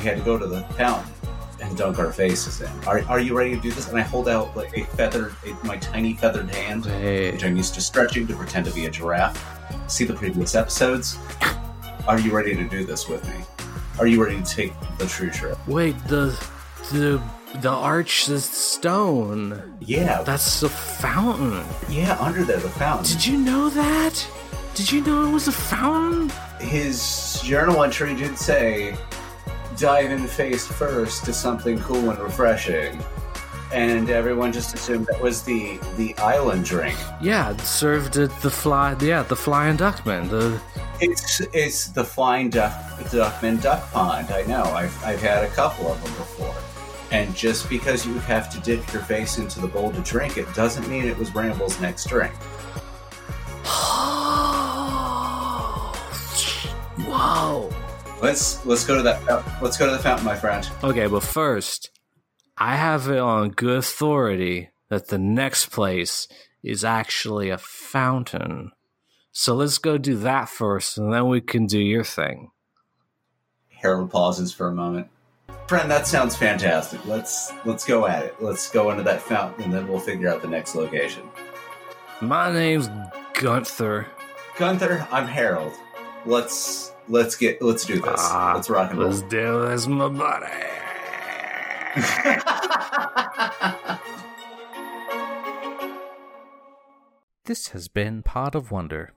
we 0.00 0.06
had 0.06 0.16
to 0.18 0.24
go 0.24 0.38
to 0.38 0.46
the 0.46 0.62
fountain 0.74 1.12
and 1.60 1.76
dunk 1.76 1.98
our 1.98 2.10
faces 2.12 2.62
in. 2.62 2.70
Are, 2.86 3.02
are 3.08 3.20
you 3.20 3.36
ready 3.36 3.54
to 3.54 3.60
do 3.60 3.70
this? 3.70 3.88
And 3.88 3.98
I 3.98 4.02
hold 4.02 4.28
out 4.28 4.56
like 4.56 4.74
a 4.76 4.84
feathered, 4.96 5.34
a, 5.46 5.66
my 5.66 5.76
tiny 5.76 6.14
feathered 6.14 6.48
hand, 6.54 6.86
which 7.32 7.44
I'm 7.44 7.54
used 7.56 7.74
to 7.74 7.82
stretching 7.82 8.26
to 8.28 8.34
pretend 8.34 8.64
to 8.66 8.72
be 8.72 8.86
a 8.86 8.90
giraffe. 8.90 9.44
See 9.90 10.04
the 10.04 10.14
previous 10.14 10.54
episodes. 10.54 11.18
Are 12.08 12.18
you 12.18 12.34
ready 12.34 12.56
to 12.56 12.66
do 12.66 12.84
this 12.84 13.08
with 13.08 13.22
me? 13.28 13.34
Are 13.98 14.06
you 14.06 14.24
ready 14.24 14.40
to 14.40 14.44
take 14.44 14.72
the 14.98 15.06
true 15.06 15.30
trip? 15.30 15.58
wait, 15.68 15.94
the 16.08 16.34
the 16.92 17.20
the 17.60 17.68
arch 17.68 18.28
is 18.30 18.44
stone. 18.44 19.76
Yeah, 19.80 20.22
That's 20.22 20.62
a 20.62 20.68
fountain. 20.68 21.62
yeah, 21.90 22.16
under 22.20 22.42
there, 22.44 22.56
the 22.58 22.70
fountain. 22.70 23.12
Did 23.12 23.26
you 23.26 23.36
know 23.38 23.68
that? 23.70 24.26
Did 24.74 24.90
you 24.90 25.02
know 25.04 25.28
it 25.28 25.32
was 25.32 25.48
a 25.48 25.52
fountain? 25.52 26.30
His 26.60 27.40
journal 27.44 27.82
entry 27.82 28.14
did 28.14 28.38
say, 28.38 28.96
dive 29.80 30.10
in 30.10 30.26
face 30.26 30.66
first 30.66 31.24
to 31.24 31.32
something 31.32 31.78
cool 31.80 32.10
and 32.10 32.18
refreshing. 32.18 33.02
And 33.72 34.10
everyone 34.10 34.52
just 34.52 34.74
assumed 34.74 35.06
that 35.06 35.20
was 35.20 35.42
the 35.42 35.78
the 35.96 36.14
island 36.18 36.64
drink. 36.64 36.98
Yeah, 37.20 37.56
served 37.58 38.16
at 38.16 38.30
the 38.42 38.50
fly. 38.50 38.96
Yeah, 39.00 39.22
the 39.22 39.36
flying 39.36 39.76
duckman. 39.76 40.28
The 40.28 40.60
It's 41.00 41.40
it's 41.54 41.86
the 41.86 42.04
flying 42.04 42.50
duck 42.50 42.72
duckman 43.10 43.62
duck 43.62 43.90
pond. 43.92 44.30
I 44.32 44.42
know. 44.42 44.64
I've 44.64 45.04
I've 45.04 45.22
had 45.22 45.44
a 45.44 45.48
couple 45.48 45.90
of 45.90 46.02
them 46.02 46.12
before. 46.14 46.54
And 47.12 47.34
just 47.34 47.68
because 47.70 48.06
you 48.06 48.14
have 48.20 48.50
to 48.50 48.60
dip 48.60 48.92
your 48.92 49.02
face 49.02 49.38
into 49.38 49.60
the 49.60 49.68
bowl 49.68 49.90
to 49.92 50.00
drink 50.00 50.36
it 50.36 50.52
doesn't 50.54 50.88
mean 50.88 51.06
it 51.06 51.16
was 51.16 51.34
Ramble's 51.34 51.80
next 51.80 52.08
drink. 52.08 52.34
Whoa. 57.06 57.70
Let's 58.22 58.64
let's 58.66 58.84
go 58.84 58.96
to 58.96 59.02
that 59.02 59.62
let's 59.62 59.78
go 59.78 59.86
to 59.86 59.92
the 59.92 59.98
fountain, 59.98 60.26
my 60.26 60.36
friend. 60.36 60.68
Okay, 60.84 61.06
but 61.06 61.22
first, 61.22 61.90
I 62.58 62.76
have 62.76 63.08
it 63.08 63.18
on 63.18 63.50
good 63.50 63.78
authority 63.78 64.70
that 64.90 65.08
the 65.08 65.18
next 65.18 65.70
place 65.70 66.28
is 66.62 66.84
actually 66.84 67.48
a 67.48 67.56
fountain. 67.56 68.72
So 69.32 69.54
let's 69.54 69.78
go 69.78 69.96
do 69.96 70.16
that 70.18 70.48
first, 70.48 70.98
and 70.98 71.12
then 71.12 71.28
we 71.28 71.40
can 71.40 71.66
do 71.66 71.78
your 71.78 72.04
thing. 72.04 72.50
Harold 73.68 74.10
pauses 74.10 74.52
for 74.52 74.68
a 74.68 74.74
moment. 74.74 75.08
Friend, 75.66 75.90
that 75.90 76.06
sounds 76.06 76.36
fantastic. 76.36 77.04
Let's 77.06 77.52
let's 77.64 77.86
go 77.86 78.06
at 78.06 78.24
it. 78.24 78.34
Let's 78.42 78.70
go 78.70 78.90
into 78.90 79.04
that 79.04 79.22
fountain, 79.22 79.64
and 79.64 79.72
then 79.72 79.88
we'll 79.88 80.00
figure 80.00 80.28
out 80.28 80.42
the 80.42 80.48
next 80.48 80.74
location. 80.74 81.22
My 82.20 82.52
name's 82.52 82.90
Gunther. 83.32 84.06
Gunther, 84.58 85.06
I'm 85.10 85.26
Harold. 85.26 85.72
Let's 86.26 86.89
let's 87.10 87.36
get 87.36 87.60
let's 87.60 87.84
do 87.84 88.00
this. 88.00 88.14
Ah, 88.16 88.54
let's 88.54 88.70
rock 88.70 88.90
and 88.90 89.00
roll. 89.00 89.10
Let's 89.10 89.22
do 89.22 89.68
this, 89.68 89.86
my 89.86 90.08
buddy. 90.08 90.46
This 97.50 97.70
has 97.70 97.88
been 97.88 98.22
Pod 98.22 98.54
of 98.54 98.70
Wonder. 98.70 99.12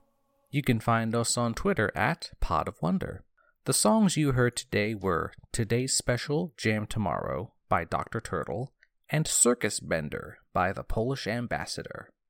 You 0.50 0.60
can 0.60 0.80
find 0.80 1.14
us 1.14 1.38
on 1.38 1.54
Twitter 1.54 1.92
at 1.94 2.32
Pod 2.40 2.66
of 2.66 2.74
Wonder. 2.82 3.22
The 3.64 3.72
songs 3.72 4.16
you 4.16 4.32
heard 4.32 4.56
today 4.56 4.92
were 4.92 5.30
Today's 5.52 5.96
Special 5.96 6.52
Jam 6.56 6.88
Tomorrow 6.88 7.52
by 7.68 7.84
Dr. 7.84 8.20
Turtle 8.20 8.72
and 9.08 9.28
Circus 9.28 9.78
Bender 9.78 10.38
by 10.52 10.72
the 10.72 10.82
Polish 10.82 11.28
Ambassador. 11.28 12.10